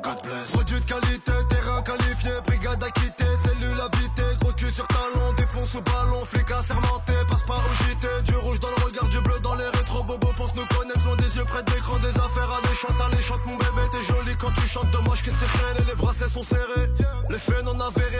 [0.00, 0.50] God bless.
[0.52, 5.80] Produit de qualité, terrain qualifié, brigade acquittée, cellule habitée, gros cul sur talon, défonce au
[5.80, 9.56] ballon, flic assermenté, passe pas au JT, du rouge dans le regard, du bleu dans
[9.56, 13.00] les rétro bobos, pense nous connaître, loin des yeux près de l'écran, des affaires alléchantes,
[13.12, 16.44] alléchantes, mon bébé, t'es joli quand tu chantes, dommage que c'est et les bracelets sont
[16.44, 16.90] serrés,
[17.28, 18.17] les faits non avérés,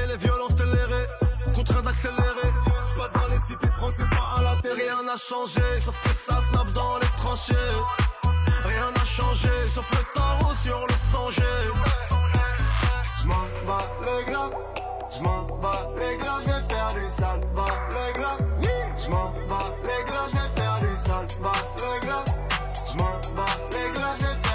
[5.28, 7.54] changé, sauf que ça snap dans les tranchées.
[8.64, 11.42] Rien n'a changé, sauf le tarot sur le songer.
[13.20, 14.50] J'm'en bats les glas,
[15.10, 18.38] j'm'en bats les glas, j'vais faire du sale, bas les glas.
[18.96, 22.24] J'm'en bats les glas, j'vais faire du sale, bas les glas.
[22.90, 24.47] J'm'en bats les glas, j'vais faire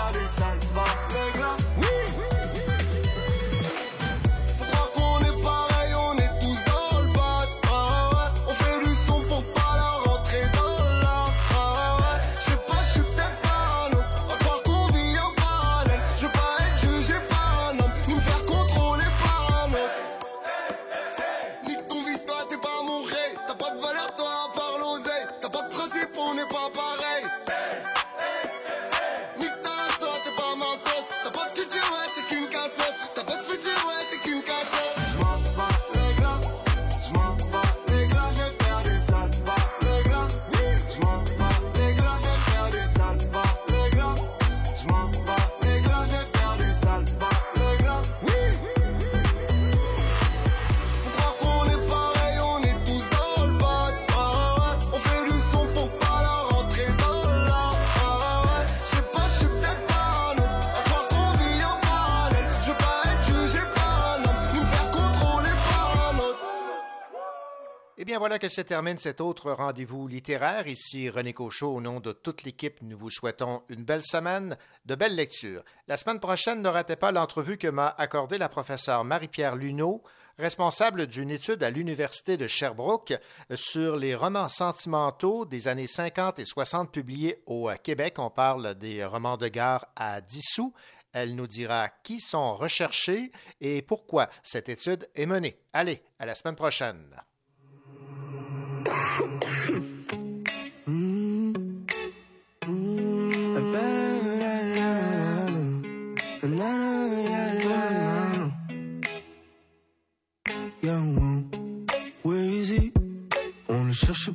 [68.43, 70.67] que se termine cet autre rendez-vous littéraire.
[70.67, 74.95] Ici René Cochot, au nom de toute l'équipe, nous vous souhaitons une belle semaine, de
[74.95, 75.63] belles lectures.
[75.87, 80.03] La semaine prochaine, ne ratez pas l'entrevue que m'a accordée la professeure Marie-Pierre Luneau,
[80.37, 83.13] responsable d'une étude à l'Université de Sherbrooke
[83.55, 88.19] sur les romans sentimentaux des années 50 et 60 publiés au Québec.
[88.19, 90.73] On parle des romans de gare à 10 sous.
[91.13, 95.57] Elle nous dira qui sont recherchés et pourquoi cette étude est menée.
[95.71, 97.15] Allez, à la semaine prochaine.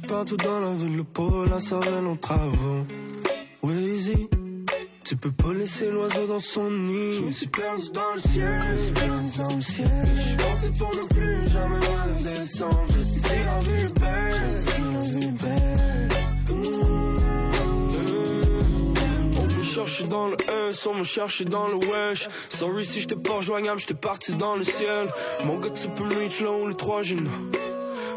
[0.08, 2.84] Partout dans la ville, pour la cervelle en travaux.
[5.08, 7.14] Tu peux pas laisser l'oiseau dans son nid.
[7.14, 9.88] Je me suis perdu dans le ciel, je dans le ciel.
[10.16, 12.84] Je parti pour ne plus jamais redescendre.
[12.94, 16.08] Je sais si la vie est belle, je sais la vie est belle.
[19.40, 20.36] On me cherche dans le
[20.68, 22.28] S, on me cherche dans le wesh.
[22.50, 25.08] Sorry si j'étais pas rejoignable, j'étais parti dans le ciel.
[25.44, 27.16] Mon gars, tu peux reach là où le 3 G.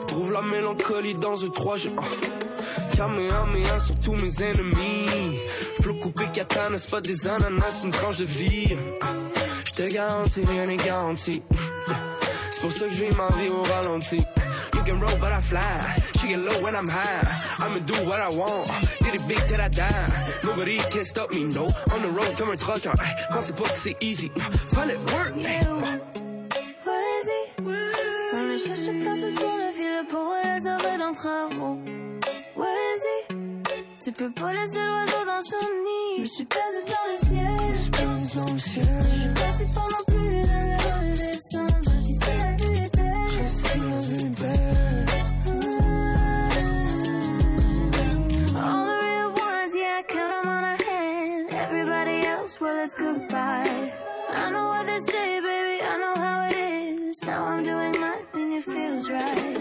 [0.10, 1.92] Trouve la mélancolie dans un 3 G.
[2.98, 5.21] Kamehameha sur tous mes ennemis.
[5.82, 8.78] Flot coupé katana, c'est pas des ananas, c'est une tranche de vie.
[9.66, 11.42] J'te garantis, rien n'est garanti.
[12.52, 14.18] C'est pour ça que je vis ma vie au ralenti.
[14.74, 15.60] You can roll, but I fly.
[16.20, 17.26] She get low when I'm high.
[17.60, 18.68] I'ma do what I want.
[19.02, 19.90] Did it big till I die.
[20.44, 21.66] Nobody can stop me, no.
[21.66, 22.92] On the road comme un trucker.
[23.32, 24.32] Pensez pas que c'est easy.
[24.74, 25.34] Fallait work.
[28.34, 31.80] On le cherche partout dans la ville pour la sauver d'un travaux.
[34.04, 36.16] Tu peux pas laisser l'oiseau dans son nid.
[36.16, 37.58] Je me suis perdu dans le ciel.
[37.60, 38.86] Je me suis dans le ciel.
[39.36, 41.92] Je suis non plus jamais redescendre.
[41.96, 43.14] Si la vie est belle.
[43.30, 45.06] Je sais la vie est belle.
[48.58, 51.48] All the real ones, yeah, I count 'em on a hand.
[51.52, 53.94] Everybody else, well, it's goodbye.
[54.34, 57.22] I know what they say, baby, I know how it is.
[57.24, 59.60] Now I'm doing my thing, it feels right.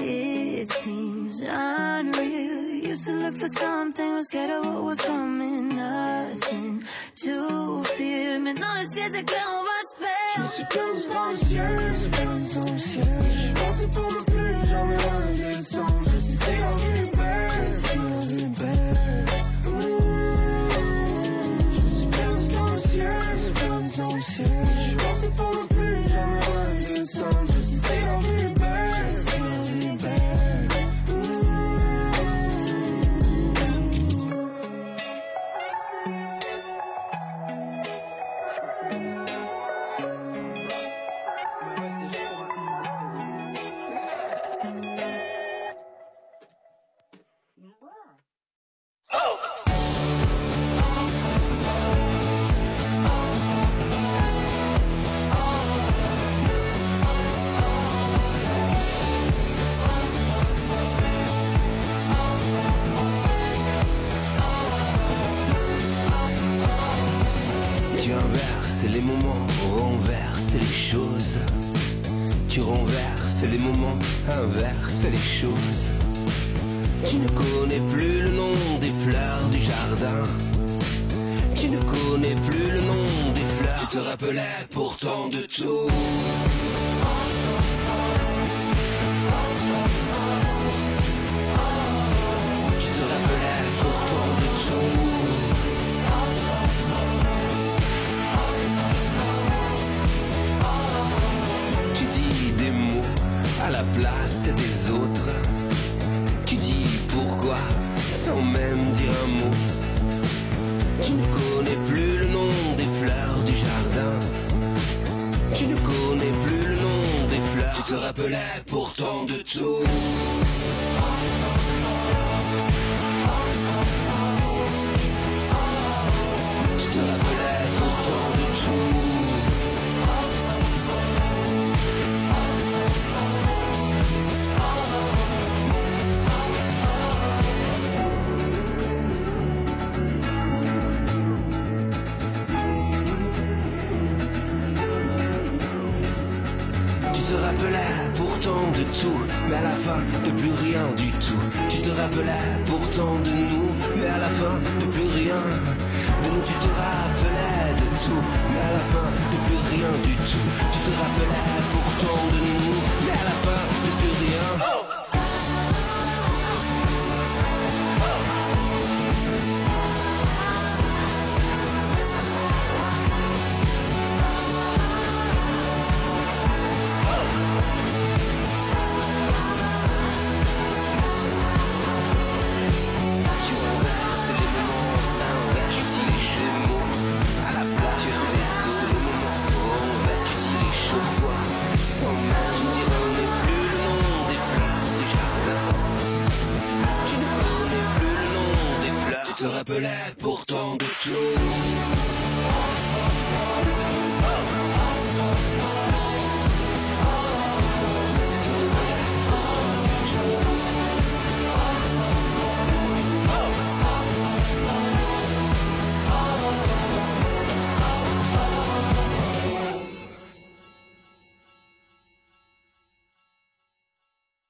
[0.00, 2.61] It seems unreal.
[3.02, 5.74] Used to look for something, was scared of what was coming.
[5.74, 6.84] Nothing
[7.16, 8.38] to fear.
[8.38, 10.32] Maintenant, le ciel s'éclaire, on va se perdre.
[10.36, 13.04] Je me suis perdu dans le ciel, suis perdu dans le ciel.
[13.34, 15.91] Je parti pour ne plus jamais redescendre.